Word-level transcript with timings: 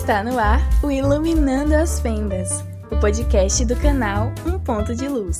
Está 0.00 0.24
no 0.24 0.38
ar 0.38 0.62
o 0.82 0.90
Iluminando 0.90 1.74
as 1.74 2.00
Fendas, 2.00 2.64
o 2.90 2.98
podcast 2.98 3.66
do 3.66 3.76
canal 3.76 4.32
Um 4.46 4.58
Ponto 4.58 4.96
de 4.96 5.06
Luz. 5.06 5.38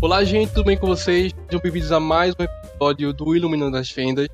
Olá, 0.00 0.22
gente, 0.22 0.50
tudo 0.54 0.66
bem 0.66 0.78
com 0.78 0.86
vocês? 0.86 1.34
Sejam 1.46 1.60
bem-vindos 1.60 1.90
a 1.90 1.98
mais 1.98 2.32
um 2.38 2.44
episódio 2.44 3.12
do 3.12 3.34
Iluminando 3.34 3.76
as 3.76 3.90
Fendas. 3.90 4.28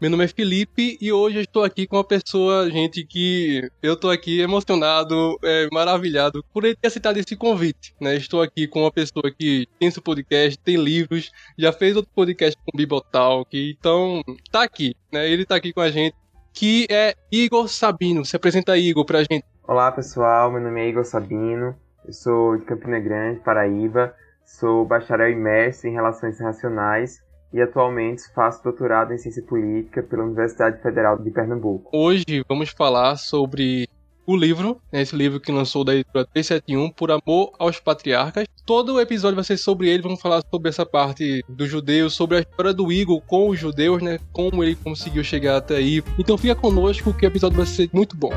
Meu 0.00 0.10
nome 0.10 0.24
é 0.24 0.28
Felipe 0.28 0.98
e 1.00 1.12
hoje 1.12 1.36
eu 1.36 1.42
estou 1.42 1.62
aqui 1.62 1.86
com 1.86 1.96
uma 1.96 2.04
pessoa, 2.04 2.68
gente, 2.68 3.04
que 3.04 3.70
eu 3.80 3.94
estou 3.94 4.10
aqui 4.10 4.40
emocionado, 4.40 5.38
é, 5.42 5.68
maravilhado 5.72 6.44
por 6.52 6.64
ele 6.64 6.74
ter 6.74 6.88
aceitado 6.88 7.16
esse 7.16 7.36
convite, 7.36 7.94
né? 8.00 8.16
Estou 8.16 8.42
aqui 8.42 8.66
com 8.66 8.80
uma 8.80 8.90
pessoa 8.90 9.30
que 9.30 9.68
tem 9.78 9.90
seu 9.92 10.02
podcast, 10.02 10.58
tem 10.58 10.76
livros, 10.76 11.30
já 11.56 11.72
fez 11.72 11.94
outro 11.94 12.10
podcast 12.12 12.58
com 12.66 12.76
Bibotalk, 12.76 13.48
então 13.78 14.20
tá 14.50 14.64
aqui, 14.64 14.96
né? 15.12 15.30
Ele 15.30 15.46
tá 15.46 15.54
aqui 15.54 15.72
com 15.72 15.80
a 15.80 15.90
gente, 15.90 16.16
que 16.52 16.88
é 16.90 17.14
Igor 17.30 17.68
Sabino. 17.68 18.24
Se 18.24 18.34
apresenta 18.34 18.76
Igor, 18.76 19.04
pra 19.04 19.22
gente. 19.22 19.44
Olá, 19.62 19.92
pessoal, 19.92 20.50
meu 20.50 20.60
nome 20.60 20.80
é 20.80 20.88
Igor 20.88 21.04
Sabino, 21.04 21.74
eu 22.04 22.12
sou 22.12 22.56
de 22.56 22.64
Campina 22.64 22.98
Grande, 22.98 23.40
Paraíba, 23.40 24.12
sou 24.44 24.84
bacharel 24.84 25.30
imerso 25.30 25.86
em 25.86 25.92
Relações 25.92 26.34
Internacionais 26.34 27.23
e 27.54 27.62
atualmente 27.62 28.24
faço 28.34 28.64
doutorado 28.64 29.12
em 29.12 29.18
Ciência 29.18 29.42
Política 29.42 30.02
pela 30.02 30.24
Universidade 30.24 30.82
Federal 30.82 31.16
de 31.16 31.30
Pernambuco. 31.30 31.88
Hoje 31.96 32.44
vamos 32.48 32.70
falar 32.70 33.16
sobre 33.16 33.88
o 34.26 34.36
livro, 34.36 34.80
né, 34.92 35.02
esse 35.02 35.14
livro 35.14 35.38
que 35.38 35.52
lançou 35.52 35.84
da 35.84 35.94
editora 35.94 36.26
371, 36.26 36.90
Por 36.90 37.12
Amor 37.12 37.52
aos 37.56 37.78
Patriarcas. 37.78 38.48
Todo 38.66 38.94
o 38.94 39.00
episódio 39.00 39.36
vai 39.36 39.44
ser 39.44 39.56
sobre 39.56 39.88
ele, 39.88 40.02
vamos 40.02 40.20
falar 40.20 40.42
sobre 40.50 40.68
essa 40.68 40.84
parte 40.84 41.44
dos 41.48 41.68
judeus, 41.68 42.14
sobre 42.14 42.38
a 42.38 42.40
história 42.40 42.72
do 42.72 42.90
Igor 42.90 43.20
com 43.20 43.48
os 43.48 43.58
judeus, 43.58 44.02
né, 44.02 44.18
como 44.32 44.64
ele 44.64 44.74
conseguiu 44.74 45.22
chegar 45.22 45.58
até 45.58 45.76
aí. 45.76 46.02
Então 46.18 46.36
fica 46.36 46.56
conosco 46.56 47.14
que 47.14 47.24
o 47.24 47.28
episódio 47.28 47.58
vai 47.58 47.66
ser 47.66 47.88
muito 47.92 48.16
bom. 48.16 48.32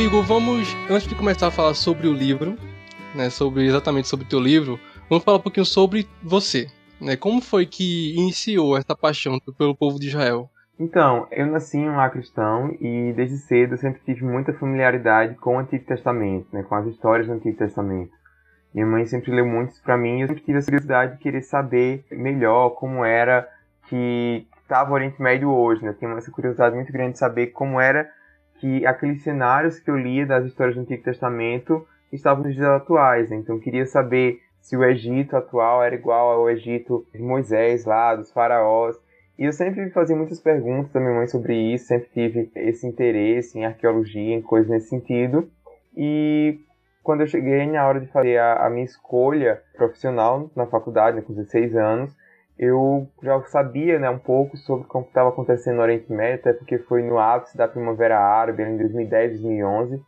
Igor, 0.00 0.22
vamos, 0.22 0.76
antes 0.88 1.08
de 1.08 1.14
começar 1.16 1.48
a 1.48 1.50
falar 1.50 1.74
sobre 1.74 2.06
o 2.06 2.12
livro, 2.12 2.56
né, 3.16 3.28
sobre 3.30 3.66
exatamente 3.66 4.06
sobre 4.06 4.24
o 4.24 4.28
teu 4.28 4.38
livro, 4.38 4.78
vamos 5.10 5.24
falar 5.24 5.38
um 5.38 5.42
pouquinho 5.42 5.66
sobre 5.66 6.08
você, 6.22 6.68
né? 7.00 7.16
Como 7.16 7.42
foi 7.42 7.66
que 7.66 8.14
iniciou 8.14 8.76
essa 8.76 8.94
paixão 8.94 9.40
pelo 9.58 9.74
povo 9.74 9.98
de 9.98 10.06
Israel? 10.06 10.48
Então, 10.78 11.26
eu 11.32 11.46
nasci 11.46 11.78
em 11.78 11.90
um 11.90 11.96
lar 11.96 12.12
cristão 12.12 12.76
e 12.80 13.12
desde 13.16 13.38
cedo 13.38 13.74
eu 13.74 13.78
sempre 13.78 14.00
tive 14.06 14.24
muita 14.24 14.52
familiaridade 14.52 15.34
com 15.34 15.56
o 15.56 15.58
Antigo 15.58 15.84
Testamento, 15.84 16.46
né, 16.52 16.62
com 16.62 16.76
as 16.76 16.86
histórias 16.86 17.26
do 17.26 17.32
Antigo 17.32 17.58
Testamento. 17.58 18.12
Minha 18.72 18.86
mãe 18.86 19.04
sempre 19.04 19.32
leu 19.32 19.46
muito 19.46 19.72
para 19.82 19.96
mim 19.96 20.18
e 20.18 20.20
eu 20.20 20.28
sempre 20.28 20.44
tive 20.44 20.58
a 20.58 20.62
curiosidade 20.62 21.16
de 21.16 21.18
querer 21.18 21.42
saber 21.42 22.04
melhor 22.12 22.70
como 22.70 23.04
era 23.04 23.48
que 23.88 24.46
estava 24.62 24.92
o 24.92 24.94
Oriente 24.94 25.20
Médio 25.20 25.50
hoje, 25.50 25.82
né? 25.82 25.90
Eu 25.90 25.94
tinha 25.94 26.10
essa 26.12 26.30
curiosidade 26.30 26.76
muito 26.76 26.92
grande 26.92 27.14
de 27.14 27.18
saber 27.18 27.48
como 27.48 27.80
era 27.80 28.08
que 28.58 28.86
aqueles 28.86 29.22
cenários 29.22 29.78
que 29.78 29.90
eu 29.90 29.96
lia 29.96 30.26
das 30.26 30.44
histórias 30.44 30.76
do 30.76 30.82
Antigo 30.82 31.02
Testamento 31.02 31.86
estavam 32.12 32.44
nos 32.44 32.54
dias 32.54 32.68
atuais. 32.68 33.30
Né? 33.30 33.36
Então 33.36 33.58
queria 33.58 33.86
saber 33.86 34.40
se 34.60 34.76
o 34.76 34.84
Egito 34.84 35.36
atual 35.36 35.82
era 35.82 35.94
igual 35.94 36.32
ao 36.32 36.50
Egito 36.50 37.06
de 37.14 37.22
Moisés 37.22 37.84
lá, 37.84 38.14
dos 38.14 38.32
faraós. 38.32 38.96
E 39.38 39.44
eu 39.44 39.52
sempre 39.52 39.88
fazia 39.90 40.16
muitas 40.16 40.40
perguntas 40.40 40.94
à 40.94 41.00
minha 41.00 41.14
mãe 41.14 41.26
sobre 41.26 41.54
isso, 41.54 41.86
sempre 41.86 42.08
tive 42.12 42.50
esse 42.56 42.86
interesse 42.86 43.58
em 43.58 43.64
arqueologia, 43.64 44.34
em 44.34 44.42
coisas 44.42 44.68
nesse 44.68 44.88
sentido. 44.88 45.48
E 45.96 46.58
quando 47.02 47.20
eu 47.20 47.26
cheguei 47.26 47.64
na 47.66 47.86
hora 47.86 48.00
de 48.00 48.08
fazer 48.08 48.36
a, 48.38 48.66
a 48.66 48.70
minha 48.70 48.84
escolha 48.84 49.62
profissional 49.76 50.50
na 50.56 50.66
faculdade, 50.66 51.16
né, 51.16 51.22
com 51.22 51.32
16 51.32 51.76
anos, 51.76 52.16
eu 52.58 53.08
já 53.22 53.40
sabia 53.44 53.98
né, 53.98 54.10
um 54.10 54.18
pouco 54.18 54.56
sobre 54.56 54.84
o 54.86 55.02
que 55.02 55.08
estava 55.08 55.28
acontecendo 55.28 55.76
no 55.76 55.82
Oriente 55.82 56.12
Médio, 56.12 56.40
até 56.40 56.52
porque 56.52 56.78
foi 56.78 57.02
no 57.02 57.18
ápice 57.18 57.56
da 57.56 57.68
Primavera 57.68 58.18
Árabe, 58.18 58.62
em 58.64 58.76
2010, 58.76 59.40
2011. 59.40 60.02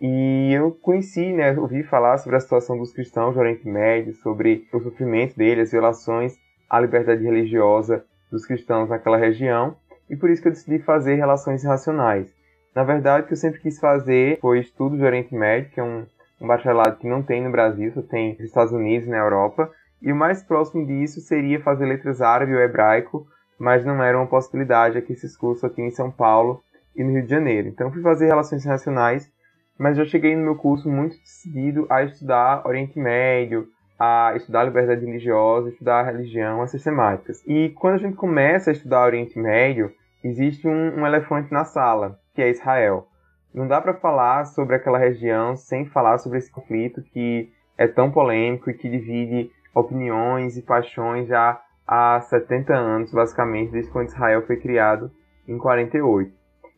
E 0.00 0.52
eu 0.52 0.70
conheci, 0.82 1.32
né, 1.32 1.58
ouvi 1.58 1.82
falar 1.82 2.18
sobre 2.18 2.36
a 2.36 2.40
situação 2.40 2.76
dos 2.78 2.92
cristãos 2.92 3.34
do 3.34 3.40
Oriente 3.40 3.66
Médio, 3.66 4.12
sobre 4.14 4.68
o 4.72 4.80
sofrimento 4.80 5.36
deles, 5.36 5.64
as 5.64 5.72
violações 5.72 6.36
à 6.68 6.78
liberdade 6.78 7.24
religiosa 7.24 8.04
dos 8.30 8.46
cristãos 8.46 8.90
naquela 8.90 9.16
região, 9.16 9.74
e 10.10 10.14
por 10.14 10.28
isso 10.30 10.42
que 10.42 10.48
eu 10.48 10.52
decidi 10.52 10.78
fazer 10.80 11.14
Relações 11.14 11.64
Racionais. 11.64 12.32
Na 12.74 12.84
verdade, 12.84 13.24
o 13.24 13.26
que 13.26 13.32
eu 13.32 13.36
sempre 13.36 13.60
quis 13.60 13.80
fazer 13.80 14.38
foi 14.40 14.60
estudo 14.60 14.96
do 14.96 15.04
Oriente 15.04 15.34
Médio, 15.34 15.70
que 15.70 15.80
é 15.80 15.82
um, 15.82 16.06
um 16.40 16.46
bacharelado 16.46 16.98
que 16.98 17.08
não 17.08 17.22
tem 17.22 17.42
no 17.42 17.50
Brasil, 17.50 17.90
só 17.92 18.02
tem 18.02 18.34
nos 18.34 18.40
Estados 18.40 18.72
Unidos 18.72 19.08
e 19.08 19.10
na 19.10 19.18
Europa, 19.18 19.72
e 20.00 20.12
o 20.12 20.16
mais 20.16 20.42
próximo 20.42 20.86
disso 20.86 21.20
seria 21.20 21.60
fazer 21.60 21.86
letras 21.86 22.20
árabe 22.20 22.54
ou 22.54 22.60
hebraico, 22.60 23.26
mas 23.58 23.84
não 23.84 24.02
era 24.02 24.16
uma 24.16 24.26
possibilidade, 24.26 24.98
aqui 24.98 25.12
esses 25.12 25.36
cursos 25.36 25.64
aqui 25.64 25.82
em 25.82 25.90
São 25.90 26.10
Paulo 26.10 26.62
e 26.94 27.02
no 27.02 27.12
Rio 27.12 27.24
de 27.24 27.30
Janeiro. 27.30 27.68
Então 27.68 27.92
fui 27.92 28.02
fazer 28.02 28.26
relações 28.26 28.62
internacionais, 28.62 29.30
mas 29.78 29.96
já 29.96 30.04
cheguei 30.04 30.36
no 30.36 30.42
meu 30.42 30.56
curso 30.56 30.88
muito 30.88 31.16
decidido 31.18 31.86
a 31.90 32.02
estudar 32.02 32.66
Oriente 32.66 32.98
Médio, 32.98 33.68
a 33.98 34.32
estudar 34.36 34.64
liberdade 34.64 35.04
religiosa, 35.04 35.70
estudar 35.70 36.04
religião, 36.04 36.62
essas 36.62 36.82
temáticas. 36.82 37.42
E 37.46 37.70
quando 37.70 37.94
a 37.94 37.98
gente 37.98 38.16
começa 38.16 38.70
a 38.70 38.72
estudar 38.72 39.04
Oriente 39.04 39.38
Médio, 39.38 39.92
existe 40.22 40.68
um, 40.68 41.00
um 41.00 41.06
elefante 41.06 41.52
na 41.52 41.64
sala, 41.64 42.18
que 42.34 42.42
é 42.42 42.50
Israel. 42.50 43.08
Não 43.52 43.66
dá 43.66 43.80
para 43.80 43.94
falar 43.94 44.44
sobre 44.44 44.76
aquela 44.76 44.98
região 44.98 45.56
sem 45.56 45.86
falar 45.86 46.18
sobre 46.18 46.38
esse 46.38 46.50
conflito 46.50 47.02
que 47.02 47.50
é 47.76 47.86
tão 47.86 48.10
polêmico 48.10 48.70
e 48.70 48.74
que 48.74 48.88
divide 48.88 49.50
opiniões 49.74 50.56
e 50.56 50.62
paixões 50.62 51.28
já 51.28 51.60
há 51.86 52.20
70 52.20 52.74
anos, 52.74 53.12
basicamente, 53.12 53.72
desde 53.72 53.90
quando 53.90 54.08
Israel 54.08 54.46
foi 54.46 54.56
criado 54.56 55.10
em 55.46 55.56
48. 55.56 56.32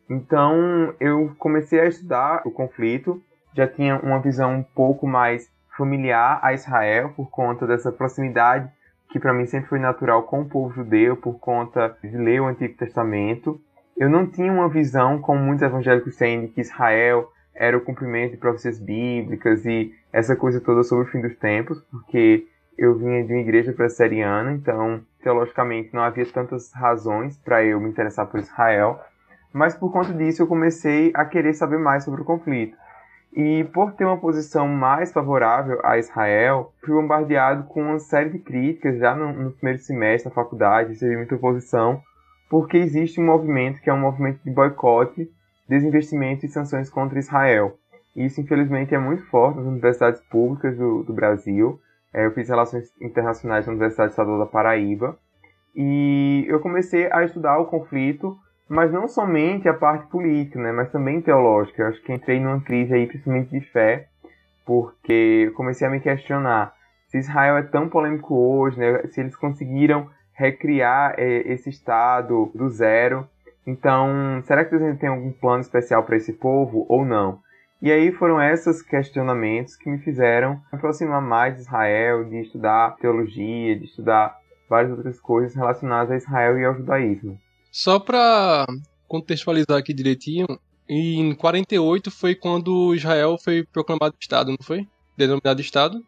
Então, 0.09 0.93
eu 0.99 1.33
comecei 1.37 1.79
a 1.79 1.85
estudar 1.85 2.41
o 2.45 2.51
conflito, 2.51 3.21
já 3.53 3.67
tinha 3.67 3.97
uma 3.99 4.19
visão 4.19 4.55
um 4.55 4.63
pouco 4.63 5.07
mais 5.07 5.49
familiar 5.77 6.39
a 6.41 6.53
Israel 6.53 7.13
por 7.15 7.29
conta 7.29 7.65
dessa 7.65 7.91
proximidade 7.91 8.71
que 9.11 9.19
para 9.19 9.33
mim 9.33 9.45
sempre 9.45 9.69
foi 9.69 9.79
natural 9.79 10.23
com 10.23 10.41
o 10.41 10.49
povo 10.49 10.73
judeu, 10.73 11.17
por 11.17 11.37
conta 11.37 11.95
de 12.01 12.17
ler 12.17 12.41
o 12.41 12.47
Antigo 12.47 12.77
Testamento. 12.77 13.59
Eu 13.97 14.09
não 14.09 14.25
tinha 14.25 14.51
uma 14.51 14.69
visão, 14.69 15.19
como 15.19 15.41
muitos 15.41 15.63
evangélicos 15.63 16.15
têm, 16.15 16.41
de 16.41 16.47
que 16.47 16.61
Israel 16.61 17.29
era 17.53 17.77
o 17.77 17.81
cumprimento 17.81 18.31
de 18.31 18.37
profecias 18.37 18.79
bíblicas 18.79 19.65
e 19.65 19.93
essa 20.13 20.35
coisa 20.35 20.61
toda 20.61 20.83
sobre 20.83 21.03
o 21.03 21.11
fim 21.11 21.21
dos 21.21 21.35
tempos, 21.35 21.81
porque 21.91 22.47
eu 22.81 22.97
vinha 22.97 23.23
de 23.23 23.31
uma 23.31 23.41
igreja 23.41 23.71
presbiteriana, 23.71 24.53
então 24.53 25.01
teologicamente 25.21 25.93
não 25.93 26.01
havia 26.01 26.25
tantas 26.25 26.73
razões 26.73 27.37
para 27.37 27.63
eu 27.63 27.79
me 27.79 27.87
interessar 27.87 28.25
por 28.25 28.39
Israel, 28.39 28.99
mas 29.53 29.75
por 29.75 29.91
conta 29.91 30.11
disso 30.11 30.41
eu 30.41 30.47
comecei 30.47 31.11
a 31.13 31.23
querer 31.23 31.53
saber 31.53 31.77
mais 31.77 32.03
sobre 32.03 32.23
o 32.23 32.25
conflito. 32.25 32.75
E 33.33 33.63
por 33.65 33.91
ter 33.93 34.03
uma 34.03 34.17
posição 34.17 34.67
mais 34.67 35.13
favorável 35.13 35.79
a 35.83 35.99
Israel, 35.99 36.73
fui 36.83 36.95
bombardeado 36.95 37.65
com 37.65 37.83
uma 37.83 37.99
série 37.99 38.31
de 38.31 38.39
críticas 38.39 38.97
já 38.97 39.13
no, 39.13 39.31
no 39.31 39.51
primeiro 39.51 39.79
semestre 39.79 40.31
da 40.31 40.35
faculdade, 40.35 40.89
recebi 40.89 41.15
muita 41.15 41.35
oposição, 41.35 42.01
porque 42.49 42.77
existe 42.77 43.21
um 43.21 43.25
movimento 43.25 43.79
que 43.79 43.91
é 43.91 43.93
um 43.93 43.99
movimento 43.99 44.39
de 44.43 44.49
boicote, 44.49 45.29
desinvestimento 45.69 46.47
e 46.47 46.49
sanções 46.49 46.89
contra 46.89 47.19
Israel. 47.19 47.77
Isso, 48.15 48.41
infelizmente, 48.41 48.95
é 48.95 48.97
muito 48.97 49.23
forte 49.27 49.57
nas 49.57 49.67
universidades 49.67 50.19
públicas 50.21 50.75
do, 50.75 51.03
do 51.03 51.13
Brasil. 51.13 51.79
É, 52.13 52.25
eu 52.25 52.31
fiz 52.31 52.49
Relações 52.49 52.91
Internacionais 53.01 53.65
na 53.65 53.71
Universidade 53.71 54.11
Estadual 54.11 54.39
da 54.39 54.45
Paraíba. 54.45 55.17
E 55.75 56.45
eu 56.47 56.59
comecei 56.59 57.11
a 57.11 57.23
estudar 57.23 57.57
o 57.59 57.65
conflito, 57.65 58.37
mas 58.67 58.91
não 58.91 59.07
somente 59.07 59.69
a 59.69 59.73
parte 59.73 60.07
política, 60.07 60.59
né, 60.59 60.71
mas 60.71 60.91
também 60.91 61.21
teológica. 61.21 61.81
Eu 61.81 61.87
acho 61.87 62.01
que 62.03 62.13
entrei 62.13 62.39
numa 62.39 62.61
crise 62.61 62.93
aí, 62.93 63.07
principalmente 63.07 63.49
de 63.51 63.61
fé, 63.71 64.07
porque 64.65 65.45
eu 65.47 65.53
comecei 65.53 65.87
a 65.87 65.89
me 65.89 65.99
questionar 65.99 66.73
se 67.11 67.17
Israel 67.17 67.57
é 67.57 67.63
tão 67.63 67.89
polêmico 67.89 68.33
hoje, 68.33 68.79
né, 68.79 69.05
se 69.07 69.19
eles 69.19 69.35
conseguiram 69.35 70.09
recriar 70.33 71.13
é, 71.17 71.39
esse 71.51 71.69
Estado 71.69 72.49
do 72.55 72.69
zero. 72.69 73.27
Então, 73.67 74.41
será 74.45 74.63
que 74.63 74.77
Deus 74.77 74.97
tem 74.97 75.09
algum 75.09 75.31
plano 75.31 75.59
especial 75.59 76.03
para 76.03 76.15
esse 76.15 76.31
povo 76.31 76.85
ou 76.87 77.05
não? 77.05 77.39
E 77.81 77.91
aí 77.91 78.11
foram 78.11 78.39
esses 78.39 78.81
questionamentos 78.83 79.75
que 79.75 79.89
me 79.89 79.97
fizeram 79.97 80.61
aproximar 80.71 81.19
mais 81.19 81.55
de 81.55 81.61
Israel, 81.61 82.25
de 82.25 82.41
estudar 82.41 82.95
teologia, 82.97 83.77
de 83.77 83.85
estudar 83.85 84.37
várias 84.69 84.95
outras 84.95 85.19
coisas 85.19 85.55
relacionadas 85.55 86.11
a 86.11 86.17
Israel 86.17 86.59
e 86.59 86.65
ao 86.65 86.75
judaísmo. 86.75 87.39
Só 87.71 87.99
para 87.99 88.67
contextualizar 89.07 89.77
aqui 89.77 89.93
direitinho, 89.93 90.45
em 90.87 91.33
48 91.33 92.11
foi 92.11 92.35
quando 92.35 92.93
Israel 92.93 93.37
foi 93.43 93.65
proclamado 93.65 94.15
Estado, 94.19 94.51
não 94.51 94.57
foi? 94.61 94.87
Denominado 95.17 95.59
Estado? 95.59 96.03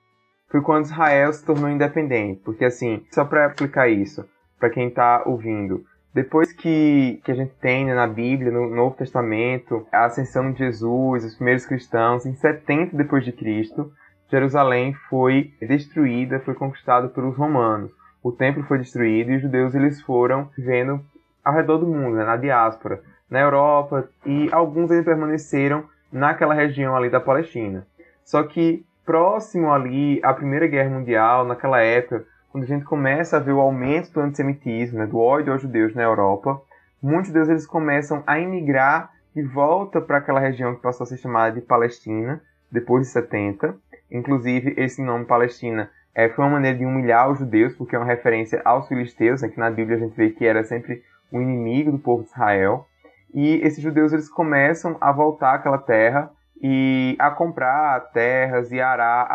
Foi 0.51 0.61
quando 0.61 0.85
Israel 0.85 1.33
se 1.33 1.43
tornou 1.43 1.69
independente, 1.69 2.41
porque 2.43 2.65
assim, 2.65 3.03
só 3.11 3.25
para 3.25 3.47
aplicar 3.47 3.89
isso, 3.89 4.23
para 4.59 4.69
quem 4.69 4.89
está 4.89 5.23
ouvindo, 5.25 5.83
Depois 6.13 6.53
que, 6.53 7.19
que 7.23 7.31
a 7.31 7.35
gente 7.35 7.53
tem 7.55 7.85
né, 7.85 7.95
na 7.95 8.05
Bíblia, 8.05 8.51
no 8.51 8.69
Novo 8.69 8.95
Testamento, 8.95 9.87
a 9.91 10.05
ascensão 10.05 10.51
de 10.51 10.59
Jesus, 10.59 11.25
os 11.25 11.35
primeiros 11.35 11.65
cristãos, 11.65 12.25
em 12.25 12.35
70 12.35 12.95
depois 12.95 13.25
de 13.25 13.31
Cristo, 13.31 13.91
Jerusalém 14.29 14.93
foi 15.09 15.53
destruída, 15.59 16.39
foi 16.39 16.53
conquistada 16.53 17.07
pelos 17.07 17.35
romanos. 17.35 17.91
O 18.21 18.31
templo 18.31 18.63
foi 18.63 18.77
destruído 18.77 19.31
e 19.31 19.35
os 19.37 19.41
judeus 19.41 19.73
eles 19.73 20.01
foram 20.01 20.49
vivendo 20.55 21.03
ao 21.43 21.53
redor 21.53 21.79
do 21.79 21.87
mundo, 21.87 22.15
né, 22.15 22.23
na 22.23 22.37
diáspora, 22.37 23.01
na 23.29 23.39
Europa, 23.39 24.07
e 24.25 24.49
alguns 24.51 24.91
eles 24.91 25.05
permaneceram 25.05 25.83
naquela 26.11 26.53
região 26.53 26.95
ali 26.95 27.09
da 27.09 27.19
Palestina. 27.19 27.87
Só 28.23 28.43
que 28.43 28.85
próximo 29.03 29.71
ali 29.71 30.21
à 30.23 30.33
Primeira 30.33 30.67
Guerra 30.67 30.91
Mundial, 30.91 31.43
naquela 31.43 31.81
época, 31.81 32.25
quando 32.53 32.65
a 32.65 32.67
gente 32.67 32.85
começa 32.85 33.37
a 33.37 33.39
ver 33.39 33.51
o 33.51 33.59
aumento 33.59 34.11
do 34.13 34.19
antissemitismo, 34.19 34.99
né, 34.99 35.07
do 35.07 35.17
ódio 35.17 35.51
aos 35.51 35.63
judeus 35.63 35.95
na 35.95 36.03
Europa, 36.03 36.61
muitos 37.01 37.29
judeus 37.29 37.49
eles 37.49 37.65
começam 37.65 38.23
a 38.27 38.39
imigrar 38.39 39.11
de 39.35 39.41
volta 39.41 39.99
para 39.99 40.19
aquela 40.19 40.39
região 40.39 40.75
que 40.75 40.81
passou 40.83 41.03
a 41.03 41.07
ser 41.07 41.17
chamada 41.17 41.59
de 41.59 41.61
Palestina, 41.65 42.39
depois 42.71 43.07
de 43.07 43.11
70. 43.11 43.75
Inclusive, 44.11 44.75
esse 44.77 45.01
nome 45.01 45.25
Palestina 45.25 45.89
é, 46.13 46.29
foi 46.29 46.45
uma 46.45 46.51
maneira 46.51 46.77
de 46.77 46.85
humilhar 46.85 47.31
os 47.31 47.39
judeus, 47.39 47.73
porque 47.73 47.95
é 47.95 47.99
uma 47.99 48.05
referência 48.05 48.61
aos 48.63 48.87
filisteus, 48.87 49.41
né, 49.41 49.49
que 49.49 49.59
na 49.59 49.71
Bíblia 49.71 49.97
a 49.97 49.99
gente 49.99 50.15
vê 50.15 50.29
que 50.29 50.45
era 50.45 50.63
sempre 50.63 51.01
o 51.31 51.41
inimigo 51.41 51.91
do 51.91 51.97
povo 51.97 52.21
de 52.21 52.29
Israel. 52.29 52.85
E 53.33 53.55
esses 53.63 53.81
judeus 53.81 54.13
eles 54.13 54.29
começam 54.29 54.95
a 55.01 55.11
voltar 55.11 55.55
àquela 55.55 55.79
terra 55.79 56.29
e 56.61 57.15
a 57.17 57.31
comprar 57.31 57.99
terras 58.11 58.71
e 58.71 58.79
arar, 58.79 59.25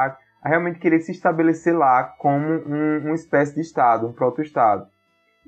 a, 0.42 0.48
realmente 0.48 0.78
querer 0.78 1.00
se 1.00 1.12
estabelecer 1.12 1.76
lá 1.76 2.04
como 2.18 2.46
um, 2.46 2.98
uma 3.04 3.14
espécie 3.14 3.54
de 3.54 3.60
Estado, 3.60 4.06
um 4.06 4.12
proto-Estado. 4.12 4.86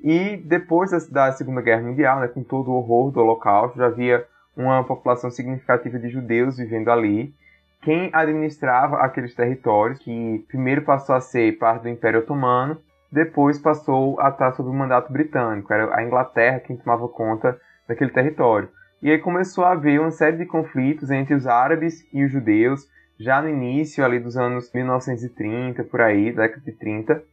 E 0.03 0.37
depois 0.37 0.91
da, 0.91 0.97
da, 1.27 1.31
Segunda 1.31 1.61
Guerra 1.61 1.83
Mundial, 1.83 2.19
né, 2.19 2.27
com 2.27 2.43
todo 2.43 2.71
o 2.71 2.75
horror 2.75 3.11
do 3.11 3.19
Holocausto, 3.19 3.77
já 3.77 3.85
havia 3.85 4.25
uma 4.55 4.83
população 4.83 5.29
significativa 5.29 5.99
de 5.99 6.09
judeus 6.09 6.57
vivendo 6.57 6.89
ali. 6.89 7.33
Quem 7.81 8.09
administrava 8.13 8.97
aqueles 8.97 9.33
territórios, 9.33 9.99
que 9.99 10.45
primeiro 10.47 10.83
passou 10.83 11.15
a 11.15 11.21
ser 11.21 11.57
parte 11.57 11.83
do 11.83 11.89
Império 11.89 12.19
Otomano, 12.19 12.77
depois 13.11 13.59
passou 13.59 14.19
a 14.19 14.29
estar 14.29 14.53
sob 14.53 14.69
o 14.69 14.73
mandato 14.73 15.11
britânico. 15.11 15.73
Era 15.73 15.95
a 15.95 16.03
Inglaterra 16.03 16.59
quem 16.59 16.77
tomava 16.77 17.07
conta 17.07 17.59
daquele 17.87 18.11
território. 18.11 18.69
E 19.01 19.09
aí 19.09 19.17
começou 19.17 19.65
a 19.65 19.71
haver 19.71 19.99
uma 19.99 20.11
série 20.11 20.37
de 20.37 20.45
conflitos 20.45 21.09
entre 21.09 21.33
os 21.33 21.47
árabes 21.47 22.07
e 22.13 22.23
os 22.23 22.31
judeus, 22.31 22.87
já 23.21 23.41
no 23.41 23.49
início 23.49 24.03
ali 24.03 24.19
dos 24.19 24.37
anos 24.37 24.71
1930, 24.73 25.83
por 25.85 26.01
aí, 26.01 26.31
década 26.31 26.61
de 26.65 26.71
30, 26.71 27.23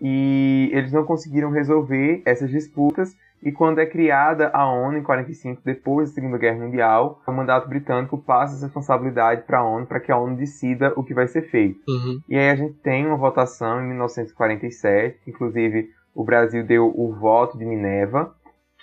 e 0.00 0.70
eles 0.72 0.92
não 0.92 1.04
conseguiram 1.04 1.50
resolver 1.50 2.22
essas 2.24 2.50
disputas 2.50 3.16
e 3.42 3.52
quando 3.52 3.78
é 3.78 3.86
criada 3.86 4.50
a 4.52 4.66
ONU 4.70 4.98
em 4.98 5.02
45, 5.02 5.62
depois 5.64 6.08
da 6.08 6.14
Segunda 6.16 6.38
Guerra 6.38 6.58
Mundial, 6.58 7.22
o 7.26 7.32
mandato 7.32 7.68
britânico 7.68 8.18
passa 8.18 8.56
essa 8.56 8.66
responsabilidade 8.66 9.42
para 9.42 9.58
a 9.58 9.64
ONU 9.64 9.86
para 9.86 10.00
que 10.00 10.10
a 10.10 10.18
ONU 10.18 10.36
decida 10.36 10.92
o 10.96 11.04
que 11.04 11.14
vai 11.14 11.28
ser 11.28 11.42
feito. 11.42 11.80
Uhum. 11.88 12.20
E 12.28 12.36
aí 12.36 12.50
a 12.50 12.56
gente 12.56 12.74
tem 12.74 13.06
uma 13.06 13.16
votação 13.16 13.80
em 13.80 13.88
1947, 13.88 15.20
inclusive 15.26 15.90
o 16.14 16.24
Brasil 16.24 16.64
deu 16.64 16.92
o 16.94 17.14
voto 17.14 17.56
de 17.56 17.64
Minerva, 17.64 18.34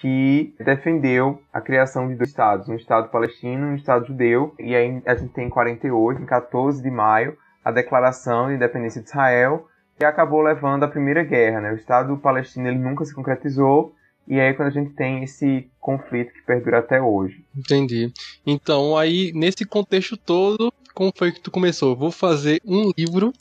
que 0.01 0.53
defendeu 0.59 1.41
a 1.53 1.61
criação 1.61 2.07
de 2.07 2.15
dois 2.15 2.29
estados, 2.29 2.67
um 2.67 2.75
estado 2.75 3.09
palestino 3.09 3.67
e 3.67 3.71
um 3.71 3.75
estado 3.75 4.07
judeu. 4.07 4.53
E 4.59 4.75
aí 4.75 5.01
a 5.05 5.15
gente 5.15 5.33
tem 5.33 5.47
em 5.47 5.49
48, 5.49 6.21
em 6.21 6.25
14 6.25 6.81
de 6.81 6.91
maio, 6.91 7.37
a 7.63 7.71
declaração 7.71 8.47
de 8.47 8.55
independência 8.55 9.01
de 9.01 9.07
Israel, 9.07 9.67
que 9.97 10.03
acabou 10.03 10.41
levando 10.41 10.83
à 10.83 10.87
primeira 10.87 11.23
guerra. 11.23 11.61
Né? 11.61 11.71
O 11.71 11.75
estado 11.75 12.17
palestino 12.17 12.67
ele 12.67 12.77
nunca 12.77 13.05
se 13.05 13.13
concretizou, 13.13 13.95
e 14.27 14.39
aí 14.39 14.53
quando 14.53 14.67
a 14.67 14.71
gente 14.71 14.91
tem 14.93 15.23
esse 15.23 15.69
conflito 15.79 16.33
que 16.33 16.41
perdura 16.41 16.79
até 16.79 17.01
hoje. 17.01 17.45
Entendi. 17.55 18.11
Então 18.45 18.97
aí 18.97 19.31
nesse 19.33 19.65
contexto 19.65 20.17
todo, 20.17 20.73
como 20.93 21.13
foi 21.15 21.31
que 21.31 21.41
tu 21.41 21.51
começou? 21.51 21.95
Vou 21.95 22.11
fazer 22.11 22.59
um 22.65 22.91
livro 22.97 23.31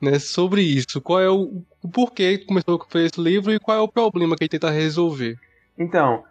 né, 0.00 0.18
sobre 0.18 0.62
isso. 0.62 1.00
Qual 1.00 1.20
é 1.20 1.30
o, 1.30 1.62
o 1.82 1.88
porquê 1.88 2.38
que 2.38 2.46
começou 2.46 2.80
a 2.80 2.84
fazer 2.90 3.06
esse 3.06 3.20
livro 3.20 3.52
e 3.52 3.60
qual 3.60 3.78
é 3.78 3.80
o 3.80 3.88
problema 3.88 4.36
que 4.36 4.44
ele 4.44 4.48
tenta 4.48 4.70
resolver? 4.70 5.38
Então, 5.78 6.24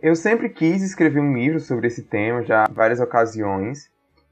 eu 0.00 0.14
sempre 0.14 0.48
quis 0.48 0.82
escrever 0.82 1.20
um 1.20 1.34
livro 1.34 1.60
sobre 1.60 1.86
esse 1.86 2.02
tema, 2.02 2.42
já 2.42 2.66
em 2.68 2.72
várias 2.72 3.00
ocasiões. 3.00 3.90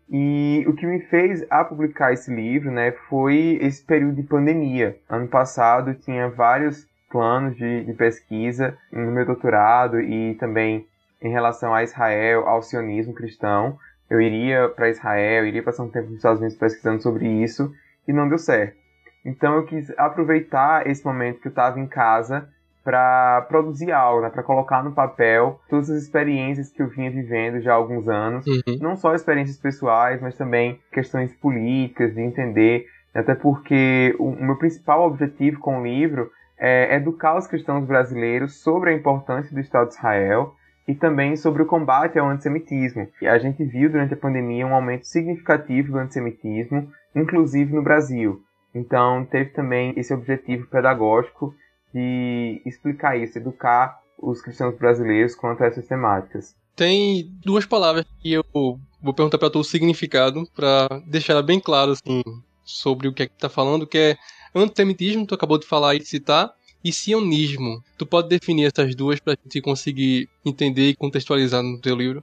E 0.08 0.64
o 0.68 0.74
que 0.74 0.86
me 0.86 1.00
fez 1.00 1.44
a 1.50 1.64
publicar 1.64 2.12
esse 2.12 2.32
livro, 2.32 2.70
né, 2.70 2.92
foi 3.08 3.58
esse 3.60 3.84
período 3.84 4.16
de 4.16 4.22
pandemia. 4.22 4.96
Ano 5.08 5.26
passado 5.26 5.94
tinha 5.94 6.28
vários 6.28 6.86
planos 7.10 7.56
de, 7.56 7.84
de 7.84 7.92
pesquisa 7.94 8.76
no 8.92 9.10
meu 9.10 9.26
doutorado 9.26 10.00
e 10.00 10.34
também 10.36 10.86
em 11.20 11.30
relação 11.30 11.74
a 11.74 11.82
Israel, 11.82 12.46
ao 12.46 12.62
sionismo 12.62 13.14
cristão. 13.14 13.78
Eu 14.08 14.20
iria 14.20 14.68
para 14.68 14.90
Israel, 14.90 15.46
iria 15.46 15.62
passar 15.62 15.82
um 15.82 15.90
tempo 15.90 16.06
nos 16.08 16.18
Estados 16.18 16.38
Unidos 16.38 16.58
pesquisando 16.58 17.02
sobre 17.02 17.26
isso 17.26 17.72
e 18.06 18.12
não 18.12 18.28
deu 18.28 18.38
certo. 18.38 18.76
Então 19.24 19.56
eu 19.56 19.64
quis 19.64 19.90
aproveitar 19.98 20.86
esse 20.86 21.04
momento 21.04 21.40
que 21.40 21.48
eu 21.48 21.50
estava 21.50 21.80
em 21.80 21.86
casa 21.88 22.48
para 22.86 23.44
produzir 23.48 23.90
algo, 23.90 24.22
né, 24.22 24.30
para 24.30 24.44
colocar 24.44 24.80
no 24.80 24.92
papel 24.92 25.60
todas 25.68 25.90
as 25.90 26.04
experiências 26.04 26.70
que 26.70 26.80
eu 26.80 26.88
vinha 26.88 27.10
vivendo 27.10 27.60
já 27.60 27.72
há 27.72 27.74
alguns 27.74 28.08
anos, 28.08 28.46
uhum. 28.46 28.78
não 28.80 28.94
só 28.94 29.12
experiências 29.12 29.58
pessoais, 29.58 30.22
mas 30.22 30.36
também 30.36 30.78
questões 30.92 31.34
políticas, 31.34 32.14
de 32.14 32.20
entender, 32.20 32.86
até 33.12 33.34
porque 33.34 34.14
o, 34.20 34.28
o 34.28 34.44
meu 34.44 34.56
principal 34.56 35.04
objetivo 35.04 35.58
com 35.58 35.80
o 35.80 35.84
livro 35.84 36.30
é 36.56 36.94
educar 36.94 37.36
os 37.36 37.48
cristãos 37.48 37.84
brasileiros 37.84 38.62
sobre 38.62 38.90
a 38.90 38.94
importância 38.94 39.52
do 39.52 39.60
Estado 39.60 39.88
de 39.88 39.96
Israel 39.96 40.54
e 40.86 40.94
também 40.94 41.34
sobre 41.34 41.62
o 41.62 41.66
combate 41.66 42.16
ao 42.20 42.28
antissemitismo. 42.28 43.08
E 43.20 43.26
a 43.26 43.36
gente 43.36 43.64
viu 43.64 43.90
durante 43.90 44.14
a 44.14 44.16
pandemia 44.16 44.64
um 44.64 44.76
aumento 44.76 45.08
significativo 45.08 45.90
do 45.90 45.98
antissemitismo, 45.98 46.88
inclusive 47.16 47.74
no 47.74 47.82
Brasil. 47.82 48.40
Então, 48.72 49.24
teve 49.24 49.50
também 49.50 49.92
esse 49.96 50.14
objetivo 50.14 50.68
pedagógico 50.68 51.52
de 51.96 52.60
explicar 52.66 53.16
isso, 53.16 53.38
educar 53.38 53.98
os 54.18 54.42
cristãos 54.42 54.76
brasileiros 54.76 55.34
quanto 55.34 55.64
a 55.64 55.66
essas 55.66 55.86
temáticas. 55.86 56.54
Tem 56.74 57.26
duas 57.42 57.64
palavras 57.64 58.04
que 58.20 58.34
eu 58.34 58.44
vou 58.52 59.14
perguntar 59.14 59.38
para 59.38 59.48
tu 59.48 59.60
o 59.60 59.64
significado, 59.64 60.46
para 60.54 60.88
deixar 61.06 61.40
bem 61.40 61.58
claro 61.58 61.92
assim, 61.92 62.22
sobre 62.62 63.08
o 63.08 63.14
que 63.14 63.22
é 63.22 63.26
que 63.26 63.38
tá 63.38 63.48
falando, 63.48 63.86
que 63.86 63.96
é 63.96 64.16
antissemitismo, 64.54 65.26
tu 65.26 65.34
acabou 65.34 65.58
de 65.58 65.66
falar 65.66 65.94
e 65.94 66.04
citar, 66.04 66.52
e 66.84 66.92
sionismo. 66.92 67.82
Tu 67.96 68.04
pode 68.04 68.28
definir 68.28 68.66
essas 68.66 68.94
duas 68.94 69.18
para 69.18 69.32
a 69.32 69.36
gente 69.42 69.62
conseguir 69.62 70.28
entender 70.44 70.90
e 70.90 70.96
contextualizar 70.96 71.62
no 71.62 71.80
teu 71.80 71.96
livro? 71.96 72.22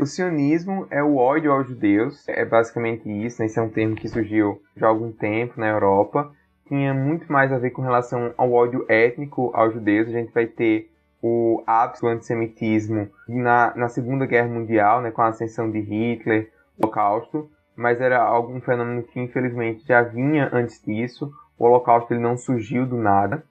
O 0.00 0.06
sionismo 0.06 0.88
é 0.90 1.02
o 1.04 1.16
ódio 1.16 1.52
aos 1.52 1.68
judeus, 1.68 2.28
é 2.28 2.44
basicamente 2.44 3.08
isso, 3.08 3.40
né? 3.40 3.46
esse 3.46 3.58
é 3.60 3.62
um 3.62 3.70
termo 3.70 3.94
que 3.94 4.08
surgiu 4.08 4.60
já 4.76 4.86
há 4.86 4.88
algum 4.88 5.12
tempo 5.12 5.60
na 5.60 5.68
Europa, 5.68 6.32
tinha 6.66 6.94
muito 6.94 7.30
mais 7.32 7.52
a 7.52 7.58
ver 7.58 7.70
com 7.70 7.82
relação 7.82 8.32
ao 8.36 8.52
ódio 8.52 8.84
étnico 8.88 9.50
aos 9.54 9.74
judeus. 9.74 10.08
A 10.08 10.12
gente 10.12 10.32
vai 10.32 10.46
ter 10.46 10.90
o 11.22 11.62
ápice 11.66 12.02
do 12.02 12.08
antissemitismo 12.08 13.08
na, 13.28 13.72
na 13.76 13.88
Segunda 13.88 14.26
Guerra 14.26 14.48
Mundial, 14.48 15.00
né, 15.00 15.10
com 15.10 15.22
a 15.22 15.28
ascensão 15.28 15.70
de 15.70 15.78
Hitler, 15.78 16.50
o 16.76 16.84
Holocausto, 16.84 17.48
mas 17.76 18.00
era 18.00 18.20
algum 18.20 18.60
fenômeno 18.60 19.02
que 19.04 19.20
infelizmente 19.20 19.86
já 19.86 20.02
vinha 20.02 20.50
antes 20.52 20.82
disso. 20.82 21.32
O 21.58 21.64
Holocausto 21.64 22.12
ele 22.12 22.20
não 22.20 22.36
surgiu 22.36 22.84
do 22.84 22.96
nada. 22.96 23.44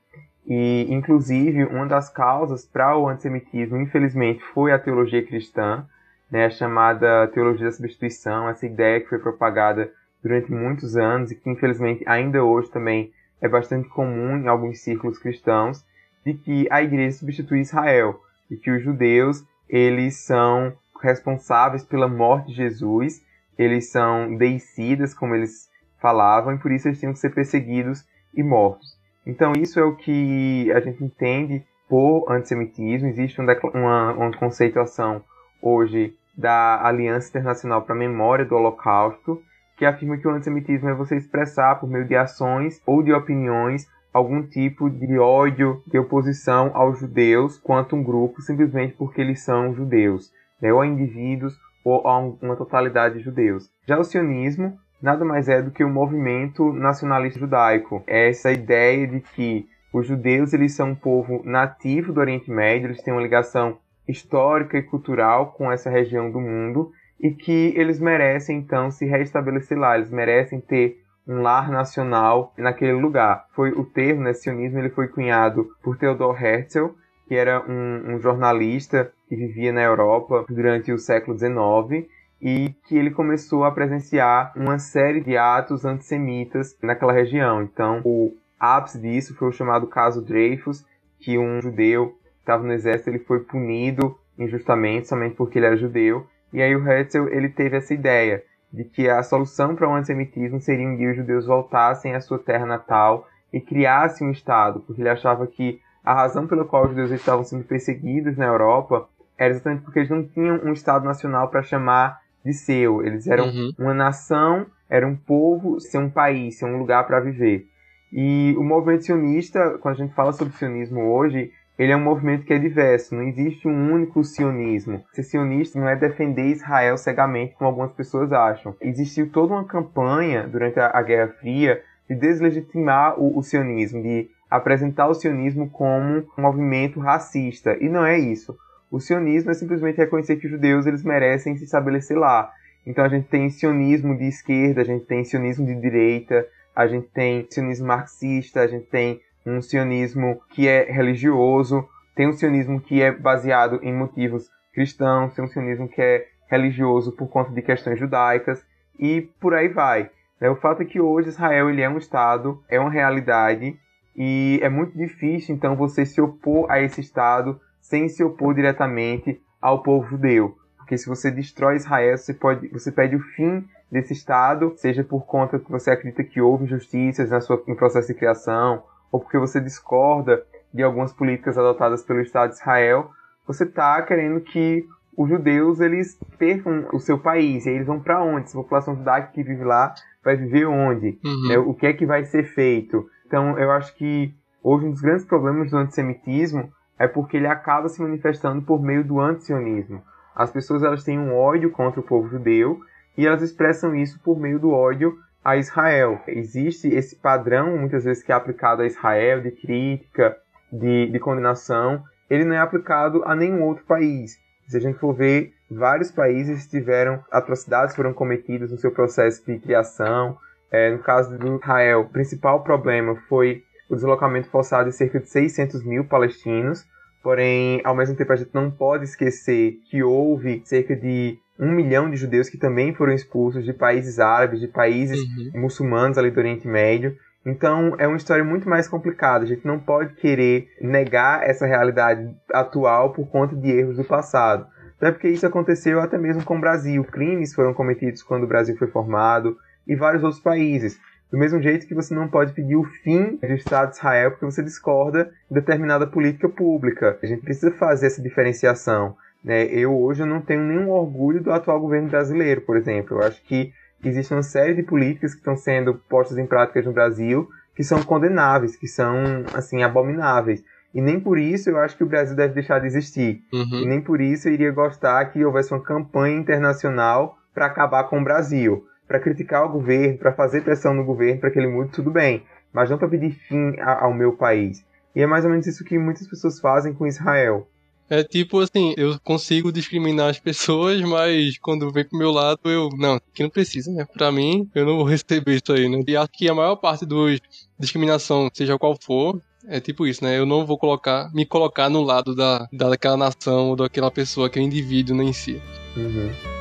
E, 0.46 0.88
inclusive, 0.90 1.64
uma 1.66 1.86
das 1.86 2.10
causas 2.10 2.66
para 2.66 2.98
o 2.98 3.08
antissemitismo, 3.08 3.78
infelizmente, 3.78 4.44
foi 4.54 4.72
a 4.72 4.80
teologia 4.80 5.26
cristã, 5.26 5.86
né, 6.30 6.46
a 6.46 6.50
chamada 6.50 7.28
teologia 7.28 7.68
da 7.68 7.72
substituição, 7.72 8.50
essa 8.50 8.66
ideia 8.66 9.00
que 9.00 9.08
foi 9.08 9.20
propagada 9.20 9.92
durante 10.24 10.52
muitos 10.52 10.96
anos 10.96 11.32
e 11.32 11.36
que 11.36 11.50
infelizmente 11.50 12.04
ainda 12.08 12.44
hoje 12.44 12.70
também 12.70 13.12
é 13.42 13.48
bastante 13.48 13.90
comum 13.90 14.38
em 14.38 14.48
alguns 14.48 14.80
círculos 14.80 15.18
cristãos, 15.18 15.84
de 16.24 16.36
que 16.36 16.68
a 16.70 16.84
igreja 16.84 17.18
substitui 17.18 17.62
Israel, 17.62 18.22
e 18.50 18.56
que 18.56 18.70
os 18.70 18.84
judeus 18.84 19.44
eles 19.68 20.18
são 20.26 20.74
responsáveis 21.02 21.84
pela 21.84 22.08
morte 22.08 22.48
de 22.48 22.56
Jesus, 22.56 23.22
eles 23.58 23.90
são 23.90 24.36
deicidas, 24.36 25.14
como 25.14 25.34
eles 25.34 25.70
falavam, 26.00 26.54
e 26.54 26.60
por 26.60 26.72
isso 26.72 26.88
eles 26.88 27.00
tinham 27.00 27.14
que 27.14 27.20
ser 27.20 27.34
perseguidos 27.34 28.06
e 28.36 28.44
mortos. 28.44 29.00
Então 29.26 29.54
isso 29.54 29.80
é 29.80 29.84
o 29.84 29.96
que 29.96 30.72
a 30.72 30.80
gente 30.80 31.04
entende 31.04 31.64
por 31.88 32.32
antissemitismo. 32.32 33.08
Existe 33.08 33.40
uma, 33.40 34.14
uma 34.14 34.38
conceituação 34.38 35.24
hoje 35.62 36.16
da 36.36 36.86
Aliança 36.86 37.30
Internacional 37.30 37.84
para 37.84 37.96
a 37.96 37.98
Memória 37.98 38.46
do 38.46 38.56
Holocausto, 38.56 39.42
que 39.82 39.86
afirma 39.88 40.16
que 40.16 40.28
o 40.28 40.32
antissemitismo 40.32 40.90
é 40.90 40.94
você 40.94 41.16
expressar 41.16 41.80
por 41.80 41.90
meio 41.90 42.06
de 42.06 42.16
ações 42.16 42.80
ou 42.86 43.02
de 43.02 43.12
opiniões 43.12 43.90
algum 44.14 44.44
tipo 44.44 44.88
de 44.88 45.18
ódio, 45.18 45.82
de 45.88 45.98
oposição 45.98 46.70
aos 46.76 47.00
judeus 47.00 47.58
quanto 47.58 47.96
um 47.96 48.04
grupo, 48.04 48.44
simplesmente 48.44 48.94
porque 48.94 49.20
eles 49.20 49.42
são 49.42 49.74
judeus, 49.74 50.32
né? 50.62 50.72
ou 50.72 50.82
a 50.82 50.86
indivíduos 50.86 51.60
ou 51.84 52.08
a 52.08 52.20
uma 52.20 52.56
totalidade 52.56 53.18
de 53.18 53.24
judeus. 53.24 53.72
Já 53.88 53.98
o 53.98 54.04
sionismo 54.04 54.78
nada 55.02 55.26
mais 55.26 55.50
é 55.50 55.64
do 55.64 55.72
que 55.72 55.84
o 55.84 55.88
um 55.88 55.92
movimento 55.92 56.72
nacionalista 56.74 57.40
judaico. 57.40 58.04
É 58.06 58.30
essa 58.30 58.52
ideia 58.52 59.08
de 59.08 59.20
que 59.20 59.68
os 59.92 60.06
judeus 60.06 60.54
eles 60.54 60.76
são 60.76 60.92
um 60.92 60.96
povo 60.96 61.42
nativo 61.44 62.14
do 62.14 62.20
Oriente 62.20 62.52
Médio, 62.52 62.86
eles 62.86 63.02
têm 63.02 63.16
uma 63.16 63.24
ligação 63.24 63.80
histórica 64.08 64.78
e 64.78 64.84
cultural 64.84 65.54
com 65.54 65.72
essa 65.72 65.90
região 65.90 66.30
do 66.30 66.40
mundo 66.40 66.92
e 67.22 67.32
que 67.32 67.74
eles 67.78 68.00
merecem 68.00 68.58
então 68.58 68.90
se 68.90 69.06
restabelecer 69.06 69.78
lá, 69.78 69.96
eles 69.96 70.10
merecem 70.10 70.60
ter 70.60 71.00
um 71.28 71.42
lar 71.42 71.70
nacional 71.70 72.52
naquele 72.58 72.94
lugar. 72.94 73.46
Foi 73.54 73.72
o 73.72 73.86
termo, 73.86 74.24
né, 74.24 74.34
sionismo, 74.34 74.80
ele 74.80 74.90
foi 74.90 75.08
cunhado 75.08 75.70
por 75.84 75.98
Theodor 75.98 76.44
Herzl, 76.44 76.88
que 77.28 77.36
era 77.36 77.64
um, 77.70 78.16
um 78.16 78.20
jornalista 78.20 79.12
que 79.30 79.36
vivia 79.36 79.72
na 79.72 79.84
Europa 79.84 80.46
durante 80.50 80.92
o 80.92 80.98
século 80.98 81.38
XIX 81.38 82.10
e 82.42 82.74
que 82.88 82.98
ele 82.98 83.12
começou 83.12 83.64
a 83.64 83.72
presenciar 83.72 84.52
uma 84.56 84.80
série 84.80 85.22
de 85.22 85.38
atos 85.38 85.86
antissemitas 85.86 86.76
naquela 86.82 87.14
região. 87.14 87.62
Então, 87.62 88.02
o 88.04 88.36
ápice 88.60 89.00
disso 89.00 89.36
foi 89.36 89.50
o 89.50 89.54
chamado 89.54 89.86
caso 89.86 90.26
Dreyfus, 90.26 90.84
que 91.20 91.38
um 91.38 91.62
judeu 91.62 92.18
que 92.34 92.40
estava 92.40 92.64
no 92.64 92.74
exército 92.74 93.12
ele 93.12 93.20
foi 93.20 93.42
punido 93.42 94.18
injustamente 94.38 95.08
somente 95.08 95.36
porque 95.36 95.60
ele 95.60 95.68
era 95.68 95.78
judeu. 95.78 96.26
E 96.54 96.62
aí 96.62 96.76
o 96.76 96.88
Herzl 96.88 97.28
ele 97.30 97.50
teve 97.50 97.78
essa 97.78 97.94
ideia 97.94 98.44
de 98.72 98.84
que 98.84 99.10
a 99.10 99.22
solução 99.24 99.76
para 99.76 99.90
o 99.90 99.94
antissemitismo 99.94 100.60
seria 100.60 100.88
um 100.88 100.96
dia 100.96 101.12
os 101.12 101.18
judeus 101.18 101.46
voltassem 101.46 102.16
à 102.16 102.22
sua 102.22 102.40
terra 102.40 102.66
natal 102.66 103.28
e 103.52 103.60
criassem 103.60 104.28
um 104.28 104.32
Estado, 104.32 104.80
porque 104.82 105.02
ele 105.02 105.10
achava 105.10 105.46
que 105.46 105.82
a 106.04 106.14
razão 106.14 106.48
pela 106.48 106.66
qual 106.66 106.84
os 106.84 106.90
judeus 106.90 107.12
estavam 107.12 107.44
sendo 107.44 107.64
perseguidos 107.64 108.38
na 108.38 108.46
Europa 108.46 109.08
era 109.38 109.52
exatamente 109.52 109.84
porque 109.84 110.00
eles 110.00 110.10
não 110.10 110.24
tinham 110.24 110.62
um 110.64 110.74
Estado 110.74 111.06
nacional 111.06 111.50
para 111.50 111.64
chamar 111.64 112.22
de 112.44 112.54
seu. 112.54 113.04
Eles 113.04 113.28
eram 113.28 113.46
uhum. 113.46 113.72
uma 113.78 113.94
nação, 113.94 114.66
era 114.90 115.08
um 115.08 115.16
povo, 115.16 115.80
ser 115.80 115.98
um 115.98 116.10
país, 116.10 116.58
ser 116.58 116.66
um 116.66 116.78
lugar 116.78 117.06
para 117.06 117.20
viver. 117.20 117.68
E 118.12 118.54
o 118.58 118.64
movimento 118.64 119.06
sionista, 119.06 119.78
quando 119.80 119.96
a 119.96 119.98
gente 119.98 120.14
fala 120.14 120.34
sobre 120.34 120.54
sionismo 120.56 121.02
hoje, 121.12 121.52
ele 121.82 121.94
é 121.94 121.98
um 121.98 122.04
movimento 122.04 122.46
que 122.46 122.54
é 122.54 122.60
diverso, 122.60 123.16
não 123.16 123.24
existe 123.24 123.68
um 123.68 123.92
único 123.92 124.24
sionismo. 124.24 125.04
Ser 125.14 125.24
sionista 125.24 125.80
não 125.80 125.90
é 125.90 125.96
defender 125.96 126.46
Israel 126.46 126.96
cegamente, 126.96 127.56
como 127.56 127.68
algumas 127.68 127.92
pessoas 127.94 128.32
acham. 128.32 128.76
Existiu 128.80 129.32
toda 129.32 129.54
uma 129.54 129.66
campanha 129.66 130.48
durante 130.48 130.80
a, 130.80 131.02
Guerra 131.02 131.30
Fria 131.40 131.82
de 132.08 132.14
deslegitimar 132.14 133.20
o, 133.20 133.36
o 133.36 133.42
sionismo, 133.42 134.00
de 134.04 134.30
apresentar 134.48 135.08
o 135.08 135.16
sionismo 135.16 135.72
como 135.72 136.24
um 136.38 136.42
movimento 136.44 137.00
racista. 137.00 137.76
E 137.82 137.90
não 137.90 138.06
é 138.06 138.16
isso. 138.16 138.56
O 138.92 139.00
sionismo 139.00 139.50
é 139.50 139.56
simplesmente 139.56 139.98
reconhecer 139.98 140.36
que 140.36 140.46
os 140.46 140.52
judeus 140.52 140.86
eles 140.86 141.04
merecem 141.04 141.58
se 141.58 141.64
estabelecer 141.64 142.16
lá. 142.16 142.52
Então 142.86 143.04
a 143.04 143.10
gente 143.10 143.28
tem 143.28 143.50
sionismo 143.50 144.16
de 144.16 144.28
esquerda, 144.28 144.82
a 144.82 144.86
gente 144.86 145.06
tem 145.06 145.24
sionismo 145.24 145.66
de 145.66 145.74
direita, 145.82 146.46
a 146.76 146.86
gente 146.86 147.08
tem 147.08 147.48
sionismo 147.50 147.88
marxista, 147.88 148.62
a 148.62 148.68
gente 148.68 148.86
tem 148.86 149.20
um 149.46 149.62
sionismo 149.62 150.42
que 150.50 150.68
é 150.68 150.92
religioso, 150.92 151.88
tem 152.16 152.28
um 152.28 152.34
sionismo 152.34 152.80
que 152.80 153.02
é 153.02 153.12
baseado 153.12 153.80
em 153.82 153.94
motivos 153.94 154.50
cristãos, 154.74 155.34
tem 155.34 155.44
um 155.44 155.48
sionismo 155.48 155.88
que 155.88 156.02
é 156.02 156.28
religioso 156.50 157.12
por 157.12 157.28
conta 157.28 157.52
de 157.52 157.62
questões 157.62 158.00
judaicas 158.00 158.66
e 159.00 159.22
por 159.40 159.54
aí 159.54 159.68
vai. 159.68 160.10
Né? 160.40 160.50
O 160.50 160.56
fato 160.56 160.82
é 160.82 160.86
que 160.86 161.00
hoje 161.00 161.30
Israel 161.30 161.70
ele 161.70 161.82
é 161.82 161.90
um 161.90 161.98
estado, 161.98 162.62
é 162.70 162.80
uma 162.80 162.90
realidade 162.90 163.78
e 164.16 164.60
é 164.62 164.70
muito 164.70 164.98
difícil 164.98 165.56
então 165.56 165.76
você 165.76 166.06
se 166.06 166.20
opor 166.20 166.70
a 166.70 166.82
esse 166.82 167.00
estado 167.00 167.60
sem 167.80 168.10
se 168.10 168.24
opor 168.24 168.54
diretamente 168.54 169.42
ao 169.62 169.82
povo 169.82 170.08
judeu. 170.08 170.56
Porque 170.78 170.98
se 170.98 171.08
você 171.08 171.32
destrói 171.32 171.78
Israel, 171.78 172.18
você, 172.18 172.34
pode, 172.34 172.68
você 172.68 172.92
pede 172.92 173.16
o 173.16 173.22
fim 173.22 173.66
desse 173.92 174.14
Estado, 174.14 174.74
seja 174.76 175.04
por 175.04 175.26
conta 175.26 175.60
que 175.60 175.72
você 175.72 175.92
acredita 175.92 176.24
que 176.24 176.42
houve 176.42 176.66
injustiças 176.66 177.30
na 177.30 177.42
sua, 177.42 177.62
no 177.68 177.76
processo 177.76 178.08
de 178.08 178.14
criação, 178.14 178.84
ou 179.12 179.20
porque 179.20 179.38
você 179.38 179.60
discorda 179.60 180.44
de 180.74 180.82
algumas 180.84 181.12
políticas 181.12 181.58
adotadas 181.58 182.04
pelo 182.04 182.22
Estado 182.22 182.52
de 182.52 182.56
Israel, 182.56 183.12
você 183.46 183.64
está 183.64 184.02
querendo 184.04 184.40
que 184.40 184.86
os 185.18 185.30
judeus 185.30 185.80
eles 185.80 186.18
percam 186.38 186.88
o 186.94 187.00
seu 187.00 187.20
país. 187.20 187.66
E 187.66 187.70
aí 187.70 187.76
eles 187.76 187.88
vão 187.88 188.00
para 188.00 188.24
onde? 188.24 188.46
Essa 188.46 188.58
população 188.58 188.96
judaica 188.96 189.32
que 189.34 189.44
vive 189.44 189.64
lá 189.64 189.94
vai 190.24 190.36
viver 190.36 190.66
onde? 190.66 191.20
Uhum. 191.24 191.52
É, 191.52 191.60
o 191.60 191.74
que 191.74 191.88
é 191.88 191.94
que 191.94 192.06
vai 192.06 192.24
ser 192.24 192.44
feito? 192.44 193.06
Então 193.28 193.58
eu 193.60 193.72
acho 193.72 193.96
que 193.96 194.34
hoje 194.64 194.86
um 194.86 194.92
dos 194.92 195.02
grandes 195.02 195.26
problemas 195.26 195.72
do 195.72 195.78
antissemitismo 195.78 196.72
é 196.98 197.08
porque 197.08 197.38
ele 197.38 197.48
acaba 197.48 197.90
se 197.90 198.02
manifestando 198.02 198.62
por 198.62 198.82
meio 198.82 199.04
do 199.04 199.20
antisionismo. 199.20 200.02
As 200.36 200.52
pessoas 200.52 200.84
elas 200.84 201.04
têm 201.04 201.20
um 201.20 201.36
ódio 201.36 201.72
contra 201.72 202.00
o 202.00 202.04
povo 202.04 202.30
judeu 202.30 202.80
e 203.18 203.28
elas 203.28 203.42
expressam 203.42 203.96
isso 203.96 204.20
por 204.24 204.40
meio 204.40 204.60
do 204.60 204.72
ódio 204.72 205.18
a 205.44 205.58
Israel. 205.58 206.22
Existe 206.28 206.88
esse 206.88 207.16
padrão, 207.16 207.78
muitas 207.78 208.04
vezes, 208.04 208.24
que 208.24 208.32
é 208.32 208.36
aplicado 208.36 208.82
a 208.82 208.86
Israel, 208.86 209.42
de 209.42 209.52
crítica, 209.52 210.38
de, 210.72 211.08
de 211.08 211.20
condenação, 211.20 212.04
ele 212.30 212.46
não 212.46 212.56
é 212.56 212.60
aplicado 212.60 213.24
a 213.26 213.36
nenhum 213.36 213.64
outro 213.64 213.84
país. 213.86 214.40
Se 214.68 214.78
a 214.78 214.80
gente 214.80 215.00
for 215.00 215.14
ver, 215.14 215.54
vários 215.70 216.12
países 216.12 216.66
tiveram 216.66 217.22
atrocidades 217.30 217.94
foram 217.94 218.14
cometidas 218.14 218.72
no 218.72 218.78
seu 218.78 218.92
processo 218.92 219.46
de 219.46 219.60
criação. 219.60 220.38
É, 220.72 220.92
no 220.92 221.00
caso 221.00 221.38
do 221.38 221.58
Israel, 221.58 222.02
o 222.02 222.10
principal 222.10 222.64
problema 222.64 223.18
foi 223.28 223.64
o 223.90 223.96
deslocamento 223.96 224.48
forçado 224.48 224.90
de 224.90 224.96
cerca 224.96 225.20
de 225.20 225.28
600 225.28 225.84
mil 225.84 226.06
palestinos. 226.06 226.88
Porém, 227.22 227.82
ao 227.84 227.94
mesmo 227.94 228.16
tempo, 228.16 228.32
a 228.32 228.38
gente 228.38 228.54
não 228.54 228.72
pode 228.72 229.04
esquecer 229.04 229.74
que 229.90 230.02
houve 230.02 230.62
cerca 230.64 230.96
de 230.96 231.38
um 231.62 231.72
milhão 231.72 232.10
de 232.10 232.18
judeus 232.18 232.50
que 232.50 232.58
também 232.58 232.92
foram 232.92 233.14
expulsos 233.14 233.64
de 233.64 233.72
países 233.72 234.20
árabes, 234.20 234.60
de 234.60 234.68
países 234.68 235.20
uhum. 235.20 235.62
muçulmanos 235.62 236.18
ali 236.18 236.32
do 236.32 236.40
Oriente 236.40 236.68
Médio. 236.68 237.16
Então, 237.46 237.96
é 238.00 238.08
uma 238.08 238.18
história 238.18 238.44
muito 238.44 238.68
mais 238.68 238.88
complicada. 238.88 239.44
A 239.44 239.48
gente 239.48 239.66
não 239.66 239.80
pode 239.80 240.16
querer 240.16 240.68
negar 240.82 241.48
essa 241.48 241.68
realidade 241.68 242.36
atual 242.52 243.14
por 243.14 243.28
conta 243.28 243.56
de 243.56 243.70
erros 243.70 243.98
do 243.98 244.04
passado. 244.04 244.66
Até 244.98 245.12
porque 245.12 245.30
isso 245.30 245.46
aconteceu 245.46 246.00
até 246.00 246.18
mesmo 246.18 246.44
com 246.44 246.58
o 246.58 246.62
Brasil. 246.62 247.04
Crimes 247.04 247.54
foram 247.54 247.74
cometidos 247.74 248.24
quando 248.24 248.44
o 248.44 248.48
Brasil 248.48 248.76
foi 248.78 248.88
formado 248.88 249.56
e 249.88 249.96
vários 249.96 250.24
outros 250.24 250.42
países. 250.42 251.00
Do 251.32 251.38
mesmo 251.38 251.62
jeito 251.62 251.88
que 251.88 251.96
você 251.96 252.14
não 252.14 252.28
pode 252.28 252.54
pedir 252.54 252.76
o 252.76 252.84
fim 252.84 253.38
do 253.38 253.54
Estado 253.54 253.92
de 253.92 253.98
Israel 253.98 254.32
porque 254.32 254.46
você 254.46 254.62
discorda 254.62 255.32
de 255.50 255.56
determinada 255.56 256.06
política 256.06 256.50
pública. 256.50 257.18
A 257.22 257.26
gente 257.26 257.42
precisa 257.42 257.72
fazer 257.72 258.08
essa 258.08 258.22
diferenciação. 258.22 259.16
Né? 259.44 259.66
Eu 259.66 259.98
hoje 259.98 260.24
não 260.26 260.42
tenho 260.42 260.62
nenhum 260.62 260.90
orgulho 260.90 261.42
do 261.42 261.52
atual 261.52 261.80
governo 261.80 262.10
brasileiro, 262.10 262.62
por 262.62 262.78
exemplo. 262.78 263.18
Eu 263.18 263.28
acho 263.28 263.42
que 263.44 263.72
existe 264.04 264.34
uma 264.34 264.44
série 264.44 264.74
de 264.74 264.84
políticas 264.84 265.34
que 265.34 265.40
estão 265.40 265.56
sendo 265.56 265.96
postas 266.10 266.38
em 266.38 266.46
prática 266.46 266.82
no 266.82 266.94
Brasil 266.94 267.48
que 267.76 267.84
são 267.84 268.04
condenáveis, 268.04 268.76
que 268.76 268.88
são 268.88 269.16
assim 269.54 269.82
abomináveis. 269.82 270.62
E 270.94 271.02
nem 271.02 271.20
por 271.20 271.40
isso 271.40 271.70
eu 271.70 271.78
acho 271.78 271.96
que 271.96 272.04
o 272.04 272.08
Brasil 272.08 272.36
deve 272.36 272.54
deixar 272.54 272.80
de 272.80 272.86
existir. 272.86 273.42
Uhum. 273.54 273.82
E 273.82 273.86
nem 273.86 274.02
por 274.02 274.20
isso 274.20 274.50
eu 274.50 274.54
iria 274.54 274.72
gostar 274.72 275.24
que 275.26 275.44
houvesse 275.44 275.74
uma 275.74 275.82
campanha 275.82 276.38
internacional 276.38 277.38
para 277.54 277.66
acabar 277.66 278.04
com 278.06 278.20
o 278.20 278.24
Brasil 278.24 278.86
para 279.12 279.20
criticar 279.20 279.66
o 279.66 279.70
governo, 279.70 280.18
para 280.18 280.32
fazer 280.32 280.62
pressão 280.62 280.94
no 280.94 281.04
governo 281.04 281.42
para 281.42 281.52
que 281.52 281.60
ele 281.60 281.68
mude, 281.68 281.92
tudo 281.92 282.10
bem, 282.10 282.46
mas 282.72 282.90
não 282.90 282.98
para 282.98 283.10
pedir 283.10 283.32
fim 283.32 283.76
ao 283.82 284.14
meu 284.14 284.32
país. 284.32 284.86
E 285.14 285.22
é 285.22 285.28
mais 285.28 285.44
ou 285.44 285.52
menos 285.52 285.68
isso 285.68 285.84
que 285.84 286.00
muitas 286.00 286.26
pessoas 286.28 286.62
fazem 286.62 286.94
com 286.94 287.06
Israel. 287.06 287.68
É 288.12 288.26
tipo 288.26 288.60
assim, 288.60 288.94
eu 288.98 289.18
consigo 289.24 289.72
discriminar 289.72 290.30
as 290.30 290.38
pessoas, 290.38 291.00
mas 291.08 291.58
quando 291.58 291.90
vem 291.90 292.04
pro 292.04 292.18
meu 292.18 292.30
lado, 292.30 292.60
eu. 292.66 292.90
Não, 292.98 293.18
que 293.34 293.42
não 293.42 293.50
precisa, 293.50 293.90
né? 293.90 294.06
Pra 294.06 294.30
mim, 294.30 294.70
eu 294.76 294.86
não 294.86 294.98
vou 294.98 295.06
receber 295.06 295.56
isso 295.56 295.72
aí, 295.72 295.88
né? 295.88 296.04
E 296.06 296.18
acho 296.18 296.30
que 296.34 296.50
a 296.50 296.54
maior 296.54 296.76
parte 296.76 297.06
dos 297.06 297.40
discriminação, 297.80 298.50
seja 298.54 298.78
qual 298.78 298.98
for, 299.02 299.42
é 299.66 299.80
tipo 299.80 300.06
isso, 300.06 300.26
né? 300.26 300.38
Eu 300.38 300.46
não 300.46 300.66
vou 300.66 300.78
colocar, 300.78 301.34
me 301.34 301.46
colocar 301.46 301.90
no 301.90 302.04
lado 302.04 302.36
da, 302.36 302.68
daquela 302.74 303.16
nação 303.16 303.70
ou 303.70 303.76
daquela 303.78 304.12
pessoa, 304.12 304.48
aquele 304.48 304.66
indivíduo 304.66 305.16
né, 305.16 305.24
em 305.24 305.34
si. 305.34 305.62
Uhum. 305.96 306.61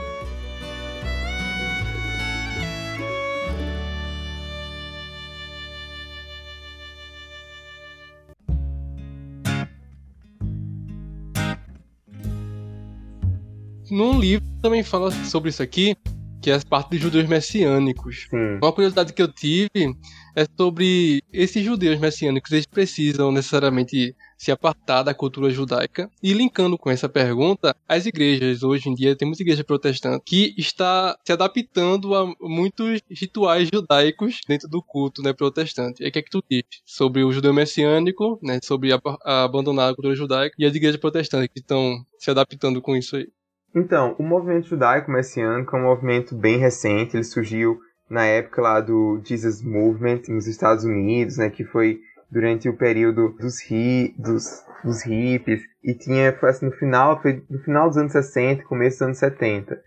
Num 13.91 14.19
livro 14.19 14.47
também 14.63 14.83
fala 14.83 15.11
sobre 15.25 15.51
isso 15.51 15.63
aqui, 15.63 15.97
que 16.41 16.51
é 16.51 16.55
a 16.55 16.61
parte 16.61 16.91
dos 16.91 17.01
judeus 17.01 17.29
messiânicos. 17.29 18.29
Uma 18.63 18.73
curiosidade 18.73 19.13
que 19.13 19.21
eu 19.21 19.29
tive 19.29 19.95
é 20.35 20.47
sobre 20.57 21.23
esses 21.33 21.63
judeus 21.63 21.99
messiânicos, 21.99 22.51
eles 22.53 22.67
precisam 22.67 23.31
necessariamente 23.31 24.15
se 24.39 24.51
apartar 24.51 25.03
da 25.03 25.13
cultura 25.13 25.51
judaica. 25.51 26.11
E 26.23 26.33
linkando 26.33 26.79
com 26.79 26.91
essa 26.91 27.09
pergunta, 27.09 27.77
as 27.87 28.07
igrejas, 28.07 28.63
hoje 28.63 28.89
em 28.89 28.95
dia, 28.95 29.15
temos 29.15 29.39
igreja 29.39 29.63
protestante 29.63 30.23
que 30.25 30.55
está 30.57 31.15
se 31.25 31.33
adaptando 31.33 32.15
a 32.15 32.33
muitos 32.41 33.01
rituais 33.11 33.69
judaicos 33.73 34.41
dentro 34.49 34.67
do 34.67 34.83
culto 34.83 35.23
né, 35.23 35.35
protestante. 35.35 36.03
E 36.03 36.09
o 36.09 36.13
que 36.13 36.21
é 36.21 36.23
que 36.23 36.31
tu 36.31 36.43
diz 36.51 36.63
sobre 36.87 37.23
o 37.23 37.33
judeu 37.33 37.53
messiânico, 37.53 38.39
né, 38.43 38.61
sobre 38.65 38.93
a, 38.95 39.01
a 39.25 39.45
abandonar 39.45 39.91
a 39.91 39.95
cultura 39.95 40.15
judaica, 40.15 40.55
e 40.59 40.65
as 40.65 40.75
igrejas 40.75 40.99
protestantes 40.99 41.51
que 41.53 41.61
estão 41.61 42.03
se 42.19 42.31
adaptando 42.31 42.81
com 42.81 42.97
isso 42.97 43.17
aí? 43.17 43.29
Então, 43.75 44.17
o 44.19 44.23
movimento 44.23 44.67
judaico 44.67 45.11
messiânico 45.11 45.77
é 45.77 45.79
um 45.79 45.85
movimento 45.85 46.35
bem 46.35 46.59
recente, 46.59 47.17
ele 47.17 47.25
surgiu 47.25 47.79
na 48.09 48.25
época 48.25 48.61
lá 48.61 48.81
do 48.81 49.21
Jesus 49.25 49.63
Movement 49.63 50.23
nos 50.29 50.49
Estados 50.49 50.85
Unidos, 50.85 51.37
né, 51.37 51.49
que 51.49 51.65
foi 51.65 52.01
durante 52.31 52.69
o 52.69 52.77
período 52.77 53.31
dos, 53.39 53.61
hi, 53.71 54.15
dos, 54.19 54.65
dos 54.85 55.03
hippies, 55.03 55.63
e 55.85 55.95
tinha, 55.95 56.33
foi 56.33 56.51
assim, 56.51 56.67
no 56.67 56.73
final, 56.73 57.21
foi 57.23 57.45
no 57.49 57.59
final 57.61 57.89
dos 57.89 57.97
anos 57.97 58.13
60, 58.13 58.65
começo 58.65 58.99
dos 58.99 59.03
anos 59.03 59.19
70. 59.19 59.81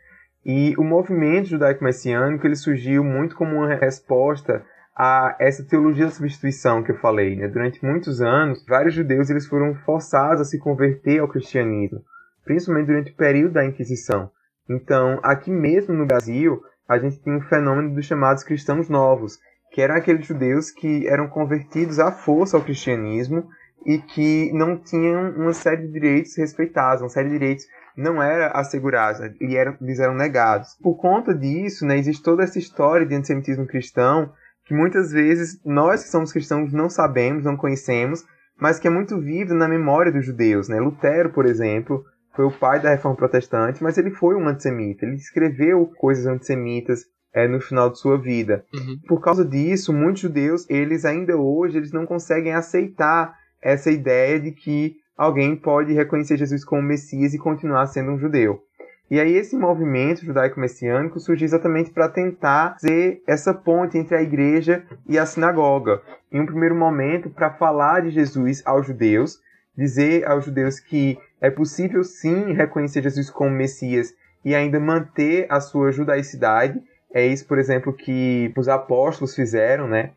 E 0.45 0.75
o 0.77 0.83
movimento 0.83 1.49
judaico-messiânico, 1.49 2.45
ele 2.45 2.55
surgiu 2.55 3.03
muito 3.03 3.35
como 3.35 3.55
uma 3.55 3.75
resposta 3.75 4.65
a 4.95 5.35
essa 5.39 5.63
teologia 5.63 6.05
da 6.05 6.11
substituição 6.11 6.83
que 6.83 6.91
eu 6.91 6.99
falei. 6.99 7.35
Né? 7.35 7.47
Durante 7.47 7.83
muitos 7.83 8.21
anos, 8.21 8.63
vários 8.67 8.93
judeus 8.93 9.29
eles 9.29 9.47
foram 9.47 9.73
forçados 9.85 10.41
a 10.41 10.45
se 10.45 10.59
converter 10.59 11.19
ao 11.19 11.27
cristianismo, 11.27 12.01
principalmente 12.43 12.87
durante 12.87 13.11
o 13.11 13.15
período 13.15 13.53
da 13.53 13.65
Inquisição. 13.65 14.29
Então, 14.69 15.19
aqui 15.23 15.51
mesmo 15.51 15.93
no 15.93 16.05
Brasil, 16.05 16.61
a 16.87 16.97
gente 16.97 17.19
tem 17.19 17.35
um 17.35 17.41
fenômeno 17.41 17.93
dos 17.93 18.05
chamados 18.05 18.43
cristãos 18.43 18.89
novos, 18.89 19.37
que 19.71 19.81
eram 19.81 19.95
aqueles 19.95 20.25
judeus 20.25 20.71
que 20.71 21.07
eram 21.07 21.27
convertidos 21.27 21.99
à 21.99 22.11
força 22.11 22.55
ao 22.55 22.63
cristianismo 22.63 23.47
e 23.85 23.97
que 23.97 24.51
não 24.53 24.77
tinham 24.77 25.31
uma 25.31 25.53
série 25.53 25.87
de 25.87 25.91
direitos 25.91 26.37
respeitados, 26.37 27.01
uma 27.01 27.09
série 27.09 27.29
de 27.29 27.39
direitos 27.39 27.65
não 27.95 28.21
era 28.21 28.47
assegurada 28.49 29.33
e 29.39 29.55
eram, 29.55 29.75
lhes 29.81 29.99
eram 29.99 30.15
negados. 30.15 30.75
Por 30.81 30.95
conta 30.95 31.33
disso, 31.33 31.85
né, 31.85 31.97
existe 31.97 32.23
toda 32.23 32.43
essa 32.43 32.57
história 32.57 33.05
de 33.05 33.15
antissemitismo 33.15 33.67
cristão 33.67 34.31
que 34.65 34.73
muitas 34.73 35.11
vezes 35.11 35.59
nós 35.65 36.03
que 36.03 36.09
somos 36.09 36.31
cristãos 36.31 36.71
não 36.71 36.89
sabemos, 36.89 37.43
não 37.43 37.57
conhecemos, 37.57 38.23
mas 38.59 38.79
que 38.79 38.87
é 38.87 38.91
muito 38.91 39.19
vivo 39.19 39.53
na 39.53 39.67
memória 39.67 40.11
dos 40.11 40.25
judeus. 40.25 40.69
Né? 40.69 40.79
Lutero, 40.79 41.31
por 41.31 41.45
exemplo, 41.45 42.03
foi 42.33 42.45
o 42.45 42.51
pai 42.51 42.81
da 42.81 42.89
reforma 42.89 43.17
protestante, 43.17 43.81
mas 43.83 43.97
ele 43.97 44.11
foi 44.11 44.35
um 44.35 44.47
antissemita. 44.47 45.05
Ele 45.05 45.15
escreveu 45.15 45.85
coisas 45.97 46.25
antissemitas 46.25 47.05
é, 47.33 47.47
no 47.47 47.59
final 47.59 47.89
de 47.89 47.99
sua 47.99 48.17
vida. 48.17 48.65
Uhum. 48.73 48.99
Por 49.07 49.21
causa 49.21 49.43
disso, 49.45 49.93
muitos 49.93 50.21
judeus, 50.21 50.69
eles 50.69 51.05
ainda 51.05 51.37
hoje, 51.37 51.77
eles 51.77 51.91
não 51.91 52.05
conseguem 52.05 52.53
aceitar 52.53 53.35
essa 53.61 53.89
ideia 53.89 54.39
de 54.39 54.51
que 54.51 54.95
alguém 55.17 55.55
pode 55.55 55.93
reconhecer 55.93 56.37
Jesus 56.37 56.65
como 56.65 56.81
Messias 56.81 57.33
e 57.33 57.39
continuar 57.39 57.87
sendo 57.87 58.11
um 58.11 58.19
judeu. 58.19 58.61
E 59.09 59.19
aí 59.19 59.35
esse 59.35 59.55
movimento 59.55 60.25
judaico-messiânico 60.25 61.19
surgiu 61.19 61.45
exatamente 61.45 61.91
para 61.91 62.09
tentar 62.09 62.73
fazer 62.79 63.21
essa 63.27 63.53
ponte 63.53 63.97
entre 63.97 64.15
a 64.15 64.21
igreja 64.21 64.83
e 65.07 65.19
a 65.19 65.25
sinagoga. 65.25 66.01
Em 66.31 66.41
um 66.41 66.45
primeiro 66.45 66.75
momento, 66.75 67.29
para 67.29 67.51
falar 67.51 68.01
de 68.01 68.09
Jesus 68.09 68.63
aos 68.65 68.87
judeus, 68.87 69.39
dizer 69.77 70.25
aos 70.25 70.45
judeus 70.45 70.79
que 70.79 71.17
é 71.43 71.51
possível 71.51 72.05
sim 72.05 72.53
reconhecer 72.53 73.03
Jesus 73.03 73.29
como 73.29 73.51
Messias 73.51 74.15
e 74.45 74.55
ainda 74.55 74.79
manter 74.79 75.45
a 75.49 75.59
sua 75.59 75.91
judaicidade. 75.91 76.81
É 77.13 77.27
isso, 77.27 77.45
por 77.45 77.59
exemplo, 77.59 77.91
que 77.91 78.53
os 78.55 78.69
apóstolos 78.69 79.35
fizeram, 79.35 79.85
né? 79.85 80.11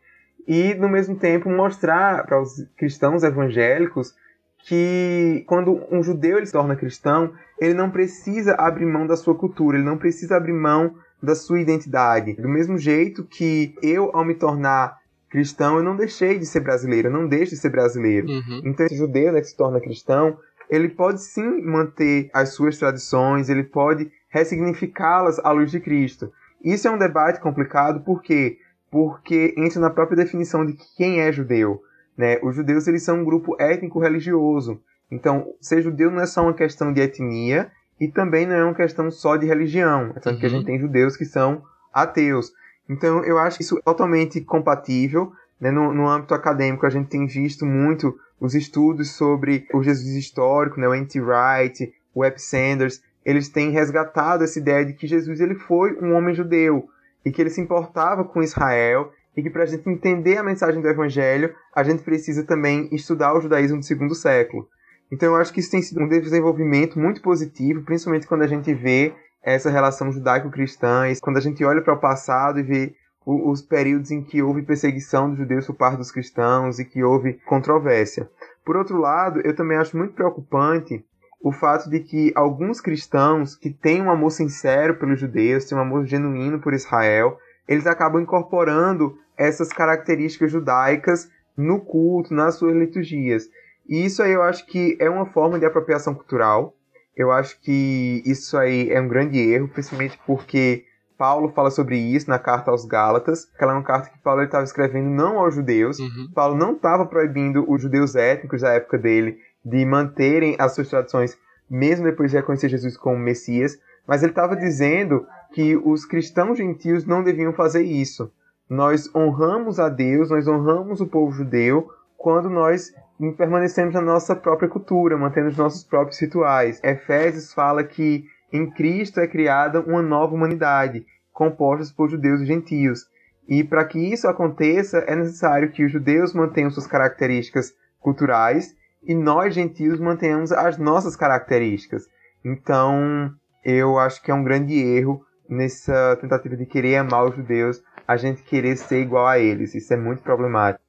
E, 0.47 0.73
no 0.75 0.87
mesmo 0.87 1.17
tempo, 1.17 1.49
mostrar 1.49 2.25
para 2.25 2.41
os 2.41 2.65
cristãos 2.77 3.23
evangélicos 3.23 4.15
que 4.59 5.43
quando 5.47 5.85
um 5.91 6.01
judeu 6.01 6.37
ele 6.37 6.45
se 6.45 6.53
torna 6.53 6.77
cristão, 6.77 7.33
ele 7.59 7.73
não 7.73 7.91
precisa 7.91 8.55
abrir 8.55 8.85
mão 8.85 9.05
da 9.05 9.17
sua 9.17 9.35
cultura, 9.35 9.75
ele 9.75 9.85
não 9.85 9.97
precisa 9.97 10.37
abrir 10.37 10.53
mão 10.53 10.95
da 11.21 11.35
sua 11.35 11.59
identidade. 11.59 12.35
Do 12.35 12.47
mesmo 12.47 12.77
jeito 12.77 13.25
que 13.25 13.75
eu, 13.83 14.11
ao 14.13 14.23
me 14.23 14.33
tornar 14.33 14.97
cristão, 15.29 15.75
eu 15.75 15.83
não 15.83 15.97
deixei 15.97 16.39
de 16.39 16.45
ser 16.45 16.61
brasileiro, 16.61 17.09
eu 17.09 17.13
não 17.13 17.27
deixo 17.27 17.51
de 17.51 17.57
ser 17.57 17.69
brasileiro. 17.69 18.29
Uhum. 18.29 18.61
Então, 18.63 18.85
esse 18.85 18.95
judeu 18.95 19.33
né, 19.33 19.41
que 19.41 19.47
se 19.47 19.57
torna 19.57 19.81
cristão, 19.81 20.37
ele 20.69 20.89
pode 20.89 21.21
sim 21.21 21.61
manter 21.61 22.29
as 22.33 22.49
suas 22.49 22.77
tradições, 22.77 23.49
ele 23.49 23.63
pode 23.63 24.11
ressignificá-las 24.29 25.39
à 25.39 25.51
luz 25.51 25.71
de 25.71 25.79
Cristo. 25.79 26.31
Isso 26.63 26.87
é 26.87 26.91
um 26.91 26.97
debate 26.97 27.39
complicado, 27.39 28.01
por 28.01 28.21
quê? 28.21 28.57
Porque 28.89 29.53
entra 29.57 29.79
na 29.79 29.89
própria 29.89 30.17
definição 30.17 30.65
de 30.65 30.77
quem 30.95 31.21
é 31.21 31.31
judeu. 31.31 31.81
Né? 32.17 32.39
Os 32.41 32.55
judeus 32.55 32.87
eles 32.87 33.03
são 33.03 33.21
um 33.21 33.23
grupo 33.23 33.55
étnico-religioso. 33.59 34.81
Então, 35.11 35.53
ser 35.61 35.81
judeu 35.81 36.11
não 36.11 36.21
é 36.21 36.25
só 36.25 36.41
uma 36.43 36.53
questão 36.53 36.91
de 36.91 37.01
etnia 37.01 37.71
e 37.99 38.07
também 38.07 38.45
não 38.45 38.55
é 38.55 38.63
uma 38.63 38.73
questão 38.73 39.09
só 39.09 39.37
de 39.37 39.45
religião. 39.45 40.11
É 40.15 40.19
tanto 40.19 40.35
uhum. 40.35 40.39
que 40.39 40.45
a 40.45 40.49
gente 40.49 40.59
uhum. 40.61 40.65
tem 40.65 40.79
judeus 40.79 41.15
que 41.15 41.25
são 41.25 41.63
ateus. 41.93 42.51
Então, 42.89 43.23
eu 43.23 43.37
acho 43.37 43.61
isso 43.61 43.79
totalmente 43.83 44.41
compatível. 44.41 45.31
Né? 45.59 45.71
No, 45.71 45.93
no 45.93 46.07
âmbito 46.07 46.33
acadêmico, 46.33 46.85
a 46.85 46.89
gente 46.89 47.09
tem 47.09 47.25
visto 47.25 47.65
muito 47.65 48.17
os 48.39 48.53
estudos 48.53 49.11
sobre 49.11 49.67
o 49.73 49.81
Jesus 49.81 50.15
histórico, 50.15 50.79
né? 50.79 50.87
o 50.87 50.93
N.T. 50.93 51.19
Wright, 51.19 51.93
o 52.13 52.21
Webb 52.21 52.41
Sanders. 52.41 53.01
Eles 53.25 53.49
têm 53.49 53.71
resgatado 53.71 54.43
essa 54.43 54.59
ideia 54.59 54.85
de 54.85 54.93
que 54.93 55.07
Jesus 55.07 55.41
ele 55.41 55.55
foi 55.55 55.97
um 56.01 56.13
homem 56.13 56.33
judeu 56.33 56.87
e 57.25 57.31
que 57.31 57.41
ele 57.41 57.49
se 57.49 57.59
importava 57.59 58.23
com 58.23 58.41
Israel 58.41 59.11
e 59.35 59.43
que 59.43 59.49
para 59.49 59.63
a 59.63 59.65
gente 59.67 59.87
entender 59.87 60.37
a 60.37 60.43
mensagem 60.43 60.81
do 60.81 60.87
Evangelho, 60.87 61.53
a 61.75 61.83
gente 61.83 62.01
precisa 62.01 62.43
também 62.43 62.89
estudar 62.91 63.35
o 63.35 63.41
judaísmo 63.41 63.79
do 63.79 63.85
segundo 63.85 64.15
século. 64.15 64.67
Então 65.11 65.29
eu 65.29 65.35
acho 65.35 65.53
que 65.53 65.59
isso 65.59 65.71
tem 65.71 65.81
sido 65.81 66.01
um 66.01 66.07
desenvolvimento 66.07 66.99
muito 66.99 67.21
positivo, 67.21 67.83
principalmente 67.83 68.27
quando 68.27 68.41
a 68.41 68.47
gente 68.47 68.73
vê 68.73 69.13
essa 69.43 69.69
relação 69.69 70.11
judaico-cristã, 70.11 71.03
quando 71.21 71.37
a 71.37 71.41
gente 71.41 71.63
olha 71.63 71.81
para 71.81 71.93
o 71.93 71.99
passado 71.99 72.59
e 72.59 72.63
vê 72.63 72.95
os 73.27 73.61
períodos 73.61 74.09
em 74.09 74.23
que 74.23 74.41
houve 74.41 74.61
perseguição 74.61 75.29
dos 75.29 75.39
judeus 75.39 75.67
por 75.67 75.75
parte 75.75 75.97
dos 75.97 76.11
cristãos 76.11 76.79
e 76.79 76.85
que 76.85 77.03
houve 77.03 77.33
controvérsia. 77.45 78.29
Por 78.63 78.77
outro 78.77 78.97
lado, 78.97 79.41
eu 79.43 79.53
também 79.53 79.77
acho 79.77 79.97
muito 79.97 80.13
preocupante 80.13 81.03
o 81.41 81.51
fato 81.51 81.89
de 81.89 81.99
que 81.99 82.31
alguns 82.35 82.79
cristãos 82.79 83.53
que 83.53 83.69
têm 83.69 84.01
um 84.01 84.09
amor 84.09 84.31
sincero 84.31 84.95
pelos 84.95 85.19
judeus, 85.19 85.65
têm 85.65 85.77
um 85.77 85.81
amor 85.81 86.05
genuíno 86.05 86.59
por 86.59 86.73
Israel, 86.73 87.37
eles 87.67 87.85
acabam 87.85 88.21
incorporando 88.21 89.17
essas 89.37 89.69
características 89.69 90.49
judaicas 90.49 91.29
no 91.55 91.81
culto, 91.81 92.33
nas 92.33 92.55
suas 92.55 92.75
liturgias. 92.75 93.49
E 93.89 94.05
isso 94.05 94.23
aí 94.23 94.31
eu 94.31 94.41
acho 94.41 94.65
que 94.65 94.97
é 95.01 95.09
uma 95.09 95.25
forma 95.25 95.59
de 95.59 95.65
apropriação 95.65 96.15
cultural. 96.15 96.73
Eu 97.15 97.31
acho 97.31 97.59
que 97.59 98.21
isso 98.25 98.57
aí 98.57 98.89
é 98.89 99.01
um 99.01 99.07
grande 99.07 99.37
erro, 99.37 99.67
principalmente 99.67 100.17
porque 100.25 100.85
Paulo 101.17 101.49
fala 101.49 101.71
sobre 101.71 101.97
isso 101.97 102.29
na 102.29 102.37
carta 102.37 102.71
aos 102.71 102.85
Gálatas. 102.85 103.47
Aquela 103.55 103.73
é 103.73 103.75
uma 103.75 103.83
carta 103.83 104.09
que 104.09 104.19
Paulo 104.19 104.43
estava 104.43 104.63
escrevendo 104.63 105.09
não 105.09 105.39
aos 105.39 105.55
judeus. 105.55 105.99
Uhum. 105.99 106.29
Paulo 106.33 106.55
não 106.55 106.73
estava 106.73 107.05
proibindo 107.05 107.65
os 107.67 107.81
judeus 107.81 108.15
étnicos 108.15 108.61
da 108.61 108.73
época 108.73 108.97
dele 108.97 109.39
de 109.65 109.85
manterem 109.85 110.55
as 110.59 110.73
suas 110.75 110.89
tradições, 110.89 111.37
mesmo 111.69 112.05
depois 112.05 112.31
de 112.31 112.37
reconhecer 112.37 112.69
Jesus 112.69 112.95
como 112.95 113.17
Messias. 113.17 113.77
Mas 114.07 114.23
ele 114.23 114.31
estava 114.31 114.55
dizendo 114.55 115.25
que 115.53 115.75
os 115.75 116.05
cristãos 116.05 116.57
gentios 116.57 117.05
não 117.05 117.23
deviam 117.23 117.51
fazer 117.51 117.81
isso 117.83 118.31
nós 118.69 119.09
honramos 119.15 119.79
a 119.79 119.89
Deus, 119.89 120.29
nós 120.29 120.47
honramos 120.47 120.99
o 120.99 121.07
povo 121.07 121.31
judeu 121.31 121.89
quando 122.17 122.49
nós 122.49 122.93
permanecemos 123.37 123.93
na 123.93 124.01
nossa 124.01 124.35
própria 124.35 124.69
cultura, 124.69 125.17
mantendo 125.17 125.47
os 125.47 125.57
nossos 125.57 125.83
próprios 125.83 126.19
rituais. 126.19 126.79
Efésios 126.83 127.53
fala 127.53 127.83
que 127.83 128.25
em 128.51 128.69
Cristo 128.69 129.19
é 129.19 129.27
criada 129.27 129.81
uma 129.81 130.01
nova 130.01 130.33
humanidade, 130.33 131.05
composta 131.33 131.93
por 131.95 132.09
judeus 132.09 132.41
e 132.41 132.45
gentios. 132.45 133.05
E 133.47 133.63
para 133.63 133.85
que 133.85 133.99
isso 133.99 134.27
aconteça, 134.27 134.99
é 134.99 135.15
necessário 135.15 135.71
que 135.71 135.83
os 135.83 135.91
judeus 135.91 136.33
mantenham 136.33 136.69
suas 136.69 136.87
características 136.87 137.73
culturais 137.99 138.75
e 139.03 139.15
nós, 139.15 139.55
gentios, 139.55 139.99
mantenhamos 139.99 140.51
as 140.51 140.77
nossas 140.77 141.15
características. 141.15 142.03
Então, 142.43 143.31
eu 143.63 143.97
acho 143.97 144.21
que 144.21 144.31
é 144.31 144.33
um 144.33 144.43
grande 144.43 144.73
erro 144.73 145.25
nessa 145.49 146.17
tentativa 146.19 146.57
de 146.57 146.65
querer 146.65 146.97
amar 146.97 147.25
os 147.25 147.35
judeus 147.35 147.81
a 148.07 148.15
gente 148.17 148.43
querer 148.43 148.77
ser 148.77 149.01
igual 149.01 149.27
a 149.27 149.37
eles. 149.39 149.75
Isso 149.75 149.93
é 149.93 149.97
muito 149.97 150.21
problemático. 150.21 150.83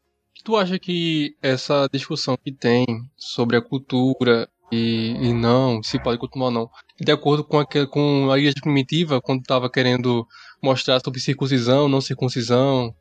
Tu 0.44 0.56
acha 0.56 0.78
que 0.78 1.36
essa 1.42 1.88
discussão 1.92 2.36
que 2.36 2.52
tem 2.52 2.86
sobre 3.16 3.56
a 3.56 3.62
cultura 3.62 4.48
e, 4.70 5.16
e 5.20 5.32
não, 5.32 5.82
se 5.82 6.02
pode 6.02 6.18
continuar 6.18 6.46
ou 6.46 6.52
não, 6.52 6.70
de 7.00 7.12
acordo 7.12 7.44
com 7.44 7.58
a, 7.58 7.66
com 7.86 8.30
a 8.30 8.38
igreja 8.38 8.56
primitiva, 8.60 9.20
quando 9.20 9.40
estava 9.40 9.70
querendo 9.70 10.26
mostrar 10.62 11.00
sobre 11.00 11.20
circuncisão, 11.20 11.88
não 11.88 12.00
circuncisão, 12.00 12.94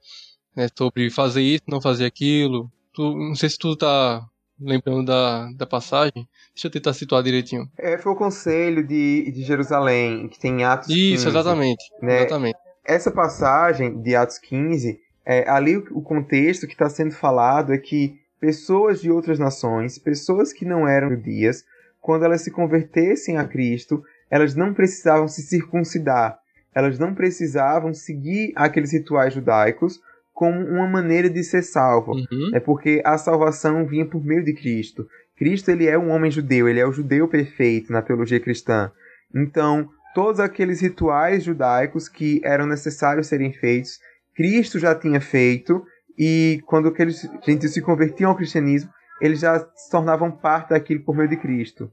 né, 0.56 0.68
sobre 0.78 1.10
fazer 1.10 1.42
isso, 1.42 1.64
não 1.68 1.82
fazer 1.82 2.06
aquilo. 2.06 2.72
Tu, 2.94 3.02
não 3.16 3.36
sei 3.36 3.50
se 3.50 3.58
tu 3.58 3.76
tá 3.76 4.24
lembrando 4.60 5.06
da, 5.06 5.52
da 5.54 5.66
passagem. 5.66 6.28
Deixa 6.54 6.68
eu 6.68 6.72
tentar 6.72 6.94
situar 6.94 7.22
direitinho. 7.22 7.70
É, 7.78 7.98
foi 7.98 8.12
o 8.12 8.16
conselho 8.16 8.86
de, 8.86 9.32
de 9.32 9.44
Jerusalém, 9.44 10.28
que 10.28 10.40
tem 10.40 10.64
Atos 10.64 10.90
Isso, 10.90 11.26
15, 11.26 11.28
exatamente. 11.28 11.84
Né? 12.02 12.18
Exatamente 12.22 12.58
essa 12.88 13.12
passagem 13.12 14.02
de 14.02 14.16
Atos 14.16 14.40
15, 14.40 14.98
é, 15.26 15.48
ali 15.50 15.76
o, 15.76 15.86
o 15.92 16.02
contexto 16.02 16.66
que 16.66 16.74
está 16.74 16.90
sendo 16.90 17.12
falado 17.12 17.74
é 17.74 17.78
que 17.78 18.16
pessoas 18.40 19.02
de 19.02 19.12
outras 19.12 19.40
nações, 19.40 19.98
pessoas 19.98 20.54
que 20.54 20.66
não 20.66 20.88
eram 20.88 21.10
judias, 21.10 21.66
quando 22.00 22.24
elas 22.24 22.42
se 22.42 22.52
convertessem 22.52 23.38
a 23.38 23.46
Cristo, 23.46 24.04
elas 24.30 24.56
não 24.56 24.74
precisavam 24.74 25.28
se 25.28 25.42
circuncidar, 25.42 26.40
elas 26.74 27.00
não 27.00 27.14
precisavam 27.14 27.94
seguir 27.94 28.54
aqueles 28.56 28.94
rituais 28.94 29.34
judaicos 29.34 30.00
como 30.34 30.60
uma 30.60 30.88
maneira 30.88 31.30
de 31.30 31.44
ser 31.44 31.64
salvo. 31.64 32.12
Uhum. 32.12 32.52
É 32.54 32.60
porque 32.60 33.02
a 33.04 33.18
salvação 33.18 33.86
vinha 33.88 34.06
por 34.06 34.24
meio 34.24 34.44
de 34.44 34.54
Cristo. 34.54 35.08
Cristo 35.36 35.70
ele 35.72 35.88
é 35.88 35.98
um 35.98 36.10
homem 36.10 36.30
judeu, 36.30 36.68
ele 36.68 36.80
é 36.80 36.86
o 36.86 36.92
judeu 36.92 37.28
perfeito 37.28 37.92
na 37.92 38.02
teologia 38.02 38.40
cristã. 38.40 38.92
Então, 39.34 39.90
todos 40.14 40.40
aqueles 40.40 40.80
rituais 40.80 41.44
judaicos 41.44 42.08
que 42.08 42.40
eram 42.44 42.66
necessários 42.68 43.28
serem 43.28 43.52
feitos, 43.52 44.00
Cristo 44.36 44.78
já 44.78 44.94
tinha 44.94 45.20
feito 45.20 45.84
e 46.18 46.62
quando 46.66 46.88
aqueles 46.88 47.30
gentios 47.46 47.74
se 47.74 47.82
convertiam 47.82 48.32
ao 48.32 48.36
cristianismo, 48.36 48.90
eles 49.22 49.40
já 49.40 49.60
se 49.76 49.90
tornavam 49.90 50.32
parte 50.32 50.70
daquilo 50.70 51.04
por 51.04 51.16
meio 51.16 51.30
de 51.30 51.38
Cristo. 51.38 51.92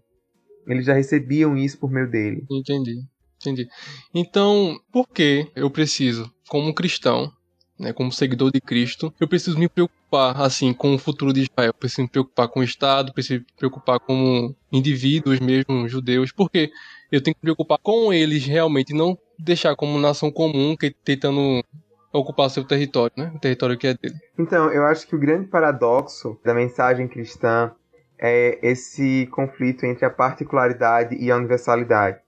Eles 0.66 0.86
já 0.86 0.94
recebiam 0.94 1.56
isso 1.56 1.78
por 1.78 1.90
meio 1.90 2.10
dele. 2.10 2.44
Entendi, 2.50 3.02
entendi. 3.40 3.68
Então, 4.14 4.78
por 4.90 5.08
que 5.08 5.50
eu 5.54 5.70
preciso, 5.70 6.32
como 6.48 6.74
cristão, 6.74 7.30
né, 7.78 7.92
como 7.92 8.12
seguidor 8.12 8.50
de 8.50 8.60
Cristo, 8.60 9.12
eu 9.20 9.28
preciso 9.28 9.58
me 9.58 9.68
preocupar 9.68 10.40
assim 10.40 10.72
com 10.72 10.94
o 10.94 10.98
futuro 10.98 11.32
de 11.32 11.42
Israel, 11.42 11.70
eu 11.70 11.74
preciso 11.74 12.02
me 12.02 12.08
preocupar 12.08 12.48
com 12.48 12.60
o 12.60 12.64
Estado, 12.64 13.12
preciso 13.12 13.40
me 13.40 13.46
preocupar 13.58 13.98
como 14.00 14.54
indivíduos 14.72 15.40
mesmo, 15.40 15.88
judeus, 15.88 16.32
porque 16.32 16.70
eu 17.10 17.20
tenho 17.20 17.34
que 17.34 17.40
me 17.40 17.46
preocupar 17.46 17.78
com 17.78 18.12
eles 18.12 18.44
realmente, 18.46 18.94
não 18.94 19.18
deixar 19.38 19.74
como 19.74 19.98
nação 19.98 20.30
comum 20.30 20.76
que 20.76 20.90
tentando 20.90 21.62
ocupar 22.14 22.48
seu 22.48 22.64
território, 22.64 23.12
né, 23.16 23.32
o 23.34 23.38
território 23.38 23.76
que 23.76 23.88
é 23.88 23.94
dele. 23.94 24.14
Então, 24.38 24.70
eu 24.70 24.84
acho 24.86 25.06
que 25.06 25.16
o 25.16 25.18
grande 25.18 25.48
paradoxo 25.48 26.38
da 26.44 26.54
mensagem 26.54 27.08
cristã 27.08 27.72
é 28.18 28.58
esse 28.62 29.26
conflito 29.32 29.84
entre 29.84 30.04
a 30.04 30.10
particularidade 30.10 31.16
e 31.16 31.30
a 31.30 31.36
universalidade. 31.36 32.18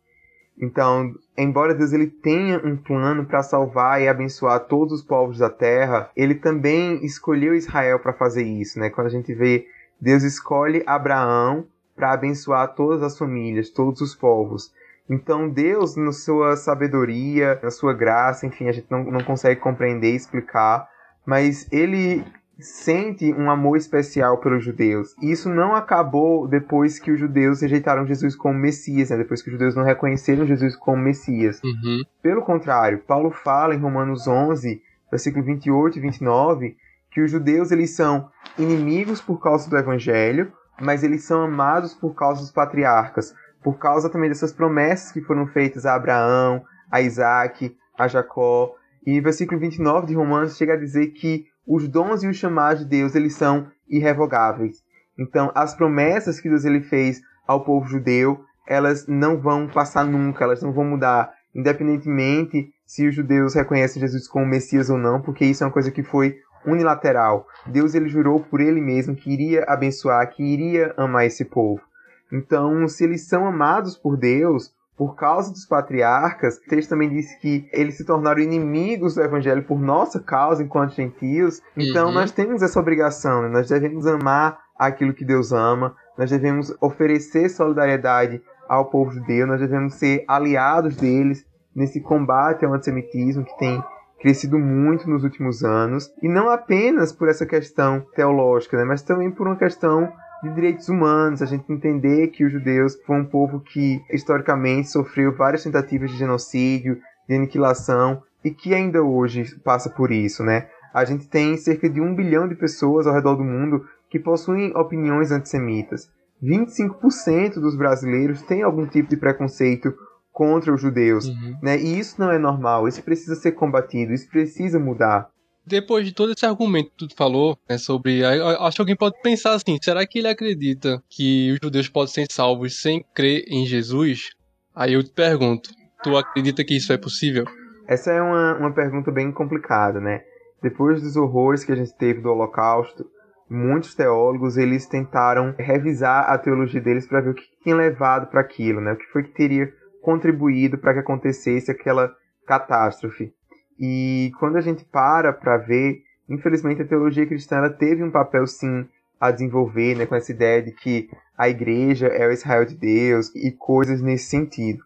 Então, 0.58 1.14
embora 1.36 1.74
Deus 1.74 1.92
ele 1.92 2.06
tenha 2.06 2.58
um 2.58 2.76
plano 2.76 3.26
para 3.26 3.42
salvar 3.42 4.00
e 4.00 4.08
abençoar 4.08 4.60
todos 4.60 5.00
os 5.00 5.02
povos 5.02 5.38
da 5.38 5.50
terra, 5.50 6.10
ele 6.16 6.34
também 6.34 7.04
escolheu 7.04 7.54
Israel 7.54 8.00
para 8.00 8.12
fazer 8.12 8.42
isso, 8.42 8.78
né? 8.78 8.90
Quando 8.90 9.06
a 9.06 9.10
gente 9.10 9.32
vê 9.34 9.66
Deus 10.00 10.22
escolhe 10.22 10.82
Abraão 10.86 11.66
para 11.94 12.12
abençoar 12.12 12.74
todas 12.74 13.02
as 13.02 13.16
famílias, 13.16 13.70
todos 13.70 14.00
os 14.00 14.14
povos. 14.14 14.72
Então 15.08 15.48
Deus, 15.48 15.96
na 15.96 16.12
sua 16.12 16.56
sabedoria, 16.56 17.58
na 17.62 17.70
sua 17.70 17.92
graça, 17.92 18.46
enfim, 18.46 18.68
a 18.68 18.72
gente 18.72 18.86
não, 18.90 19.04
não 19.04 19.20
consegue 19.20 19.60
compreender 19.60 20.12
e 20.12 20.16
explicar, 20.16 20.88
mas 21.24 21.70
ele 21.72 22.24
sente 22.58 23.32
um 23.34 23.50
amor 23.50 23.76
especial 23.76 24.38
pelos 24.38 24.64
judeus. 24.64 25.14
E 25.20 25.30
isso 25.30 25.48
não 25.48 25.74
acabou 25.74 26.48
depois 26.48 26.98
que 26.98 27.10
os 27.10 27.20
judeus 27.20 27.60
rejeitaram 27.60 28.06
Jesus 28.06 28.34
como 28.34 28.58
Messias, 28.58 29.10
né? 29.10 29.18
depois 29.18 29.42
que 29.42 29.48
os 29.48 29.52
judeus 29.52 29.74
não 29.76 29.84
reconheceram 29.84 30.46
Jesus 30.46 30.74
como 30.74 31.02
Messias. 31.02 31.60
Uhum. 31.62 32.02
Pelo 32.22 32.42
contrário, 32.42 33.02
Paulo 33.06 33.30
fala 33.30 33.74
em 33.74 33.78
Romanos 33.78 34.26
11, 34.26 34.80
versículo 35.10 35.44
28 35.44 35.98
e 35.98 36.00
29, 36.00 36.76
que 37.10 37.20
os 37.20 37.30
judeus 37.30 37.70
eles 37.70 37.90
são 37.90 38.30
inimigos 38.58 39.20
por 39.20 39.38
causa 39.38 39.68
do 39.68 39.76
evangelho, 39.76 40.50
mas 40.80 41.02
eles 41.02 41.24
são 41.24 41.42
amados 41.42 41.94
por 41.94 42.14
causa 42.14 42.40
dos 42.40 42.52
patriarcas, 42.52 43.34
por 43.66 43.78
causa 43.78 44.08
também 44.08 44.28
dessas 44.28 44.52
promessas 44.52 45.10
que 45.10 45.20
foram 45.20 45.44
feitas 45.48 45.84
a 45.84 45.96
Abraão, 45.96 46.62
a 46.88 47.02
Isaac, 47.02 47.76
a 47.98 48.06
Jacó. 48.06 48.72
E 49.04 49.20
versículo 49.20 49.58
29 49.58 50.06
de 50.06 50.14
Romanos 50.14 50.56
chega 50.56 50.74
a 50.74 50.78
dizer 50.78 51.08
que 51.08 51.46
os 51.66 51.88
dons 51.88 52.22
e 52.22 52.28
os 52.28 52.36
chamados 52.36 52.84
de 52.84 52.88
Deus 52.88 53.16
eles 53.16 53.34
são 53.34 53.66
irrevogáveis. 53.88 54.84
Então, 55.18 55.50
as 55.52 55.74
promessas 55.74 56.38
que 56.38 56.48
Deus 56.48 56.64
ele 56.64 56.80
fez 56.80 57.20
ao 57.44 57.64
povo 57.64 57.88
judeu, 57.88 58.38
elas 58.68 59.08
não 59.08 59.36
vão 59.36 59.66
passar 59.66 60.04
nunca, 60.04 60.44
elas 60.44 60.62
não 60.62 60.72
vão 60.72 60.84
mudar, 60.84 61.34
independentemente 61.52 62.72
se 62.86 63.08
os 63.08 63.16
judeus 63.16 63.56
reconhecem 63.56 64.00
Jesus 64.00 64.28
como 64.28 64.46
Messias 64.46 64.90
ou 64.90 64.96
não, 64.96 65.20
porque 65.20 65.44
isso 65.44 65.64
é 65.64 65.66
uma 65.66 65.72
coisa 65.72 65.90
que 65.90 66.04
foi 66.04 66.36
unilateral. 66.64 67.48
Deus 67.66 67.96
ele 67.96 68.08
jurou 68.08 68.38
por 68.38 68.60
ele 68.60 68.80
mesmo 68.80 69.16
que 69.16 69.32
iria 69.32 69.64
abençoar, 69.66 70.30
que 70.30 70.44
iria 70.44 70.94
amar 70.96 71.26
esse 71.26 71.44
povo. 71.44 71.82
Então, 72.32 72.86
se 72.88 73.04
eles 73.04 73.26
são 73.26 73.46
amados 73.46 73.96
por 73.96 74.16
Deus, 74.16 74.74
por 74.96 75.14
causa 75.14 75.52
dos 75.52 75.66
patriarcas, 75.66 76.56
o 76.56 76.68
texto 76.68 76.90
também 76.90 77.10
diz 77.10 77.34
que 77.36 77.68
eles 77.70 77.96
se 77.96 78.04
tornaram 78.04 78.40
inimigos 78.40 79.14
do 79.14 79.22
evangelho 79.22 79.62
por 79.62 79.78
nossa 79.78 80.18
causa 80.18 80.62
enquanto 80.62 80.94
gentios. 80.94 81.60
Então 81.76 82.08
uhum. 82.08 82.14
nós 82.14 82.32
temos 82.32 82.62
essa 82.62 82.80
obrigação, 82.80 83.42
né? 83.42 83.48
nós 83.48 83.68
devemos 83.68 84.06
amar 84.06 84.58
aquilo 84.78 85.12
que 85.12 85.24
Deus 85.24 85.52
ama, 85.52 85.94
nós 86.16 86.30
devemos 86.30 86.74
oferecer 86.80 87.50
solidariedade 87.50 88.42
ao 88.66 88.86
povo 88.86 89.12
judeu, 89.12 89.46
nós 89.46 89.60
devemos 89.60 89.94
ser 89.94 90.24
aliados 90.26 90.96
deles 90.96 91.44
nesse 91.74 92.00
combate 92.00 92.64
ao 92.64 92.72
antissemitismo 92.72 93.44
que 93.44 93.56
tem 93.58 93.82
crescido 94.18 94.58
muito 94.58 95.08
nos 95.08 95.22
últimos 95.24 95.62
anos, 95.62 96.10
e 96.22 96.28
não 96.28 96.48
apenas 96.48 97.12
por 97.12 97.28
essa 97.28 97.44
questão 97.44 98.04
teológica, 98.14 98.76
né? 98.78 98.84
mas 98.84 99.02
também 99.02 99.30
por 99.30 99.46
uma 99.46 99.56
questão 99.56 100.10
de 100.42 100.54
direitos 100.54 100.88
humanos, 100.88 101.42
a 101.42 101.46
gente 101.46 101.70
entender 101.72 102.28
que 102.28 102.44
os 102.44 102.52
judeus 102.52 102.96
foram 103.06 103.20
um 103.20 103.26
povo 103.26 103.60
que 103.60 104.02
historicamente 104.10 104.88
sofreu 104.88 105.34
várias 105.34 105.62
tentativas 105.62 106.10
de 106.10 106.16
genocídio, 106.16 107.00
de 107.28 107.34
aniquilação 107.34 108.22
e 108.44 108.50
que 108.50 108.74
ainda 108.74 109.02
hoje 109.02 109.58
passa 109.64 109.90
por 109.90 110.12
isso, 110.12 110.44
né? 110.44 110.68
A 110.94 111.04
gente 111.04 111.28
tem 111.28 111.56
cerca 111.56 111.88
de 111.88 112.00
um 112.00 112.14
bilhão 112.14 112.48
de 112.48 112.54
pessoas 112.54 113.06
ao 113.06 113.14
redor 113.14 113.36
do 113.36 113.44
mundo 113.44 113.84
que 114.08 114.18
possuem 114.18 114.72
opiniões 114.76 115.30
antissemitas. 115.30 116.08
25% 116.42 117.54
dos 117.54 117.76
brasileiros 117.76 118.42
têm 118.42 118.62
algum 118.62 118.86
tipo 118.86 119.08
de 119.08 119.16
preconceito 119.16 119.92
contra 120.32 120.72
os 120.72 120.80
judeus, 120.80 121.26
uhum. 121.26 121.56
né? 121.62 121.78
E 121.78 121.98
isso 121.98 122.20
não 122.20 122.30
é 122.30 122.38
normal, 122.38 122.86
isso 122.86 123.02
precisa 123.02 123.34
ser 123.34 123.52
combatido, 123.52 124.12
isso 124.12 124.28
precisa 124.28 124.78
mudar 124.78 125.28
depois 125.66 126.06
de 126.06 126.14
todo 126.14 126.32
esse 126.32 126.46
argumento 126.46 126.90
que 126.96 127.08
tu 127.08 127.16
falou, 127.16 127.58
né, 127.68 127.76
sobre. 127.76 128.24
Acho 128.24 128.76
que 128.76 128.82
alguém 128.82 128.96
pode 128.96 129.20
pensar 129.20 129.54
assim: 129.54 129.76
será 129.82 130.06
que 130.06 130.20
ele 130.20 130.28
acredita 130.28 131.02
que 131.08 131.52
os 131.52 131.58
judeus 131.62 131.88
podem 131.88 132.12
ser 132.12 132.26
salvos 132.30 132.80
sem 132.80 133.04
crer 133.14 133.44
em 133.48 133.66
Jesus? 133.66 134.30
Aí 134.74 134.92
eu 134.92 135.02
te 135.02 135.10
pergunto: 135.10 135.70
tu 136.02 136.16
acredita 136.16 136.64
que 136.64 136.76
isso 136.76 136.92
é 136.92 136.96
possível? 136.96 137.44
Essa 137.88 138.12
é 138.12 138.22
uma, 138.22 138.54
uma 138.56 138.72
pergunta 138.72 139.10
bem 139.10 139.32
complicada, 139.32 140.00
né? 140.00 140.22
Depois 140.62 141.02
dos 141.02 141.16
horrores 141.16 141.64
que 141.64 141.72
a 141.72 141.76
gente 141.76 141.94
teve 141.96 142.20
do 142.20 142.30
Holocausto, 142.30 143.06
muitos 143.48 143.94
teólogos 143.94 144.56
eles 144.56 144.86
tentaram 144.86 145.54
revisar 145.58 146.30
a 146.30 146.38
teologia 146.38 146.80
deles 146.80 147.06
para 147.06 147.20
ver 147.20 147.30
o 147.30 147.34
que 147.34 147.44
tinha 147.62 147.76
levado 147.76 148.28
para 148.28 148.40
aquilo, 148.40 148.80
né? 148.80 148.92
O 148.92 148.96
que 148.96 149.06
foi 149.06 149.22
que 149.22 149.34
teria 149.34 149.68
contribuído 150.02 150.78
para 150.78 150.94
que 150.94 151.00
acontecesse 151.00 151.70
aquela 151.70 152.12
catástrofe. 152.46 153.32
E 153.78 154.32
quando 154.38 154.56
a 154.56 154.60
gente 154.60 154.84
para 154.84 155.32
para 155.32 155.56
ver, 155.56 156.02
infelizmente 156.28 156.82
a 156.82 156.86
teologia 156.86 157.26
cristã 157.26 157.56
ela 157.56 157.70
teve 157.70 158.02
um 158.02 158.10
papel 158.10 158.46
sim 158.46 158.86
a 159.20 159.30
desenvolver, 159.30 159.96
né, 159.96 160.06
com 160.06 160.14
essa 160.14 160.30
ideia 160.30 160.62
de 160.62 160.72
que 160.72 161.08
a 161.36 161.48
igreja 161.48 162.06
é 162.08 162.26
o 162.26 162.32
Israel 162.32 162.64
de 162.64 162.74
Deus 162.74 163.34
e 163.34 163.50
coisas 163.50 164.00
nesse 164.00 164.26
sentido. 164.26 164.84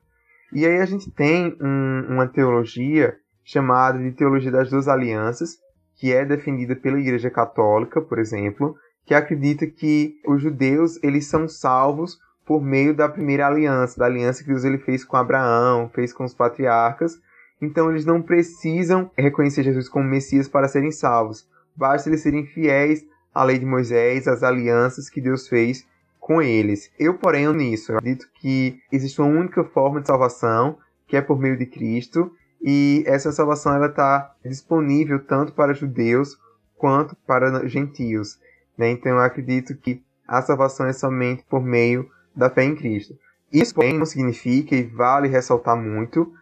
E 0.52 0.66
aí 0.66 0.78
a 0.80 0.86
gente 0.86 1.10
tem 1.10 1.56
um, 1.60 2.06
uma 2.08 2.26
teologia 2.26 3.16
chamada 3.44 3.98
de 3.98 4.12
teologia 4.12 4.50
das 4.50 4.70
duas 4.70 4.88
alianças, 4.88 5.58
que 5.96 6.12
é 6.12 6.24
defendida 6.24 6.74
pela 6.74 6.98
Igreja 6.98 7.30
Católica, 7.30 8.00
por 8.00 8.18
exemplo, 8.18 8.76
que 9.04 9.14
acredita 9.14 9.66
que 9.66 10.16
os 10.26 10.42
judeus 10.42 11.02
eles 11.02 11.26
são 11.26 11.48
salvos 11.48 12.18
por 12.46 12.62
meio 12.62 12.94
da 12.94 13.08
primeira 13.08 13.46
aliança, 13.46 13.98
da 13.98 14.06
aliança 14.06 14.42
que 14.42 14.48
Deus 14.48 14.64
ele 14.64 14.78
fez 14.78 15.04
com 15.04 15.16
Abraão, 15.16 15.88
fez 15.92 16.12
com 16.12 16.24
os 16.24 16.34
patriarcas, 16.34 17.20
então 17.60 17.90
eles 17.90 18.04
não 18.04 18.22
precisam 18.22 19.10
reconhecer 19.16 19.62
Jesus 19.62 19.88
como 19.88 20.08
Messias 20.08 20.48
para 20.48 20.68
serem 20.68 20.90
salvos. 20.90 21.48
Basta 21.76 22.08
eles 22.08 22.22
serem 22.22 22.46
fiéis 22.46 23.04
à 23.34 23.44
lei 23.44 23.58
de 23.58 23.66
Moisés, 23.66 24.26
às 24.26 24.42
alianças 24.42 25.08
que 25.08 25.20
Deus 25.20 25.48
fez 25.48 25.86
com 26.18 26.40
eles. 26.40 26.90
Eu, 26.98 27.14
porém, 27.14 27.52
nisso, 27.52 27.92
eu 27.92 27.98
acredito 27.98 28.28
que 28.34 28.78
existe 28.90 29.20
uma 29.20 29.30
única 29.30 29.64
forma 29.64 30.00
de 30.00 30.06
salvação, 30.06 30.78
que 31.06 31.16
é 31.16 31.20
por 31.20 31.38
meio 31.38 31.56
de 31.56 31.66
Cristo, 31.66 32.32
e 32.62 33.02
essa 33.06 33.32
salvação 33.32 33.74
ela 33.74 33.86
está 33.86 34.34
disponível 34.44 35.18
tanto 35.18 35.52
para 35.52 35.74
judeus 35.74 36.38
quanto 36.76 37.16
para 37.26 37.66
gentios. 37.66 38.38
Né? 38.76 38.90
Então 38.90 39.12
eu 39.12 39.18
acredito 39.18 39.74
que 39.76 40.02
a 40.26 40.40
salvação 40.42 40.86
é 40.86 40.92
somente 40.92 41.44
por 41.48 41.62
meio 41.62 42.08
da 42.34 42.48
fé 42.48 42.64
em 42.64 42.76
Cristo. 42.76 43.14
Isso, 43.52 43.74
porém, 43.74 43.98
não 43.98 44.06
significa, 44.06 44.76
e 44.76 44.84
vale 44.84 45.26
ressaltar 45.26 45.76
muito, 45.76 46.32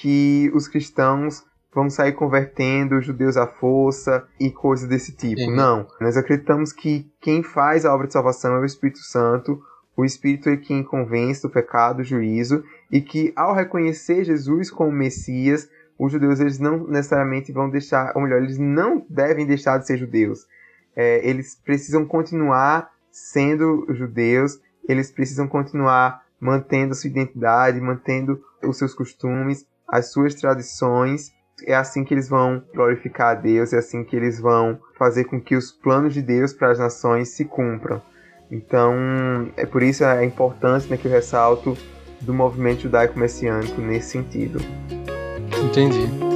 que 0.00 0.50
os 0.54 0.68
cristãos 0.68 1.44
vão 1.74 1.90
sair 1.90 2.12
convertendo 2.12 2.96
os 2.96 3.04
judeus 3.04 3.36
à 3.36 3.46
força 3.46 4.26
e 4.38 4.50
coisas 4.50 4.88
desse 4.88 5.14
tipo. 5.14 5.42
Uhum. 5.42 5.56
Não. 5.56 5.86
Nós 6.00 6.16
acreditamos 6.16 6.72
que 6.72 7.10
quem 7.20 7.42
faz 7.42 7.84
a 7.84 7.94
obra 7.94 8.06
de 8.06 8.12
salvação 8.12 8.54
é 8.54 8.60
o 8.60 8.64
Espírito 8.64 9.00
Santo. 9.00 9.60
O 9.96 10.04
Espírito 10.04 10.48
é 10.48 10.56
quem 10.56 10.82
convence 10.82 11.42
do 11.42 11.50
pecado, 11.50 11.98
do 11.98 12.04
juízo, 12.04 12.64
e 12.90 13.00
que 13.00 13.32
ao 13.34 13.54
reconhecer 13.54 14.24
Jesus 14.24 14.70
como 14.70 14.92
Messias, 14.92 15.68
os 15.98 16.12
judeus 16.12 16.38
eles 16.38 16.58
não 16.60 16.86
necessariamente 16.86 17.52
vão 17.52 17.68
deixar, 17.68 18.12
ou 18.14 18.22
melhor, 18.22 18.40
eles 18.40 18.58
não 18.58 19.04
devem 19.10 19.46
deixar 19.46 19.78
de 19.78 19.86
ser 19.86 19.98
judeus. 19.98 20.46
É, 20.94 21.28
eles 21.28 21.56
precisam 21.56 22.04
continuar 22.06 22.90
sendo 23.10 23.86
judeus, 23.90 24.60
eles 24.88 25.10
precisam 25.10 25.48
continuar 25.48 26.22
mantendo 26.40 26.92
a 26.92 26.94
sua 26.94 27.10
identidade, 27.10 27.80
mantendo 27.80 28.40
os 28.62 28.78
seus 28.78 28.94
costumes, 28.94 29.66
as 29.88 30.12
suas 30.12 30.34
tradições. 30.34 31.32
É 31.66 31.74
assim 31.74 32.04
que 32.04 32.14
eles 32.14 32.28
vão 32.28 32.62
glorificar 32.74 33.30
a 33.30 33.34
Deus, 33.34 33.72
é 33.72 33.78
assim 33.78 34.04
que 34.04 34.14
eles 34.14 34.38
vão 34.38 34.78
fazer 34.96 35.24
com 35.24 35.40
que 35.40 35.56
os 35.56 35.72
planos 35.72 36.14
de 36.14 36.22
Deus 36.22 36.52
para 36.52 36.70
as 36.70 36.78
nações 36.78 37.30
se 37.30 37.44
cumpram. 37.44 38.00
Então, 38.50 38.94
é 39.56 39.66
por 39.66 39.82
isso 39.82 40.04
a 40.04 40.24
importância 40.24 40.88
né, 40.88 40.96
que 40.96 41.06
eu 41.06 41.12
ressalto 41.12 41.76
do 42.20 42.32
movimento 42.32 42.82
judaico-messiânico 42.82 43.80
nesse 43.80 44.10
sentido. 44.10 44.60
Entendi. 45.64 46.27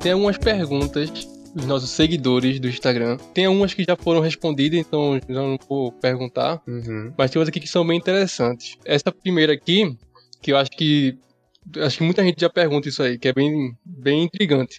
Tem 0.00 0.12
algumas 0.12 0.38
perguntas 0.38 1.10
dos 1.54 1.66
nossos 1.66 1.90
seguidores 1.90 2.58
do 2.58 2.68
Instagram. 2.68 3.18
Tem 3.34 3.44
algumas 3.44 3.74
que 3.74 3.84
já 3.84 3.94
foram 3.94 4.20
respondidas, 4.20 4.80
então 4.80 5.20
já 5.28 5.42
não 5.42 5.58
vou 5.68 5.92
perguntar. 5.92 6.60
Uhum. 6.66 7.12
Mas 7.16 7.30
tem 7.30 7.38
outras 7.38 7.48
aqui 7.48 7.60
que 7.60 7.68
são 7.68 7.86
bem 7.86 7.98
interessantes. 7.98 8.78
Essa 8.84 9.12
primeira 9.12 9.52
aqui, 9.52 9.96
que 10.40 10.52
eu 10.52 10.56
acho 10.56 10.70
que. 10.70 11.18
Acho 11.78 11.98
que 11.98 12.04
muita 12.04 12.24
gente 12.24 12.40
já 12.40 12.48
pergunta 12.48 12.88
isso 12.88 13.02
aí, 13.02 13.18
que 13.18 13.28
é 13.28 13.32
bem, 13.32 13.76
bem 13.84 14.24
intrigante. 14.24 14.78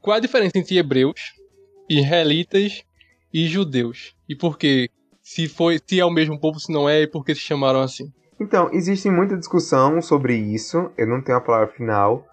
Qual 0.00 0.16
a 0.16 0.20
diferença 0.20 0.56
entre 0.56 0.78
hebreus, 0.78 1.34
israelitas 1.88 2.82
e 3.34 3.46
judeus? 3.48 4.14
E 4.28 4.36
por 4.36 4.56
quê? 4.56 4.88
Se, 5.22 5.48
foi, 5.48 5.80
se 5.84 5.98
é 5.98 6.04
o 6.04 6.10
mesmo 6.10 6.38
povo, 6.38 6.60
se 6.60 6.72
não 6.72 6.88
é, 6.88 7.02
e 7.02 7.06
por 7.06 7.24
que 7.24 7.34
se 7.34 7.40
chamaram 7.40 7.80
assim? 7.80 8.10
Então, 8.40 8.70
existe 8.72 9.10
muita 9.10 9.36
discussão 9.36 10.00
sobre 10.00 10.34
isso, 10.34 10.90
eu 10.96 11.06
não 11.06 11.20
tenho 11.20 11.36
a 11.36 11.40
palavra 11.42 11.68
final, 11.68 12.24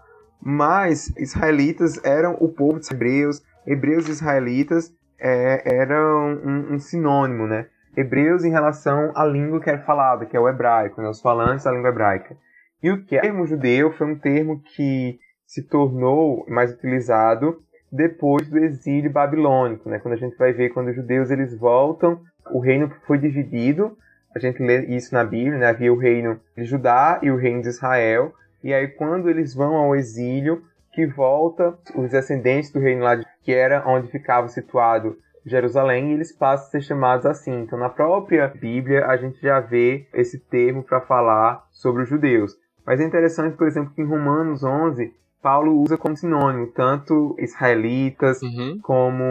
mas 0.42 1.12
israelitas 1.18 2.04
eram 2.04 2.38
o 2.40 2.50
povo 2.50 2.80
dos 2.80 2.90
hebreus, 2.92 3.42
hebreus 3.66 4.08
e 4.08 4.12
israelitas 4.12 4.94
é, 5.20 5.76
eram 5.76 6.40
um, 6.44 6.74
um, 6.74 6.80
sinônimo, 6.80 7.48
né? 7.48 7.68
Hebreus 7.96 8.44
em 8.44 8.52
relação 8.52 9.12
à 9.16 9.26
língua 9.26 9.60
que 9.60 9.70
era 9.70 9.80
falada, 9.80 10.26
que 10.26 10.38
é 10.38 10.40
o 10.40 10.48
hebraico, 10.48 11.02
né? 11.02 11.10
os 11.10 11.20
falantes 11.20 11.66
da 11.66 11.72
língua 11.72 11.90
hebraica. 11.90 12.38
E 12.82 12.92
o 12.92 13.04
termo 13.04 13.48
judeu 13.48 13.92
foi 13.94 14.06
um 14.06 14.20
termo 14.20 14.62
que 14.62 15.20
se 15.48 15.64
tornou 15.64 16.46
mais 16.48 16.72
utilizado 16.72 17.58
depois 17.92 18.48
do 18.50 18.58
exílio 18.60 19.12
babilônico, 19.12 19.90
né? 19.90 19.98
Quando 19.98 20.14
a 20.14 20.18
gente 20.18 20.38
vai 20.38 20.54
ver 20.54 20.70
quando 20.70 20.90
os 20.90 20.96
judeus 20.96 21.32
eles 21.32 21.58
voltam, 21.58 22.22
o 22.52 22.60
reino 22.60 22.92
foi 23.08 23.18
dividido. 23.18 23.98
A 24.36 24.40
gente 24.40 24.62
lê 24.62 24.86
isso 24.86 25.14
na 25.14 25.24
Bíblia, 25.24 25.58
né? 25.58 25.68
Havia 25.68 25.92
o 25.92 25.98
reino 25.98 26.40
de 26.56 26.66
Judá 26.66 27.20
e 27.24 27.32
o 27.32 27.38
reino 27.38 27.62
de 27.62 27.70
Israel. 27.70 28.34
E 28.64 28.74
aí 28.74 28.88
quando 28.88 29.30
eles 29.30 29.54
vão 29.54 29.76
ao 29.76 29.96
exílio, 29.96 30.64
que 30.92 31.06
volta 31.06 31.78
os 31.96 32.10
descendentes 32.10 32.72
do 32.72 32.80
reino 32.80 33.04
lá 33.04 33.16
de, 33.16 33.26
que 33.44 33.54
era 33.54 33.84
onde 33.88 34.08
ficava 34.12 34.48
situado 34.48 35.18
Jerusalém, 35.46 36.10
e 36.10 36.14
eles 36.14 36.32
passam 36.32 36.68
a 36.68 36.72
ser 36.72 36.82
chamados 36.82 37.26
assim. 37.26 37.62
Então, 37.62 37.80
na 37.80 37.90
própria 37.90 38.48
Bíblia, 38.48 39.06
a 39.06 39.16
gente 39.16 39.40
já 39.42 39.60
vê 39.60 40.08
esse 40.14 40.38
termo 40.40 40.84
para 40.84 41.00
falar 41.02 41.66
sobre 41.72 42.04
os 42.04 42.10
judeus. 42.10 42.54
Mas 42.86 43.00
é 43.00 43.06
interessante, 43.06 43.56
por 43.56 43.68
exemplo, 43.68 43.94
que 43.94 44.02
em 44.02 44.06
Romanos 44.06 44.64
11, 44.64 45.14
Paulo 45.42 45.80
usa 45.80 45.98
como 45.98 46.18
sinônimo 46.18 46.68
tanto 46.68 47.36
israelitas 47.40 48.42
Uhum. 48.42 48.80
como 48.82 49.24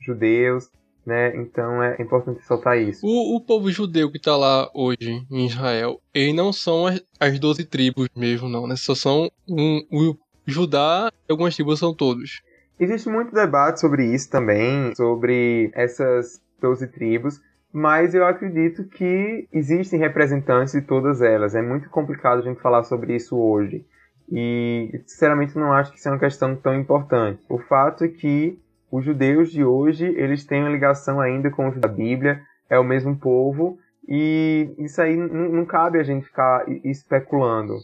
judeus, 0.00 0.70
né? 1.04 1.36
Então 1.36 1.82
é 1.82 2.00
importante 2.00 2.38
ressaltar 2.38 2.78
isso. 2.78 3.06
O, 3.06 3.36
o 3.36 3.40
povo 3.40 3.70
judeu 3.70 4.10
que 4.10 4.18
tá 4.18 4.36
lá 4.36 4.70
hoje 4.74 5.26
em 5.30 5.46
Israel, 5.46 6.00
eles 6.14 6.34
não 6.34 6.52
são 6.52 6.86
as, 6.86 7.02
as 7.18 7.38
12 7.38 7.64
tribos 7.64 8.08
mesmo, 8.16 8.48
não, 8.48 8.66
né? 8.66 8.76
Só 8.76 8.94
são 8.94 9.30
um, 9.48 9.84
o 9.90 10.16
Judá 10.46 11.10
e 11.28 11.32
algumas 11.32 11.54
tribos 11.54 11.78
são 11.78 11.94
todos. 11.94 12.42
Existe 12.78 13.08
muito 13.08 13.32
debate 13.32 13.80
sobre 13.80 14.04
isso 14.06 14.30
também, 14.30 14.94
sobre 14.96 15.70
essas 15.74 16.40
12 16.60 16.88
tribos, 16.88 17.40
mas 17.72 18.14
eu 18.14 18.26
acredito 18.26 18.84
que 18.84 19.46
existem 19.52 19.98
representantes 19.98 20.72
de 20.72 20.82
todas 20.82 21.22
elas. 21.22 21.54
É 21.54 21.62
muito 21.62 21.88
complicado 21.90 22.40
a 22.40 22.42
gente 22.42 22.60
falar 22.60 22.82
sobre 22.82 23.14
isso 23.14 23.36
hoje. 23.36 23.84
E, 24.30 25.00
sinceramente, 25.06 25.56
não 25.56 25.72
acho 25.72 25.92
que 25.92 25.98
isso 25.98 26.08
é 26.08 26.12
uma 26.12 26.18
questão 26.18 26.56
tão 26.56 26.74
importante. 26.74 27.42
O 27.48 27.58
fato 27.58 28.04
é 28.04 28.08
que 28.08 28.58
os 28.92 29.02
judeus 29.06 29.50
de 29.50 29.64
hoje, 29.64 30.04
eles 30.04 30.44
têm 30.44 30.60
uma 30.60 30.68
ligação 30.68 31.18
ainda 31.18 31.50
com 31.50 31.66
os 31.66 31.80
da 31.80 31.88
Bíblia, 31.88 32.42
é 32.68 32.78
o 32.78 32.84
mesmo 32.84 33.18
povo, 33.18 33.78
e 34.06 34.68
isso 34.78 35.00
aí 35.00 35.16
não, 35.16 35.48
não 35.50 35.64
cabe 35.64 35.98
a 35.98 36.02
gente 36.02 36.26
ficar 36.26 36.66
especulando. 36.84 37.78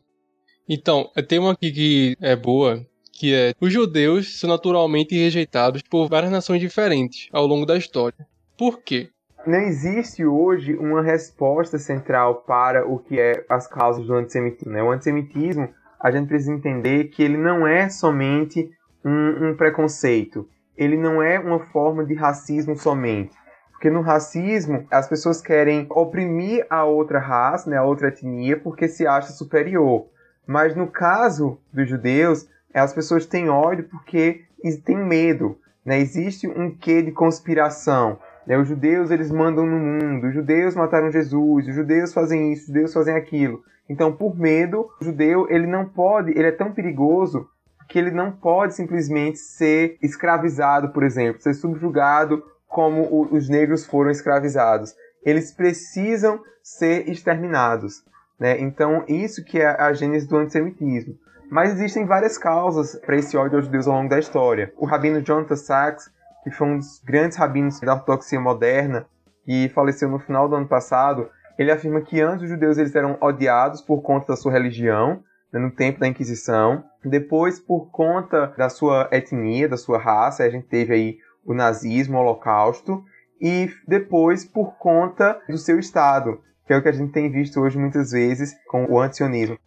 Então, 0.68 1.10
tem 1.26 1.38
uma 1.38 1.52
aqui 1.52 1.72
que 1.72 2.16
é 2.20 2.36
boa, 2.36 2.84
que 3.10 3.34
é 3.34 3.54
os 3.58 3.72
judeus 3.72 4.38
são 4.38 4.50
naturalmente 4.50 5.16
rejeitados 5.16 5.80
por 5.80 6.08
várias 6.10 6.30
nações 6.30 6.60
diferentes 6.60 7.30
ao 7.32 7.46
longo 7.46 7.64
da 7.64 7.78
história. 7.78 8.26
Por 8.58 8.82
quê? 8.82 9.08
Não 9.46 9.60
existe 9.60 10.26
hoje 10.26 10.76
uma 10.76 11.00
resposta 11.00 11.78
central 11.78 12.42
para 12.42 12.86
o 12.86 12.98
que 12.98 13.18
é 13.18 13.46
as 13.48 13.66
causas 13.66 14.06
do 14.06 14.12
antissemitismo. 14.12 14.72
Né? 14.72 14.82
O 14.82 14.90
antissemitismo, 14.90 15.70
a 15.98 16.10
gente 16.10 16.28
precisa 16.28 16.52
entender 16.52 17.04
que 17.04 17.22
ele 17.22 17.38
não 17.38 17.66
é 17.66 17.88
somente 17.88 18.68
um, 19.02 19.48
um 19.48 19.56
preconceito. 19.56 20.46
Ele 20.78 20.96
não 20.96 21.20
é 21.20 21.38
uma 21.38 21.58
forma 21.58 22.04
de 22.04 22.14
racismo 22.14 22.76
somente. 22.76 23.36
Porque 23.72 23.90
no 23.90 24.00
racismo, 24.00 24.86
as 24.90 25.08
pessoas 25.08 25.42
querem 25.42 25.86
oprimir 25.90 26.66
a 26.70 26.84
outra 26.84 27.18
raça, 27.18 27.68
né, 27.68 27.76
a 27.76 27.84
outra 27.84 28.08
etnia, 28.08 28.56
porque 28.56 28.88
se 28.88 29.06
acha 29.06 29.32
superior. 29.32 30.06
Mas 30.46 30.74
no 30.74 30.86
caso 30.86 31.58
dos 31.72 31.88
judeus, 31.88 32.48
as 32.72 32.92
pessoas 32.92 33.26
têm 33.26 33.48
ódio 33.48 33.88
porque 33.90 34.44
têm 34.84 34.96
medo. 34.96 35.58
Né? 35.84 35.98
Existe 35.98 36.48
um 36.48 36.74
quê 36.74 37.02
de 37.02 37.12
conspiração. 37.12 38.18
Né? 38.46 38.56
Os 38.56 38.66
judeus 38.66 39.10
eles 39.10 39.30
mandam 39.30 39.66
no 39.66 39.78
mundo, 39.78 40.28
os 40.28 40.34
judeus 40.34 40.74
mataram 40.74 41.10
Jesus, 41.10 41.68
os 41.68 41.74
judeus 41.74 42.12
fazem 42.12 42.52
isso, 42.52 42.62
os 42.62 42.68
judeus 42.68 42.94
fazem 42.94 43.14
aquilo. 43.14 43.62
Então, 43.88 44.12
por 44.12 44.36
medo, 44.38 44.88
o 45.00 45.04
judeu 45.04 45.46
ele 45.50 45.66
não 45.66 45.86
pode, 45.86 46.30
ele 46.32 46.46
é 46.46 46.52
tão 46.52 46.72
perigoso 46.72 47.48
que 47.88 47.98
ele 47.98 48.10
não 48.10 48.30
pode 48.30 48.74
simplesmente 48.74 49.38
ser 49.38 49.96
escravizado, 50.02 50.90
por 50.90 51.02
exemplo, 51.02 51.40
ser 51.40 51.54
subjugado 51.54 52.42
como 52.66 53.26
os 53.32 53.48
negros 53.48 53.86
foram 53.86 54.10
escravizados. 54.10 54.94
Eles 55.24 55.52
precisam 55.52 56.40
ser 56.62 57.08
exterminados. 57.08 58.04
Né? 58.38 58.60
Então, 58.60 59.04
isso 59.08 59.42
que 59.44 59.58
é 59.58 59.68
a 59.68 59.92
gênese 59.92 60.28
do 60.28 60.36
antissemitismo. 60.36 61.14
Mas 61.50 61.72
existem 61.72 62.04
várias 62.04 62.36
causas 62.36 62.94
para 62.96 63.16
esse 63.16 63.36
ódio 63.36 63.56
aos 63.56 63.64
judeus 63.64 63.88
ao 63.88 63.94
longo 63.94 64.10
da 64.10 64.18
história. 64.18 64.72
O 64.76 64.84
rabino 64.84 65.22
Jonathan 65.22 65.56
Sachs, 65.56 66.10
que 66.44 66.50
foi 66.50 66.66
um 66.66 66.78
dos 66.78 67.00
grandes 67.02 67.38
rabinos 67.38 67.80
da 67.80 67.94
ortodoxia 67.94 68.38
moderna, 68.38 69.06
e 69.46 69.70
faleceu 69.70 70.10
no 70.10 70.18
final 70.18 70.46
do 70.46 70.56
ano 70.56 70.68
passado, 70.68 71.30
ele 71.58 71.72
afirma 71.72 72.02
que 72.02 72.20
antes 72.20 72.44
os 72.44 72.50
judeus 72.50 72.76
eles 72.76 72.94
eram 72.94 73.16
odiados 73.18 73.80
por 73.80 74.02
conta 74.02 74.26
da 74.28 74.36
sua 74.36 74.52
religião, 74.52 75.22
no 75.52 75.70
tempo 75.70 76.00
da 76.00 76.08
Inquisição, 76.08 76.84
depois 77.04 77.58
por 77.58 77.90
conta 77.90 78.52
da 78.58 78.68
sua 78.68 79.08
etnia, 79.12 79.68
da 79.68 79.76
sua 79.76 79.98
raça, 79.98 80.44
a 80.44 80.50
gente 80.50 80.66
teve 80.66 80.92
aí 80.92 81.18
o 81.44 81.54
nazismo, 81.54 82.18
o 82.18 82.20
holocausto, 82.20 83.02
e 83.40 83.70
depois 83.86 84.44
por 84.44 84.76
conta 84.78 85.40
do 85.48 85.56
seu 85.56 85.78
estado, 85.78 86.40
que 86.66 86.72
é 86.72 86.76
o 86.76 86.82
que 86.82 86.88
a 86.88 86.92
gente 86.92 87.12
tem 87.12 87.30
visto 87.30 87.60
hoje 87.60 87.78
muitas 87.78 88.10
vezes 88.10 88.54
com 88.68 88.84
o 88.86 89.00
antisionismo. 89.00 89.58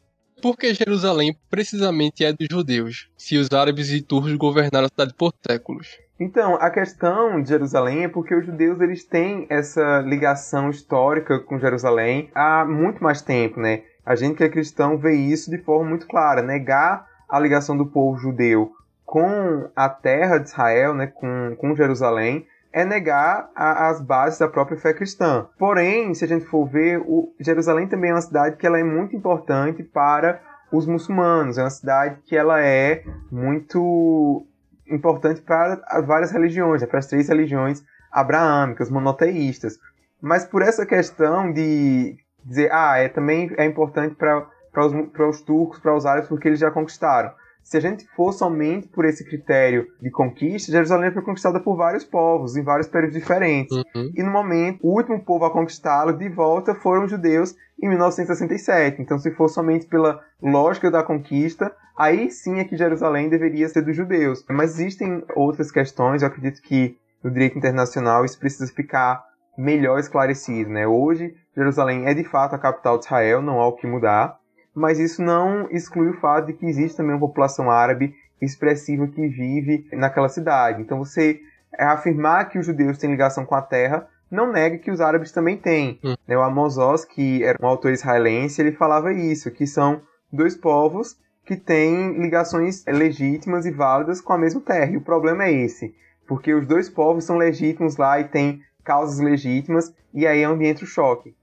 Por 0.41 0.57
que 0.57 0.73
Jerusalém 0.73 1.37
precisamente 1.49 2.25
é 2.25 2.33
dos 2.33 2.47
judeus, 2.49 3.09
se 3.15 3.37
os 3.37 3.51
árabes 3.51 3.91
e 3.91 4.01
turcos 4.01 4.33
governaram 4.35 4.87
a 4.87 4.89
cidade 4.89 5.13
por 5.13 5.33
séculos? 5.47 5.87
Então, 6.19 6.55
a 6.55 6.69
questão 6.69 7.41
de 7.41 7.49
Jerusalém 7.49 8.03
é 8.03 8.07
porque 8.07 8.35
os 8.35 8.45
judeus 8.45 8.79
eles 8.79 9.03
têm 9.03 9.47
essa 9.49 10.01
ligação 10.01 10.69
histórica 10.69 11.39
com 11.39 11.59
Jerusalém 11.59 12.29
há 12.33 12.65
muito 12.65 13.03
mais 13.03 13.21
tempo, 13.21 13.59
né? 13.59 13.83
A 14.05 14.15
gente 14.15 14.37
que 14.37 14.43
é 14.43 14.49
cristão 14.49 14.97
vê 14.97 15.13
isso 15.13 15.49
de 15.49 15.57
forma 15.57 15.89
muito 15.89 16.07
clara. 16.07 16.41
Negar 16.41 17.07
a 17.29 17.39
ligação 17.39 17.77
do 17.77 17.85
povo 17.85 18.17
judeu 18.17 18.71
com 19.05 19.69
a 19.75 19.89
terra 19.89 20.37
de 20.37 20.47
Israel, 20.47 20.93
né, 20.93 21.07
com, 21.07 21.55
com 21.57 21.75
Jerusalém, 21.75 22.47
é 22.73 22.85
negar 22.85 23.49
a, 23.55 23.89
as 23.89 24.01
bases 24.01 24.39
da 24.39 24.47
própria 24.47 24.77
fé 24.77 24.93
cristã. 24.93 25.47
Porém, 25.57 26.13
se 26.13 26.23
a 26.23 26.27
gente 26.27 26.45
for 26.45 26.65
ver, 26.65 26.99
o, 26.99 27.33
Jerusalém 27.39 27.87
também 27.87 28.11
é 28.11 28.13
uma 28.13 28.21
cidade 28.21 28.55
que 28.55 28.65
ela 28.65 28.79
é 28.79 28.83
muito 28.83 29.15
importante 29.15 29.83
para 29.83 30.41
os 30.71 30.87
muçulmanos. 30.87 31.57
É 31.57 31.63
uma 31.63 31.69
cidade 31.69 32.21
que 32.25 32.35
ela 32.35 32.61
é 32.61 33.03
muito 33.29 34.45
importante 34.87 35.41
para 35.41 35.81
várias 36.05 36.31
religiões, 36.31 36.81
né, 36.81 36.87
para 36.87 36.99
as 36.99 37.07
três 37.07 37.27
religiões 37.27 37.83
abraâmicas, 38.11 38.89
monoteístas. 38.89 39.77
Mas 40.21 40.45
por 40.45 40.61
essa 40.61 40.85
questão 40.85 41.51
de 41.51 42.17
dizer, 42.43 42.71
ah, 42.71 42.97
é 42.97 43.07
também 43.07 43.51
é 43.57 43.65
importante 43.65 44.15
para 44.15 44.47
os, 44.85 44.93
os 45.29 45.41
turcos, 45.41 45.79
para 45.79 45.95
os 45.95 46.05
árabes, 46.05 46.29
porque 46.29 46.47
eles 46.47 46.59
já 46.59 46.71
conquistaram. 46.71 47.31
Se 47.63 47.77
a 47.77 47.79
gente 47.79 48.05
for 48.15 48.33
somente 48.33 48.87
por 48.87 49.05
esse 49.05 49.23
critério 49.23 49.87
de 50.01 50.09
conquista, 50.09 50.71
Jerusalém 50.71 51.11
foi 51.11 51.21
conquistada 51.21 51.59
por 51.59 51.75
vários 51.75 52.03
povos, 52.03 52.57
em 52.57 52.63
vários 52.63 52.87
períodos 52.87 53.15
diferentes. 53.15 53.75
Uhum. 53.77 54.11
E 54.15 54.23
no 54.23 54.31
momento, 54.31 54.79
o 54.83 54.95
último 54.95 55.23
povo 55.23 55.45
a 55.45 55.51
conquistá-lo 55.51 56.13
de 56.13 56.27
volta 56.27 56.73
foram 56.73 57.05
os 57.05 57.11
judeus 57.11 57.55
em 57.81 57.87
1967. 57.87 59.01
Então, 59.01 59.17
se 59.19 59.31
for 59.31 59.47
somente 59.47 59.85
pela 59.85 60.19
lógica 60.41 60.89
da 60.89 61.03
conquista, 61.03 61.71
aí 61.97 62.31
sim 62.31 62.59
é 62.59 62.63
que 62.63 62.75
Jerusalém 62.75 63.29
deveria 63.29 63.69
ser 63.69 63.83
dos 63.83 63.95
judeus. 63.95 64.43
Mas 64.49 64.71
existem 64.71 65.23
outras 65.35 65.71
questões, 65.71 66.21
eu 66.21 66.27
acredito 66.27 66.61
que 66.61 66.97
no 67.23 67.31
direito 67.31 67.57
internacional 67.57 68.25
isso 68.25 68.39
precisa 68.39 68.71
ficar 68.73 69.23
melhor 69.57 69.99
esclarecido. 69.99 70.69
Né? 70.69 70.87
Hoje, 70.87 71.35
Jerusalém 71.55 72.05
é 72.05 72.13
de 72.13 72.23
fato 72.23 72.55
a 72.55 72.59
capital 72.59 72.97
de 72.97 73.05
Israel, 73.05 73.41
não 73.41 73.59
há 73.59 73.67
o 73.67 73.75
que 73.75 73.87
mudar 73.87 74.41
mas 74.73 74.99
isso 74.99 75.21
não 75.21 75.67
exclui 75.69 76.09
o 76.09 76.19
fato 76.19 76.47
de 76.47 76.53
que 76.53 76.65
existe 76.65 76.97
também 76.97 77.13
uma 77.13 77.27
população 77.27 77.69
árabe 77.69 78.15
expressiva 78.41 79.07
que 79.07 79.27
vive 79.27 79.85
naquela 79.91 80.29
cidade. 80.29 80.81
Então 80.81 80.97
você 80.97 81.39
afirmar 81.77 82.49
que 82.49 82.57
os 82.57 82.65
judeus 82.65 82.97
têm 82.97 83.11
ligação 83.11 83.45
com 83.45 83.55
a 83.55 83.61
terra 83.61 84.07
não 84.29 84.51
nega 84.51 84.77
que 84.77 84.89
os 84.89 85.01
árabes 85.01 85.31
também 85.31 85.57
têm. 85.57 85.99
Hum. 86.03 86.15
O 86.27 86.41
Amos 86.41 86.77
Oz, 86.77 87.03
que 87.03 87.43
era 87.43 87.57
um 87.61 87.67
autor 87.67 87.91
israelense, 87.91 88.61
ele 88.61 88.71
falava 88.71 89.11
isso, 89.11 89.51
que 89.51 89.67
são 89.67 90.01
dois 90.31 90.55
povos 90.55 91.13
que 91.13 91.31
que 91.43 91.55
têm 91.57 92.17
ligações 92.21 92.85
legítimas 92.85 93.65
e 93.65 93.71
válidas 93.71 94.21
com 94.21 94.31
a 94.31 94.37
mesma 94.37 94.61
terra. 94.61 94.91
E 94.91 94.97
o 94.97 95.01
problema 95.01 95.43
é 95.43 95.51
esse, 95.51 95.93
porque 96.27 96.53
os 96.53 96.65
dois 96.65 96.89
povos 96.89 97.25
são 97.25 97.37
legítimos 97.37 97.97
lá 97.97 98.19
e 98.19 98.25
têm 98.25 98.61
causas 98.83 99.19
legítimas, 99.19 99.93
e 100.13 100.25
aí 100.27 100.41
é 100.41 100.49
onde 100.49 100.65
entra 100.65 100.83
o 100.83 100.87
choque. 100.87 101.33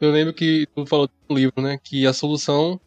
Eu 0.00 0.10
lembro 0.10 0.34
que 0.34 0.66
tu 0.74 0.86
falou 0.86 1.08
no 1.28 1.36
livro, 1.36 1.62
né, 1.62 1.78
que 1.82 2.06
a 2.06 2.12
solução 2.12 2.80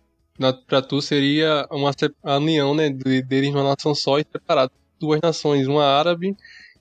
para 0.68 0.82
tu 0.82 1.02
seria 1.02 1.68
uma 1.72 1.92
a 2.24 2.38
união, 2.38 2.76
né, 2.76 2.90
deles 2.90 3.52
numa 3.52 3.64
nação 3.64 3.96
só 3.96 4.20
e 4.20 4.26
separado 4.32 4.72
duas 5.00 5.20
nações, 5.22 5.68
uma 5.68 5.86
árabe 5.86 6.36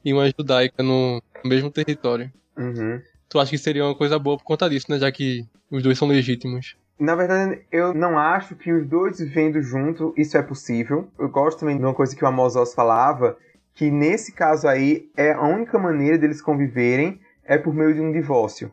e 0.04 0.12
uma 0.12 0.28
judaica 0.28 0.82
no, 0.82 1.22
no 1.42 1.50
mesmo 1.50 1.70
território. 1.70 2.30
Uhum. 2.56 3.00
Tu 3.28 3.38
acha 3.38 3.50
que 3.50 3.58
seria 3.58 3.84
uma 3.84 3.94
coisa 3.94 4.18
boa 4.18 4.36
por 4.36 4.44
conta 4.44 4.68
disso, 4.68 4.86
né, 4.90 4.98
já 4.98 5.10
que 5.10 5.44
os 5.70 5.82
dois 5.82 5.98
são 5.98 6.08
legítimos? 6.08 6.76
Na 6.98 7.14
verdade, 7.14 7.60
eu 7.70 7.92
não 7.92 8.18
acho 8.18 8.56
que 8.56 8.72
os 8.72 8.86
dois 8.86 9.18
vivendo 9.18 9.60
junto 9.60 10.14
isso 10.16 10.36
é 10.36 10.42
possível. 10.42 11.08
Eu 11.18 11.28
gosto 11.28 11.60
também 11.60 11.76
de 11.76 11.84
uma 11.84 11.92
coisa 11.92 12.16
que 12.16 12.24
o 12.24 12.28
Amos 12.28 12.56
Oz 12.56 12.72
falava, 12.72 13.36
que 13.76 13.90
nesse 13.90 14.32
caso 14.32 14.66
aí 14.66 15.10
é 15.14 15.32
a 15.32 15.42
única 15.42 15.78
maneira 15.78 16.16
deles 16.16 16.40
conviverem 16.40 17.20
é 17.44 17.58
por 17.58 17.74
meio 17.74 17.92
de 17.92 18.00
um 18.00 18.10
divórcio. 18.10 18.72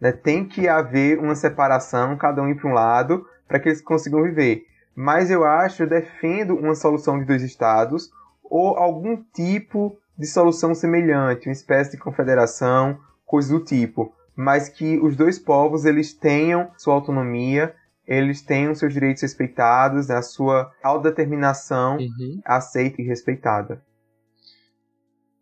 Né? 0.00 0.10
Tem 0.10 0.44
que 0.44 0.68
haver 0.68 1.20
uma 1.20 1.36
separação, 1.36 2.18
cada 2.18 2.42
um 2.42 2.48
ir 2.48 2.56
para 2.56 2.68
um 2.68 2.74
lado, 2.74 3.24
para 3.46 3.60
que 3.60 3.68
eles 3.68 3.80
consigam 3.80 4.24
viver. 4.24 4.66
Mas 4.94 5.30
eu 5.30 5.44
acho, 5.44 5.84
eu 5.84 5.88
defendo 5.88 6.56
uma 6.56 6.74
solução 6.74 7.16
de 7.20 7.24
dois 7.24 7.42
estados 7.42 8.10
ou 8.42 8.76
algum 8.76 9.22
tipo 9.32 9.96
de 10.18 10.26
solução 10.26 10.74
semelhante, 10.74 11.48
uma 11.48 11.52
espécie 11.52 11.92
de 11.92 11.98
confederação, 11.98 12.98
coisa 13.24 13.56
do 13.56 13.64
tipo, 13.64 14.12
mas 14.34 14.68
que 14.68 14.98
os 14.98 15.14
dois 15.14 15.38
povos 15.38 15.84
eles 15.84 16.12
tenham 16.12 16.72
sua 16.76 16.94
autonomia, 16.94 17.72
eles 18.04 18.42
tenham 18.42 18.74
seus 18.74 18.92
direitos 18.92 19.22
respeitados, 19.22 20.10
a 20.10 20.20
sua 20.22 20.72
autodeterminação 20.82 21.98
uhum. 21.98 22.40
aceita 22.44 23.00
e 23.00 23.04
respeitada. 23.04 23.80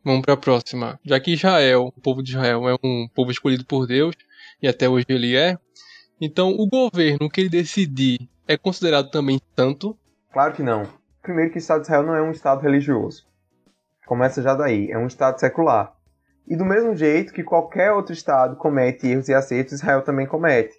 Vamos 0.04 0.22
para 0.22 0.34
a 0.34 0.36
próxima. 0.36 0.98
Já 1.04 1.18
que 1.20 1.32
Israel, 1.32 1.92
o 1.96 2.00
povo 2.00 2.22
de 2.22 2.30
Israel, 2.30 2.68
é 2.68 2.74
um 2.82 3.08
povo 3.14 3.30
escolhido 3.30 3.64
por 3.64 3.86
Deus, 3.86 4.14
e 4.62 4.68
até 4.68 4.88
hoje 4.88 5.06
ele 5.08 5.36
é, 5.36 5.58
então 6.20 6.50
o 6.50 6.66
governo 6.66 7.30
que 7.30 7.40
ele 7.40 7.48
decidir 7.48 8.28
é 8.46 8.56
considerado 8.56 9.10
também 9.10 9.40
santo? 9.56 9.96
Claro 10.32 10.54
que 10.54 10.62
não. 10.62 10.84
Primeiro 11.22 11.50
que 11.50 11.58
o 11.58 11.60
Estado 11.60 11.80
de 11.80 11.86
Israel 11.86 12.02
não 12.02 12.14
é 12.14 12.22
um 12.22 12.30
Estado 12.30 12.62
religioso. 12.62 13.26
Começa 14.06 14.42
já 14.42 14.54
daí, 14.54 14.90
é 14.90 14.98
um 14.98 15.06
Estado 15.06 15.38
secular. 15.38 15.92
E 16.46 16.56
do 16.56 16.64
mesmo 16.64 16.96
jeito 16.96 17.32
que 17.32 17.44
qualquer 17.44 17.92
outro 17.92 18.12
Estado 18.12 18.56
comete 18.56 19.06
erros 19.06 19.28
e 19.28 19.34
acertos, 19.34 19.74
Israel 19.74 20.02
também 20.02 20.26
comete. 20.26 20.74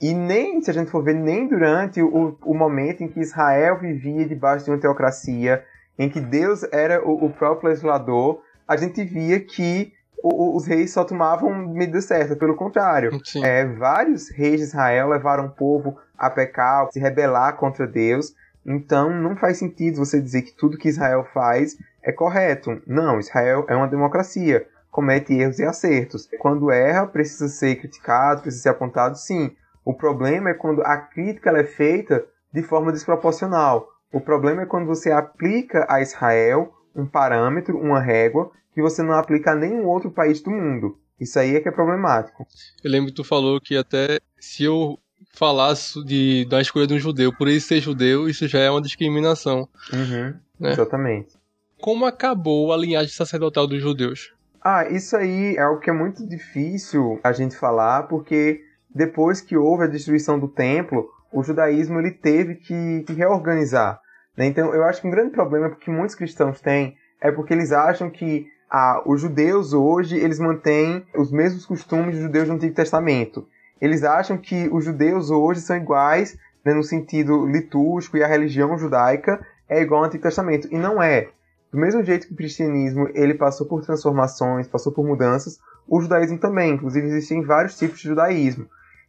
E 0.00 0.14
nem, 0.14 0.60
se 0.62 0.70
a 0.70 0.74
gente 0.74 0.90
for 0.90 1.02
ver, 1.02 1.14
nem 1.14 1.46
durante 1.46 2.02
o, 2.02 2.38
o 2.42 2.54
momento 2.54 3.02
em 3.02 3.08
que 3.08 3.20
Israel 3.20 3.78
vivia 3.78 4.26
debaixo 4.26 4.64
de 4.64 4.70
uma 4.70 4.80
teocracia, 4.80 5.64
em 5.98 6.08
que 6.08 6.20
Deus 6.20 6.62
era 6.72 7.02
o, 7.06 7.26
o 7.26 7.30
próprio 7.30 7.70
legislador, 7.70 8.42
a 8.66 8.76
gente 8.76 9.04
via 9.04 9.40
que 9.40 9.92
o, 10.22 10.56
os 10.56 10.66
reis 10.66 10.92
só 10.92 11.04
tomavam 11.04 11.54
medida 11.68 12.00
certa. 12.00 12.34
Pelo 12.34 12.56
contrário, 12.56 13.10
é, 13.42 13.64
vários 13.64 14.30
reis 14.30 14.60
de 14.60 14.66
Israel 14.66 15.08
levaram 15.08 15.46
o 15.46 15.50
povo 15.50 15.98
a 16.18 16.28
pecar, 16.28 16.84
a 16.84 16.90
se 16.90 16.98
rebelar 16.98 17.56
contra 17.56 17.86
Deus. 17.86 18.34
Então 18.64 19.10
não 19.10 19.36
faz 19.36 19.58
sentido 19.58 19.98
você 19.98 20.20
dizer 20.20 20.42
que 20.42 20.56
tudo 20.56 20.78
que 20.78 20.88
Israel 20.88 21.24
faz 21.32 21.76
é 22.02 22.10
correto. 22.10 22.82
Não, 22.86 23.20
Israel 23.20 23.64
é 23.68 23.76
uma 23.76 23.86
democracia, 23.86 24.66
comete 24.90 25.34
erros 25.34 25.58
e 25.58 25.64
acertos. 25.64 26.28
Quando 26.38 26.70
erra, 26.70 27.06
precisa 27.06 27.48
ser 27.48 27.76
criticado, 27.76 28.42
precisa 28.42 28.64
ser 28.64 28.68
apontado, 28.70 29.16
sim. 29.16 29.54
O 29.84 29.94
problema 29.94 30.50
é 30.50 30.54
quando 30.54 30.82
a 30.82 30.96
crítica 30.96 31.50
é 31.50 31.62
feita 31.62 32.24
de 32.52 32.62
forma 32.62 32.90
desproporcional. 32.90 33.86
O 34.12 34.20
problema 34.20 34.62
é 34.62 34.66
quando 34.66 34.86
você 34.86 35.10
aplica 35.10 35.86
a 35.88 36.00
Israel 36.00 36.72
um 36.94 37.06
parâmetro, 37.06 37.78
uma 37.78 38.00
régua, 38.00 38.50
que 38.72 38.80
você 38.80 39.02
não 39.02 39.12
aplica 39.12 39.52
a 39.52 39.54
nenhum 39.54 39.86
outro 39.86 40.10
país 40.10 40.40
do 40.40 40.50
mundo. 40.50 40.98
Isso 41.18 41.38
aí 41.38 41.56
é 41.56 41.60
que 41.60 41.68
é 41.68 41.72
problemático. 41.72 42.46
Eu 42.84 42.90
lembro 42.90 43.08
que 43.08 43.16
tu 43.16 43.24
falou 43.24 43.60
que 43.60 43.76
até 43.76 44.20
se 44.38 44.64
eu 44.64 44.98
falasse 45.34 46.02
de, 46.04 46.44
da 46.46 46.60
escolha 46.60 46.86
de 46.86 46.94
um 46.94 46.98
judeu 46.98 47.32
por 47.32 47.48
ele 47.48 47.60
ser 47.60 47.80
judeu, 47.80 48.28
isso 48.28 48.46
já 48.46 48.58
é 48.60 48.70
uma 48.70 48.82
discriminação. 48.82 49.68
Uhum, 49.92 50.34
né? 50.60 50.72
Exatamente. 50.72 51.34
Como 51.80 52.06
acabou 52.06 52.72
a 52.72 52.76
linhagem 52.76 53.12
sacerdotal 53.12 53.66
dos 53.66 53.82
judeus? 53.82 54.34
Ah, 54.62 54.88
isso 54.88 55.16
aí 55.16 55.56
é 55.56 55.60
algo 55.60 55.80
que 55.80 55.90
é 55.90 55.92
muito 55.92 56.26
difícil 56.26 57.20
a 57.22 57.32
gente 57.32 57.56
falar, 57.56 58.04
porque 58.04 58.62
depois 58.94 59.40
que 59.40 59.56
houve 59.56 59.84
a 59.84 59.86
destruição 59.86 60.38
do 60.38 60.48
templo, 60.48 61.08
o 61.36 61.42
judaísmo 61.42 61.98
ele 61.98 62.12
teve 62.12 62.54
que, 62.54 63.04
que 63.06 63.12
reorganizar. 63.12 64.00
Né? 64.34 64.46
Então, 64.46 64.74
eu 64.74 64.84
acho 64.84 65.02
que 65.02 65.06
um 65.06 65.10
grande 65.10 65.32
problema 65.32 65.68
que 65.68 65.90
muitos 65.90 66.14
cristãos 66.14 66.62
têm 66.62 66.96
é 67.20 67.30
porque 67.30 67.52
eles 67.52 67.72
acham 67.72 68.08
que 68.08 68.46
ah, 68.70 69.02
os 69.04 69.20
judeus 69.20 69.74
hoje 69.74 70.16
eles 70.16 70.38
mantêm 70.38 71.04
os 71.14 71.30
mesmos 71.30 71.66
costumes 71.66 72.14
dos 72.14 72.22
judeus 72.22 72.48
do 72.48 72.54
Antigo 72.54 72.74
Testamento. 72.74 73.46
Eles 73.78 74.02
acham 74.02 74.38
que 74.38 74.66
os 74.72 74.82
judeus 74.82 75.30
hoje 75.30 75.60
são 75.60 75.76
iguais 75.76 76.38
né, 76.64 76.72
no 76.72 76.82
sentido 76.82 77.44
litúrgico 77.44 78.16
e 78.16 78.24
a 78.24 78.26
religião 78.26 78.78
judaica 78.78 79.38
é 79.68 79.82
igual 79.82 80.00
ao 80.00 80.06
Antigo 80.06 80.22
Testamento. 80.22 80.68
E 80.72 80.78
não 80.78 81.02
é. 81.02 81.28
Do 81.70 81.78
mesmo 81.78 82.02
jeito 82.02 82.28
que 82.28 82.32
o 82.32 82.36
cristianismo 82.36 83.10
ele 83.12 83.34
passou 83.34 83.66
por 83.66 83.84
transformações, 83.84 84.66
passou 84.66 84.90
por 84.90 85.04
mudanças, 85.04 85.58
o 85.86 86.00
judaísmo 86.00 86.38
também. 86.38 86.72
Inclusive, 86.72 87.06
existem 87.08 87.42
vários 87.42 87.76
tipos 87.76 87.98
de 87.98 88.08
judaísmo. 88.08 88.66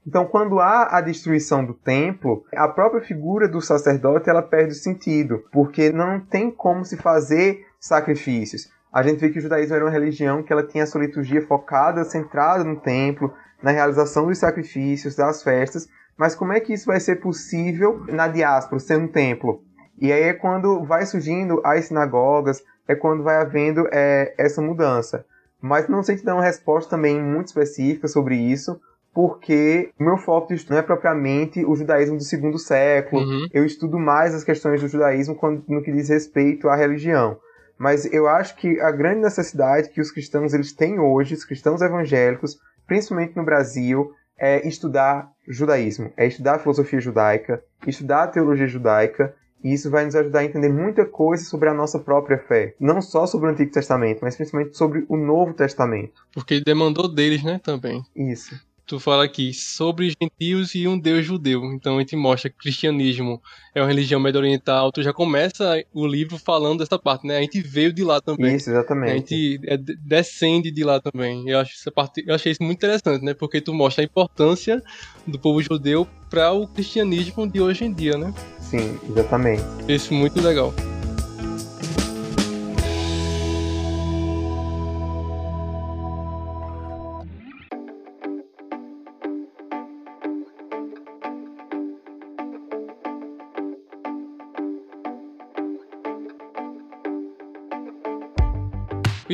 Então, 0.08 0.26
quando 0.26 0.62
há 0.62 0.96
a 0.98 1.02
destruição 1.02 1.66
do 1.66 1.74
templo, 1.74 2.46
a 2.56 2.66
própria 2.70 3.02
figura 3.02 3.46
do 3.46 3.60
sacerdote 3.60 4.30
ela 4.30 4.42
perde 4.42 4.72
o 4.72 4.76
sentido, 4.76 5.44
porque 5.52 5.92
não 5.92 6.18
tem 6.18 6.50
como 6.50 6.86
se 6.86 6.96
fazer 6.96 7.66
sacrifícios. 7.78 8.70
A 8.94 9.04
gente 9.04 9.20
vê 9.20 9.30
que 9.30 9.38
o 9.38 9.42
judaísmo 9.42 9.76
era 9.76 9.84
uma 9.84 9.92
religião 9.92 10.42
que 10.42 10.54
ela 10.54 10.66
tinha 10.66 10.86
a 10.86 10.88
sua 10.88 11.02
liturgia 11.02 11.46
focada, 11.46 12.06
centrada 12.06 12.64
no 12.64 12.80
templo, 12.80 13.34
na 13.62 13.72
realização 13.72 14.28
dos 14.28 14.38
sacrifícios, 14.38 15.14
das 15.14 15.44
festas, 15.44 15.90
mas 16.18 16.34
como 16.34 16.54
é 16.54 16.62
que 16.62 16.74
isso 16.74 16.86
vai 16.86 17.02
ser 17.02 17.18
possível 17.18 18.06
na 18.08 18.30
diáspora, 18.30 18.80
sendo 18.80 19.06
um 19.06 19.12
templo? 19.12 19.62
E 20.00 20.14
aí 20.14 20.24
é 20.24 20.34
quando 20.34 20.86
vai 20.86 21.06
surgindo 21.06 21.62
as 21.66 21.86
sinagogas, 21.86 22.64
é 22.88 22.96
quando 22.96 23.24
vai 23.24 23.42
havendo 23.42 23.86
é, 23.92 24.34
essa 24.38 24.62
mudança. 24.62 25.26
Mas 25.62 25.90
não 25.90 26.02
sei 26.02 26.16
te 26.16 26.24
dar 26.24 26.36
uma 26.36 26.44
resposta 26.44 26.92
também 26.92 27.22
muito 27.22 27.48
específica 27.48 28.08
sobre 28.08 28.36
isso, 28.36 28.80
porque 29.18 29.90
o 30.00 30.04
meu 30.04 30.16
foco 30.16 30.50
de 30.50 30.54
estudo 30.54 30.74
não 30.74 30.78
é 30.78 30.84
propriamente 30.84 31.66
o 31.66 31.76
judaísmo 31.76 32.18
do 32.18 32.24
segundo 32.24 32.60
século. 32.60 33.24
Uhum. 33.24 33.48
Eu 33.52 33.66
estudo 33.66 33.98
mais 33.98 34.36
as 34.36 34.44
questões 34.44 34.80
do 34.80 34.88
judaísmo 34.88 35.34
quando, 35.34 35.64
no 35.68 35.82
que 35.82 35.92
diz 35.92 36.10
respeito 36.10 36.70
à 36.70 36.76
religião. 36.76 37.36
Mas 37.80 38.06
eu 38.14 38.28
acho 38.28 38.56
que 38.58 38.80
a 38.80 38.92
grande 38.92 39.22
necessidade 39.22 39.90
que 39.90 40.00
os 40.00 40.12
cristãos 40.12 40.54
eles 40.54 40.72
têm 40.72 41.00
hoje, 41.00 41.34
os 41.34 41.44
cristãos 41.44 41.82
evangélicos, 41.82 42.60
principalmente 42.86 43.36
no 43.36 43.44
Brasil, 43.44 44.12
é 44.38 44.68
estudar 44.68 45.32
judaísmo, 45.48 46.14
é 46.16 46.28
estudar 46.28 46.58
a 46.58 46.60
filosofia 46.60 47.02
judaica, 47.02 47.64
estudar 47.88 48.22
a 48.22 48.28
teologia 48.28 48.68
judaica, 48.68 49.34
e 49.64 49.74
isso 49.74 49.90
vai 49.90 50.06
nos 50.06 50.16
ajudar 50.16 50.42
a 50.42 50.46
entender 50.46 50.70
muita 50.70 51.06
coisa 51.06 51.44
sobre 51.44 51.68
a 51.70 51.74
nossa 51.74 51.98
própria 51.98 52.38
fé. 52.38 52.76
Não 52.80 53.02
só 53.02 53.26
sobre 53.26 53.48
o 53.48 53.52
Antigo 53.52 53.72
Testamento, 53.72 54.20
mas 54.22 54.36
principalmente 54.36 54.78
sobre 54.78 55.08
o 55.10 55.18
Novo 55.18 55.56
Testamento. 55.56 56.22
Porque 56.32 56.54
ele 56.54 56.64
demandou 56.64 57.12
deles, 57.12 57.44
né, 57.44 57.60
também. 57.64 58.04
Isso 58.16 58.67
tu 58.88 59.00
fala 59.00 59.26
aqui 59.26 59.54
sobre 59.54 60.14
gentios 60.20 60.74
e 60.74 60.88
um 60.88 60.98
Deus 60.98 61.26
judeu. 61.26 61.66
Então 61.74 61.98
a 61.98 62.00
gente 62.00 62.16
mostra 62.16 62.50
que 62.50 62.56
o 62.56 62.60
cristianismo 62.60 63.42
é 63.76 63.82
uma 63.82 63.88
religião 63.88 64.20
médio 64.20 64.40
oriental. 64.40 64.92
Tu 64.92 65.04
já 65.04 65.12
começa 65.12 65.84
o 65.94 66.08
livro 66.08 66.38
falando 66.38 66.80
dessa 66.80 66.98
parte, 66.98 67.28
né? 67.28 67.38
A 67.38 67.42
gente 67.42 67.62
veio 67.62 67.92
de 67.92 68.04
lá 68.04 68.22
também. 68.22 68.56
Isso, 68.56 68.70
exatamente. 68.70 69.12
A 69.12 69.16
gente 69.18 69.60
é, 69.66 69.78
descende 69.78 70.72
de 70.72 70.84
lá 70.86 71.02
também. 71.02 71.48
Eu 71.50 71.60
acho 71.60 71.74
essa 71.74 71.92
parte, 71.92 72.24
eu 72.26 72.34
achei 72.34 72.54
isso 72.54 72.64
muito 72.64 72.78
interessante, 72.78 73.24
né? 73.24 73.34
Porque 73.34 73.60
tu 73.60 73.74
mostra 73.74 74.04
a 74.04 74.06
importância 74.06 74.82
do 75.28 75.38
povo 75.38 75.62
judeu 75.62 76.08
para 76.30 76.54
o 76.54 76.66
cristianismo 76.66 77.46
de 77.46 77.60
hoje 77.60 77.84
em 77.84 77.94
dia, 77.94 78.18
né? 78.18 78.34
Sim, 78.60 78.98
exatamente. 79.10 79.64
Isso 79.88 80.14
muito 80.14 80.42
legal. 80.42 80.74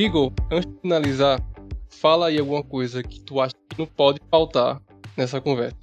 Igor, 0.03 0.33
antes 0.51 0.69
de 0.69 0.81
finalizar, 0.81 1.39
fala 2.01 2.27
aí 2.27 2.37
alguma 2.37 2.61
coisa 2.61 3.01
que 3.01 3.21
tu 3.21 3.39
acha 3.39 3.53
que 3.69 3.79
não 3.79 3.85
pode 3.85 4.19
faltar 4.29 4.81
nessa 5.15 5.39
conversa. 5.39 5.77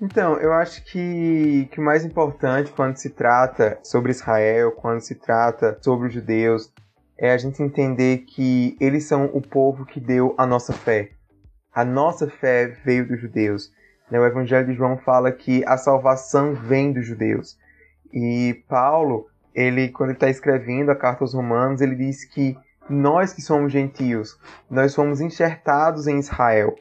Então, 0.00 0.38
eu 0.38 0.50
acho 0.50 0.82
que, 0.84 1.68
que 1.70 1.78
o 1.78 1.84
mais 1.84 2.02
importante 2.02 2.72
quando 2.72 2.96
se 2.96 3.10
trata 3.10 3.78
sobre 3.82 4.12
Israel, 4.12 4.72
quando 4.72 5.00
se 5.00 5.14
trata 5.14 5.78
sobre 5.82 6.08
os 6.08 6.14
judeus, 6.14 6.72
é 7.18 7.30
a 7.30 7.36
gente 7.36 7.62
entender 7.62 8.24
que 8.26 8.78
eles 8.80 9.04
são 9.04 9.26
o 9.26 9.42
povo 9.42 9.84
que 9.84 10.00
deu 10.00 10.34
a 10.38 10.46
nossa 10.46 10.72
fé. 10.72 11.10
A 11.70 11.84
nossa 11.84 12.30
fé 12.30 12.68
veio 12.82 13.06
dos 13.06 13.20
judeus. 13.20 13.70
Né, 14.10 14.18
o 14.18 14.24
Evangelho 14.24 14.68
de 14.68 14.74
João 14.74 14.96
fala 14.96 15.30
que 15.30 15.62
a 15.66 15.76
salvação 15.76 16.54
vem 16.54 16.94
dos 16.94 17.06
judeus. 17.06 17.58
E 18.10 18.64
Paulo, 18.70 19.26
ele 19.54 19.90
quando 19.90 20.10
ele 20.10 20.16
está 20.16 20.30
escrevendo 20.30 20.90
a 20.90 20.96
carta 20.96 21.24
aos 21.24 21.34
Romanos, 21.34 21.82
ele 21.82 21.94
diz 21.94 22.24
que 22.24 22.56
nós 22.88 23.32
que 23.32 23.42
somos 23.42 23.72
gentios, 23.72 24.38
nós 24.70 24.92
somos 24.92 25.20
enxertados 25.20 26.06
em 26.06 26.18
Israel. 26.18 26.74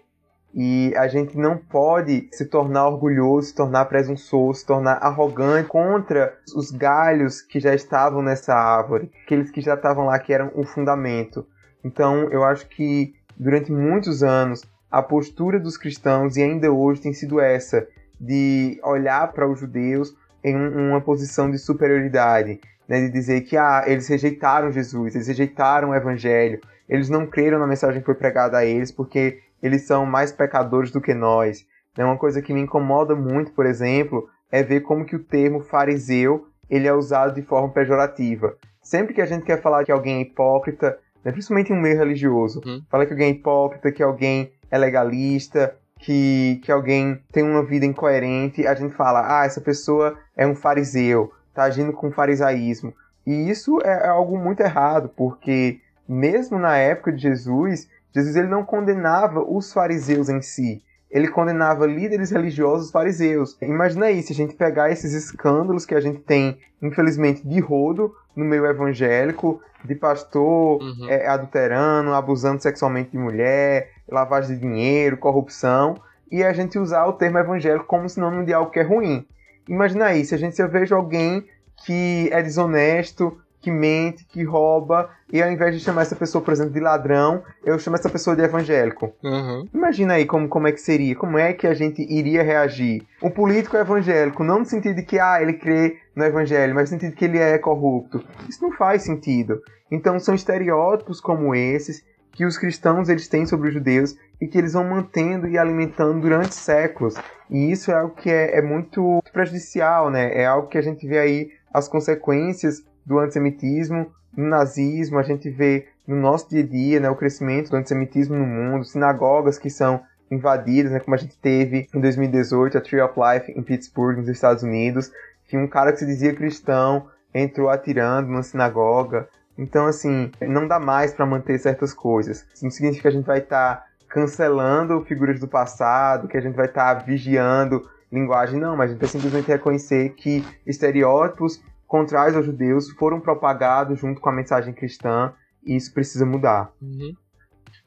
E 0.54 0.94
a 0.96 1.08
gente 1.08 1.38
não 1.38 1.58
pode 1.58 2.30
se 2.32 2.46
tornar 2.46 2.88
orgulhoso, 2.88 3.48
se 3.48 3.56
tornar 3.56 3.86
presunçoso, 3.86 4.60
se 4.60 4.66
tornar 4.66 4.94
arrogante 5.04 5.68
contra 5.68 6.34
os 6.56 6.72
galhos 6.72 7.42
que 7.42 7.60
já 7.60 7.76
estavam 7.76 8.22
nessa 8.22 8.54
árvore, 8.54 9.12
aqueles 9.26 9.52
que 9.52 9.60
já 9.60 9.74
estavam 9.74 10.06
lá, 10.06 10.18
que 10.18 10.32
eram 10.32 10.52
o 10.56 10.64
fundamento. 10.64 11.46
Então, 11.84 12.30
eu 12.32 12.44
acho 12.44 12.70
que 12.70 13.14
durante 13.38 13.70
muitos 13.70 14.24
anos 14.24 14.62
a 14.90 15.04
postura 15.04 15.60
dos 15.60 15.76
cristãos, 15.76 16.38
e 16.38 16.42
ainda 16.42 16.72
hoje, 16.72 17.02
tem 17.02 17.12
sido 17.12 17.42
essa, 17.42 17.86
de 18.20 18.80
olhar 18.84 19.32
para 19.34 19.50
os 19.50 19.60
judeus 19.60 20.16
em 20.44 20.56
uma 20.56 21.02
posição 21.02 21.50
de 21.50 21.58
superioridade, 21.58 22.60
né, 22.88 23.02
de 23.02 23.10
dizer 23.10 23.42
que 23.42 23.58
ah, 23.58 23.84
eles 23.88 24.08
rejeitaram 24.08 24.72
Jesus, 24.72 25.16
eles 25.16 25.28
rejeitaram 25.28 25.90
o 25.90 25.96
evangelho, 25.96 26.60
eles 26.88 27.10
não 27.10 27.26
creram 27.26 27.58
na 27.58 27.68
mensagem 27.68 28.00
que 28.00 28.06
foi 28.06 28.16
pregada 28.16 28.60
a 28.60 28.66
eles 28.66 28.92
porque 28.92 29.40
eles 29.62 29.88
são 29.88 30.06
mais 30.06 30.32
pecadores 30.32 30.92
do 30.92 31.02
que 31.02 31.14
nós. 31.14 31.66
Né, 31.98 32.06
uma 32.06 32.18
coisa 32.18 32.42
que 32.42 32.54
me 32.54 32.62
incomoda 32.62 33.16
muito, 33.16 33.52
por 33.54 33.66
exemplo, 33.66 34.30
é 34.52 34.62
ver 34.62 34.82
como 34.82 35.06
que 35.06 35.16
o 35.16 35.24
termo 35.24 35.62
fariseu 35.62 36.48
ele 36.70 36.88
é 36.88 36.94
usado 36.94 37.34
de 37.34 37.42
forma 37.42 37.70
pejorativa. 37.70 38.56
Sempre 38.82 39.14
que 39.14 39.22
a 39.22 39.26
gente 39.26 39.46
quer 39.46 39.62
falar 39.62 39.84
que 39.84 39.92
alguém 39.92 40.18
é 40.18 40.22
hipócrita, 40.22 40.98
né, 41.24 41.32
principalmente 41.32 41.72
em 41.72 41.76
um 41.76 41.82
meio 41.82 41.98
religioso, 41.98 42.62
hum. 42.66 42.84
fala 42.90 43.06
que 43.06 43.14
alguém 43.14 43.28
é 43.28 43.32
hipócrita, 43.32 43.92
que 43.92 44.04
alguém 44.04 44.52
é 44.70 44.78
legalista, 44.78 45.76
que, 46.00 46.60
que 46.64 46.72
alguém 46.72 47.22
tem 47.32 47.44
uma 47.44 47.64
vida 47.64 47.86
incoerente, 47.86 48.68
a 48.68 48.76
gente 48.76 48.94
fala, 48.94 49.40
ah, 49.42 49.46
essa 49.46 49.62
pessoa 49.62 50.18
é 50.36 50.46
um 50.46 50.56
fariseu, 50.56 51.32
está 51.50 51.64
agindo 51.64 51.94
com 51.94 52.12
farisaísmo. 52.12 52.94
E 53.26 53.50
isso 53.50 53.80
é, 53.84 54.06
é 54.06 54.08
algo 54.08 54.38
muito 54.38 54.62
errado, 54.62 55.10
porque 55.16 55.80
mesmo 56.08 56.60
na 56.60 56.78
época 56.78 57.12
de 57.12 57.22
Jesus, 57.22 57.90
Jesus 58.14 58.36
ele 58.36 58.48
não 58.48 58.64
condenava 58.64 59.42
os 59.42 59.74
fariseus 59.74 60.30
em 60.30 60.42
si, 60.42 60.84
ele 61.10 61.28
condenava 61.28 61.88
líderes 61.88 62.30
religiosos 62.30 62.92
fariseus. 62.92 63.58
Imagina 63.62 64.08
aí, 64.08 64.22
se 64.22 64.34
a 64.34 64.36
gente 64.36 64.54
pegar 64.54 64.92
esses 64.92 65.14
escândalos 65.14 65.86
que 65.86 65.96
a 65.96 66.00
gente 66.02 66.20
tem, 66.20 66.60
infelizmente, 66.82 67.48
de 67.48 67.60
rodo 67.60 68.14
no 68.36 68.44
meio 68.44 68.66
evangélico, 68.66 69.62
de 69.84 69.96
pastor 69.96 70.82
uhum. 70.82 71.10
é, 71.10 71.28
adulterando, 71.28 72.14
abusando 72.14 72.62
sexualmente 72.62 73.12
de 73.12 73.18
mulher, 73.18 73.92
lavagem 74.10 74.56
de 74.56 74.62
dinheiro, 74.62 75.18
corrupção, 75.18 75.96
e 76.32 76.44
a 76.44 76.54
gente 76.54 76.78
usar 76.80 77.06
o 77.06 77.14
termo 77.14 77.38
evangélico 77.38 77.86
como 77.86 78.10
sinônimo 78.10 78.46
de 78.46 78.54
algo 78.54 78.72
que 78.72 78.80
é 78.80 78.84
ruim. 78.84 79.26
Imagina 79.68 80.06
aí, 80.06 80.24
se 80.26 80.36
a 80.36 80.38
gente 80.38 80.56
se 80.56 80.62
eu 80.62 80.70
vejo 80.70 80.96
alguém 80.96 81.46
que 81.86 82.30
é 82.32 82.42
desonesto, 82.42 83.38
que 83.66 83.72
mente, 83.72 84.24
que 84.26 84.44
rouba, 84.44 85.10
e 85.34 85.42
ao 85.42 85.52
invés 85.52 85.74
de 85.74 85.84
chamar 85.84 86.04
essa 86.04 86.16
pessoa, 86.16 86.44
por 86.44 86.54
exemplo, 86.54 86.72
de 86.72 86.80
ladrão, 86.80 87.42
eu 87.66 87.80
chamo 87.80 87.96
essa 87.96 88.08
pessoa 88.08 88.36
de 88.36 88.44
evangélico. 88.44 89.12
Uhum. 89.24 89.68
Imagina 89.74 90.14
aí 90.14 90.26
como, 90.26 90.48
como 90.48 90.68
é 90.68 90.72
que 90.72 90.80
seria, 90.80 91.16
como 91.16 91.40
é 91.40 91.52
que 91.52 91.66
a 91.66 91.74
gente 91.74 92.00
iria 92.04 92.44
reagir. 92.44 93.02
Um 93.24 93.32
político 93.32 93.76
evangélico, 93.76 94.44
não 94.44 94.60
no 94.60 94.66
sentido 94.66 94.98
de 94.98 95.02
que, 95.02 95.18
ah, 95.18 95.42
ele 95.42 95.54
crê 95.54 95.98
no 96.16 96.24
evangelho, 96.24 96.76
mas 96.76 96.92
no 96.92 96.96
sentido 96.96 97.10
de 97.10 97.16
que 97.16 97.26
ele 97.26 97.40
é 97.40 97.58
corrupto. 97.58 98.24
Isso 98.48 98.62
não 98.62 98.72
faz 98.72 99.02
sentido. 99.02 99.60
Então 99.90 100.20
são 100.20 100.36
estereótipos 100.36 101.20
como 101.20 101.56
esses 101.56 102.04
que 102.36 102.46
os 102.46 102.58
cristãos 102.58 103.10
eles 103.10 103.28
têm 103.28 103.46
sobre 103.46 103.70
os 103.70 103.74
judeus 103.74 104.16
e 104.40 104.48
que 104.48 104.58
eles 104.58 104.74
vão 104.74 104.84
mantendo 104.84 105.48
e 105.48 105.58
alimentando 105.58 106.20
durante 106.20 106.54
séculos. 106.54 107.16
E 107.50 107.72
isso 107.72 107.90
é 107.90 107.96
algo 107.96 108.14
que 108.14 108.30
é, 108.30 108.58
é 108.58 108.62
muito 108.62 109.24
prejudicial, 109.32 110.12
né? 110.12 110.38
É 110.38 110.46
algo 110.46 110.68
que 110.68 110.78
a 110.78 110.82
gente 110.82 111.08
vê 111.08 111.18
aí 111.18 111.50
as 111.74 111.88
consequências 111.88 112.84
do 113.06 113.20
antissemitismo, 113.20 114.12
no 114.36 114.48
nazismo, 114.48 115.18
a 115.18 115.24
gente 115.24 115.50
vê 115.50 115.88
no 116.06 116.16
nosso 116.16 116.50
dia 116.50 116.64
a 116.64 116.68
dia 116.68 117.00
né, 117.00 117.10
o 117.10 117.16
crescimento 117.16 117.70
do 117.70 117.78
antissemitismo 117.78 118.36
no 118.36 118.46
mundo, 118.46 118.84
sinagogas 118.84 119.58
que 119.58 119.70
são 119.70 120.02
invadidas, 120.30 120.92
né, 120.92 121.00
como 121.00 121.16
a 121.16 121.18
gente 121.18 121.38
teve 121.38 121.88
em 121.94 122.00
2018, 122.02 122.78
a 122.78 122.82
Tree 122.82 123.02
of 123.02 123.14
Life 123.18 123.52
em 123.52 123.64
Pittsburgh, 123.64 124.18
nos 124.18 124.28
Estados 124.28 124.64
Unidos, 124.64 125.12
que 125.48 125.58
um 125.58 125.68
cara 125.68 125.92
que 125.92 126.00
se 126.00 126.06
dizia 126.06 126.36
cristão 126.36 127.08
entrou 127.34 127.70
atirando 127.70 128.28
numa 128.28 128.44
sinagoga. 128.44 129.28
Então, 129.58 129.86
assim, 129.86 130.32
não 130.42 130.68
dá 130.68 130.80
mais 130.80 131.14
para 131.14 131.26
manter 131.26 131.58
certas 131.60 131.94
coisas. 131.94 132.46
Isso 132.54 132.64
não 132.64 132.72
significa 132.72 133.04
que 133.04 133.08
a 133.08 133.12
gente 133.12 133.26
vai 133.26 133.40
estar 133.40 133.76
tá 133.76 133.86
cancelando 134.10 135.04
figuras 135.06 135.40
do 135.40 135.48
passado, 135.48 136.28
que 136.28 136.38
a 136.38 136.42
gente 136.42 136.56
vai 136.56 136.68
estar 136.68 136.96
tá 136.96 137.04
vigiando 137.04 137.90
linguagem, 138.12 138.60
não, 138.60 138.78
mas 138.78 138.90
a 138.90 138.94
gente 138.94 139.02
vai 139.02 139.10
simplesmente 139.10 139.48
reconhecer 139.48 140.10
que 140.16 140.44
estereótipos 140.66 141.62
contrários 141.88 142.36
aos 142.36 142.46
judeus 142.46 142.90
foram 142.92 143.20
propagados 143.20 144.00
junto 144.00 144.22
com 144.22 144.30
a 144.30 144.34
mensagem 144.34 144.74
cristã 144.74 145.34
e 145.66 145.76
isso 145.76 145.94
precisa 145.94 146.26
mudar. 146.26 146.72
Uhum. 146.82 147.14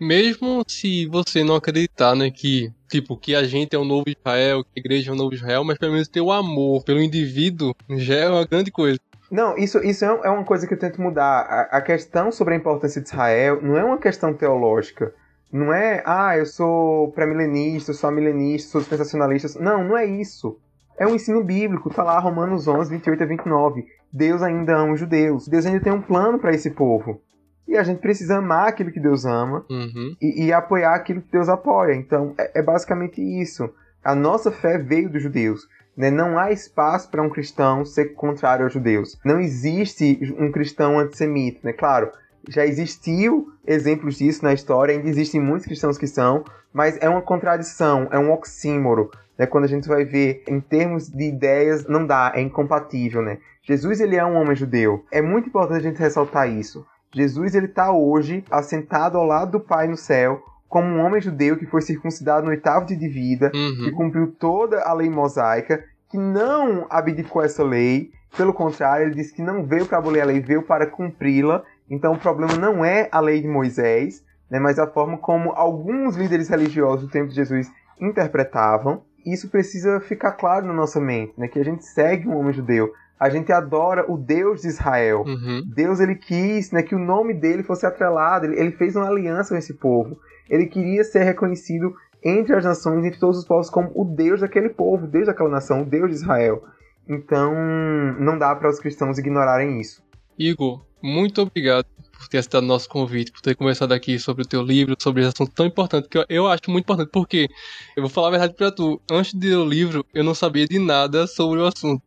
Mesmo 0.01 0.63
se 0.67 1.07
você 1.07 1.43
não 1.43 1.57
acreditar, 1.57 2.15
né, 2.15 2.31
que 2.31 2.73
tipo 2.89 3.17
que 3.17 3.35
a 3.35 3.43
gente 3.43 3.75
é 3.75 3.79
o 3.79 3.85
novo 3.85 4.05
Israel, 4.09 4.63
que 4.63 4.71
a 4.77 4.81
igreja 4.81 5.11
é 5.11 5.15
o 5.15 5.17
novo 5.17 5.35
Israel, 5.35 5.65
mas 5.65 5.77
pelo 5.77 5.93
menos 5.93 6.09
ter 6.09 6.21
o 6.21 6.31
amor 6.31 6.85
pelo 6.85 7.03
indivíduo 7.03 7.75
já 7.97 8.15
é 8.15 8.29
uma 8.29 8.47
grande 8.47 8.71
coisa. 8.71 9.01
Não, 9.31 9.57
isso, 9.57 9.79
isso 9.85 10.05
é, 10.05 10.09
é 10.09 10.31
uma 10.31 10.45
coisa 10.45 10.67
que 10.67 10.75
eu 10.75 10.79
tento 10.79 11.01
mudar. 11.01 11.41
A, 11.41 11.79
a 11.79 11.81
questão 11.83 12.33
sobre 12.33 12.55
a 12.55 12.57
importância 12.57 13.01
de 13.01 13.09
Israel 13.09 13.61
não 13.63 13.77
é 13.77 13.85
uma 13.85 13.99
questão 13.99 14.33
teológica. 14.33 15.13
Não 15.53 15.73
é, 15.73 16.03
ah, 16.05 16.37
eu 16.37 16.47
sou 16.47 17.11
pré-milenista, 17.13 17.93
sou 17.93 18.11
milenista, 18.11 18.71
sou 18.71 18.81
dispensacionalista. 18.81 19.61
Não, 19.61 19.83
não 19.83 19.97
é 19.97 20.05
isso. 20.05 20.59
É 20.99 21.07
um 21.07 21.15
ensino 21.15 21.43
bíblico, 21.45 21.91
tá 21.91 22.03
lá 22.03 22.19
Romanos 22.19 22.67
11, 22.67 22.91
28 22.91 23.23
a 23.23 23.27
29. 23.27 23.87
Deus 24.13 24.43
ainda 24.43 24.77
ama 24.77 24.95
os 24.95 25.01
judeus. 25.01 25.47
Deus 25.47 25.65
ainda 25.65 25.81
tem 25.81 25.93
um 25.93 26.03
plano 26.03 26.39
para 26.39 26.53
esse 26.53 26.71
povo. 26.71 27.21
E 27.69 27.77
a 27.77 27.83
gente 27.83 28.01
precisa 28.01 28.39
amar 28.39 28.69
aquilo 28.69 28.91
que 28.91 28.99
Deus 28.99 29.25
ama 29.27 29.65
uhum. 29.71 30.17
e, 30.21 30.47
e, 30.47 30.53
apoiar 30.53 30.95
aquilo 30.95 31.21
que 31.21 31.31
Deus 31.31 31.51
apoia. 31.51 31.95
Então, 31.95 32.35
é, 32.39 32.61
é, 32.61 32.63
basicamente 32.63 33.21
isso. 33.21 33.69
A 34.03 34.15
nossa 34.15 34.51
fé 34.51 34.79
veio 34.79 35.11
dos 35.11 35.23
judeus. 35.23 35.69
Né? 35.99 36.11
Não 36.11 36.39
há 36.39 36.53
espaço 36.53 37.11
para 37.11 37.23
um 37.23 37.29
cristão 37.29 37.85
ser 37.85 38.15
contrário 38.15 38.65
aos 38.65 38.73
judeus. 38.73 39.19
Não 39.25 39.41
existe 39.41 40.19
um 40.39 40.51
cristão 40.51 40.99
antissemita. 40.99 41.61
Né? 41.63 41.73
Claro, 41.75 42.11
já 42.49 42.65
existiu 42.65 43.53
exemplos 43.67 44.17
disso 44.17 44.45
na 44.45 44.55
história, 44.55 44.95
ainda 44.95 45.09
existem 45.09 45.41
muitos 45.41 45.67
cristãos 45.67 45.99
que 45.99 46.07
são, 46.07 46.45
mas 46.73 46.97
é 47.03 47.09
uma 47.09 47.21
contradição, 47.21 48.09
é 48.11 48.19
um 48.19 48.33
oxímoro 48.33 49.11
né? 49.39 49.47
Quando 49.47 49.65
a 49.65 49.69
gente 49.69 49.89
vai 49.89 50.05
ver 50.05 50.43
em 50.49 50.61
termos 50.61 51.09
de 51.09 51.29
ideias, 51.29 51.87
não 51.87 52.05
dá, 52.05 52.33
é 52.35 52.41
incompatível, 52.41 53.23
né? 53.23 53.39
Jesus 53.63 54.01
ele 54.01 54.17
é 54.17 54.25
um 54.25 54.35
homem 54.35 54.57
judeu. 54.57 55.05
É 55.13 55.23
muito 55.23 55.49
importante 55.49 55.79
a 55.79 55.89
gente 55.89 56.01
ressaltar 56.01 56.51
isso. 56.51 56.85
Jesus 57.15 57.55
ele 57.55 57.67
está 57.67 57.93
hoje 57.93 58.45
assentado 58.51 59.17
ao 59.17 59.25
lado 59.25 59.53
do 59.53 59.61
Pai 59.61 59.87
no 59.87 59.97
céu, 59.97 60.43
como 60.69 60.87
um 60.87 61.01
homem 61.01 61.21
judeu 61.21 61.57
que 61.57 61.67
foi 61.67 61.81
circuncidado 61.81 62.45
no 62.45 62.51
oitavo 62.51 62.87
dia 62.87 62.97
de 62.97 63.09
vida, 63.09 63.51
uhum. 63.55 63.85
que 63.85 63.91
cumpriu 63.93 64.35
toda 64.39 64.83
a 64.83 64.93
lei 64.93 65.09
mosaica, 65.09 65.83
que 66.11 66.19
não 66.19 66.87
abdicou 66.91 67.43
essa 67.43 67.63
lei, 67.63 68.11
pelo 68.37 68.53
contrário, 68.53 69.07
ele 69.07 69.15
disse 69.15 69.35
que 69.35 69.43
não 69.43 69.65
veio 69.65 69.87
para 69.87 69.99
abolir 69.99 70.21
a 70.21 70.27
lei, 70.27 70.41
veio 70.41 70.63
para 70.63 70.87
cumpri-la. 70.87 71.63
Então 71.91 72.13
o 72.13 72.19
problema 72.19 72.55
não 72.57 72.85
é 72.85 73.09
a 73.11 73.21
lei 73.21 73.41
de 73.41 73.49
Moisés, 73.49 74.23
né, 74.51 74.59
mas 74.59 74.79
a 74.79 74.87
forma 74.87 75.17
como 75.17 75.53
alguns 75.53 76.17
líderes 76.17 76.49
religiosos 76.49 77.07
do 77.07 77.11
tempo 77.11 77.29
de 77.29 77.35
Jesus 77.35 77.71
interpretavam 78.01 79.03
isso 79.33 79.49
precisa 79.49 80.01
ficar 80.01 80.33
claro 80.33 80.67
na 80.67 80.73
nossa 80.73 81.01
mente, 81.01 81.35
né? 81.37 81.49
Que 81.49 81.59
a 81.59 81.65
gente 81.65 81.85
segue 81.85 82.29
um 82.29 82.37
homem 82.37 82.53
judeu. 82.53 82.93
A 83.19 83.29
gente 83.29 83.53
adora 83.53 84.11
o 84.11 84.17
Deus 84.17 84.63
de 84.63 84.69
Israel. 84.69 85.25
Uhum. 85.27 85.63
Deus 85.75 85.99
ele 86.01 86.15
quis 86.15 86.71
né, 86.71 86.83
que 86.83 86.95
o 86.95 86.99
nome 86.99 87.35
dele 87.35 87.65
fosse 87.65 87.85
atrelado. 87.85 88.47
Ele, 88.47 88.59
ele 88.59 88.73
fez 88.73 88.95
uma 88.95 89.09
aliança 89.09 89.51
com 89.51 89.59
esse 89.59 89.75
povo. 89.75 90.17
Ele 90.49 90.67
queria 90.67 91.05
ser 91.05 91.25
reconhecido 91.25 91.95
entre 92.23 92.55
as 92.55 92.65
nações, 92.65 93.05
entre 93.05 93.19
todos 93.19 93.39
os 93.39 93.45
povos, 93.45 93.71
como 93.71 93.91
o 93.95 94.05
Deus 94.05 94.41
daquele 94.41 94.69
povo, 94.69 95.05
o 95.05 95.09
Deus 95.09 95.27
daquela 95.27 95.49
nação, 95.49 95.83
o 95.83 95.85
Deus 95.85 96.11
de 96.11 96.17
Israel. 96.17 96.65
Então, 97.09 97.55
não 98.19 98.39
dá 98.39 98.55
para 98.55 98.69
os 98.69 98.79
cristãos 98.79 99.19
ignorarem 99.19 99.81
isso. 99.81 100.03
Igor, 100.39 100.85
muito 101.03 101.43
obrigado 101.43 101.87
por 102.13 102.29
ter 102.29 102.39
aceitado 102.39 102.65
nosso 102.65 102.89
convite, 102.89 103.31
por 103.31 103.41
ter 103.41 103.55
conversado 103.55 103.95
aqui 103.95 104.19
sobre 104.19 104.43
o 104.43 104.47
teu 104.47 104.63
livro, 104.63 104.97
sobre 104.99 105.23
esse 105.23 105.31
assunto 105.31 105.53
tão 105.53 105.67
importante, 105.67 106.09
que 106.09 106.19
eu, 106.19 106.25
eu 106.29 106.47
acho 106.49 106.63
muito 106.69 106.85
importante, 106.85 107.11
porque, 107.13 107.49
eu 107.97 108.03
vou 108.03 108.11
falar 108.11 108.29
a 108.29 108.31
verdade 108.33 108.55
pra 108.55 108.73
tu, 108.73 109.01
antes 109.11 109.33
de 109.33 109.49
ler 109.49 109.57
o 109.57 109.65
livro, 109.65 110.05
eu 110.13 110.25
não 110.25 110.35
sabia 110.35 110.67
de 110.67 110.79
nada 110.79 111.27
sobre 111.27 111.61
o 111.61 111.67
assunto. 111.67 112.03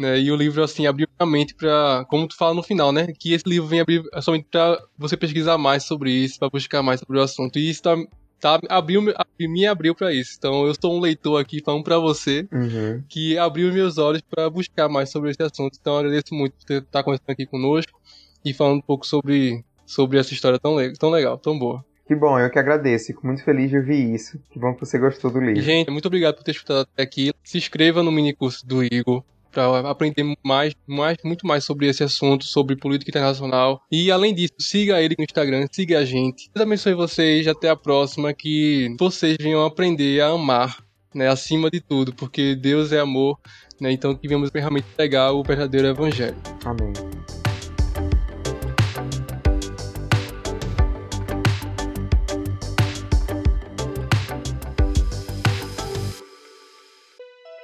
Né? 0.00 0.18
E 0.18 0.32
o 0.32 0.36
livro, 0.36 0.62
assim, 0.62 0.86
abriu 0.86 1.06
a 1.18 1.26
mente 1.26 1.54
pra, 1.54 2.06
como 2.08 2.26
tu 2.26 2.36
fala 2.36 2.54
no 2.54 2.62
final, 2.62 2.90
né, 2.90 3.08
que 3.18 3.34
esse 3.34 3.46
livro 3.46 3.68
vem 3.68 3.80
abrir 3.80 4.02
somente 4.22 4.46
pra 4.50 4.82
você 4.96 5.16
pesquisar 5.16 5.58
mais 5.58 5.84
sobre 5.84 6.10
isso, 6.10 6.38
pra 6.38 6.48
buscar 6.48 6.82
mais 6.82 7.00
sobre 7.00 7.18
o 7.18 7.22
assunto, 7.22 7.58
e 7.58 7.68
isso 7.68 7.82
tá 7.82 7.96
tá, 8.40 8.58
abriu, 8.68 9.02
me 9.38 9.66
abriu 9.66 9.94
para 9.94 10.12
isso. 10.12 10.34
Então 10.38 10.66
eu 10.66 10.74
sou 10.80 10.96
um 10.96 11.00
leitor 11.00 11.40
aqui 11.40 11.62
falando 11.62 11.84
para 11.84 11.98
você 11.98 12.48
uhum. 12.50 13.02
que 13.08 13.36
abriu 13.36 13.72
meus 13.72 13.98
olhos 13.98 14.22
para 14.22 14.48
buscar 14.48 14.88
mais 14.88 15.10
sobre 15.10 15.30
esse 15.30 15.42
assunto. 15.42 15.76
Então 15.78 15.92
eu 15.92 15.98
agradeço 16.00 16.34
muito 16.34 16.54
por 16.54 16.72
estar 16.72 16.90
tá 16.90 17.02
conversando 17.02 17.30
aqui 17.30 17.46
conosco 17.46 18.00
e 18.44 18.54
falando 18.54 18.78
um 18.78 18.82
pouco 18.82 19.06
sobre, 19.06 19.62
sobre 19.86 20.18
essa 20.18 20.32
história 20.32 20.58
tão, 20.58 20.76
le 20.76 20.94
tão 20.94 21.10
legal, 21.10 21.36
tão 21.36 21.58
boa. 21.58 21.84
Que 22.06 22.16
bom, 22.16 22.36
eu 22.40 22.50
que 22.50 22.58
agradeço. 22.58 23.06
Fico 23.08 23.24
muito 23.24 23.44
feliz 23.44 23.70
de 23.70 23.76
ouvir 23.76 24.12
isso. 24.12 24.40
Que 24.50 24.58
bom 24.58 24.74
que 24.74 24.80
você 24.80 24.98
gostou 24.98 25.30
do 25.30 25.38
livro. 25.38 25.60
Gente, 25.62 25.90
muito 25.90 26.06
obrigado 26.06 26.34
por 26.34 26.42
ter 26.42 26.50
escutado 26.50 26.80
até 26.80 27.04
aqui. 27.04 27.32
Se 27.44 27.58
inscreva 27.58 28.02
no 28.02 28.10
mini 28.10 28.34
curso 28.34 28.66
do 28.66 28.82
Igor. 28.82 29.22
Para 29.50 29.90
aprender 29.90 30.24
mais, 30.42 30.74
mais, 30.86 31.16
muito 31.24 31.46
mais 31.46 31.64
sobre 31.64 31.86
esse 31.86 32.02
assunto, 32.02 32.44
sobre 32.44 32.76
política 32.76 33.10
internacional. 33.10 33.82
E 33.90 34.10
além 34.10 34.34
disso, 34.34 34.54
siga 34.58 35.00
ele 35.00 35.14
no 35.18 35.24
Instagram, 35.24 35.66
siga 35.70 35.98
a 35.98 36.04
gente. 36.04 36.50
Deus 36.54 36.66
abençoe 36.66 36.94
vocês, 36.94 37.46
até 37.46 37.68
a 37.68 37.76
próxima, 37.76 38.32
que 38.32 38.94
vocês 38.98 39.36
venham 39.40 39.64
aprender 39.64 40.20
a 40.20 40.28
amar, 40.28 40.78
né, 41.14 41.28
acima 41.28 41.70
de 41.70 41.80
tudo, 41.80 42.14
porque 42.14 42.54
Deus 42.54 42.92
é 42.92 43.00
amor, 43.00 43.38
né, 43.80 43.90
então 43.90 44.14
que 44.14 44.28
venhamos 44.28 44.50
realmente 44.52 44.86
pegar 44.96 45.32
o 45.32 45.42
verdadeiro 45.42 45.88
evangelho. 45.88 46.36
Amém. 46.64 47.09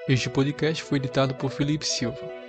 Este 0.09 0.31
podcast 0.31 0.85
foi 0.85 0.99
editado 0.99 1.35
por 1.35 1.51
Felipe 1.51 1.85
Silva. 1.85 2.46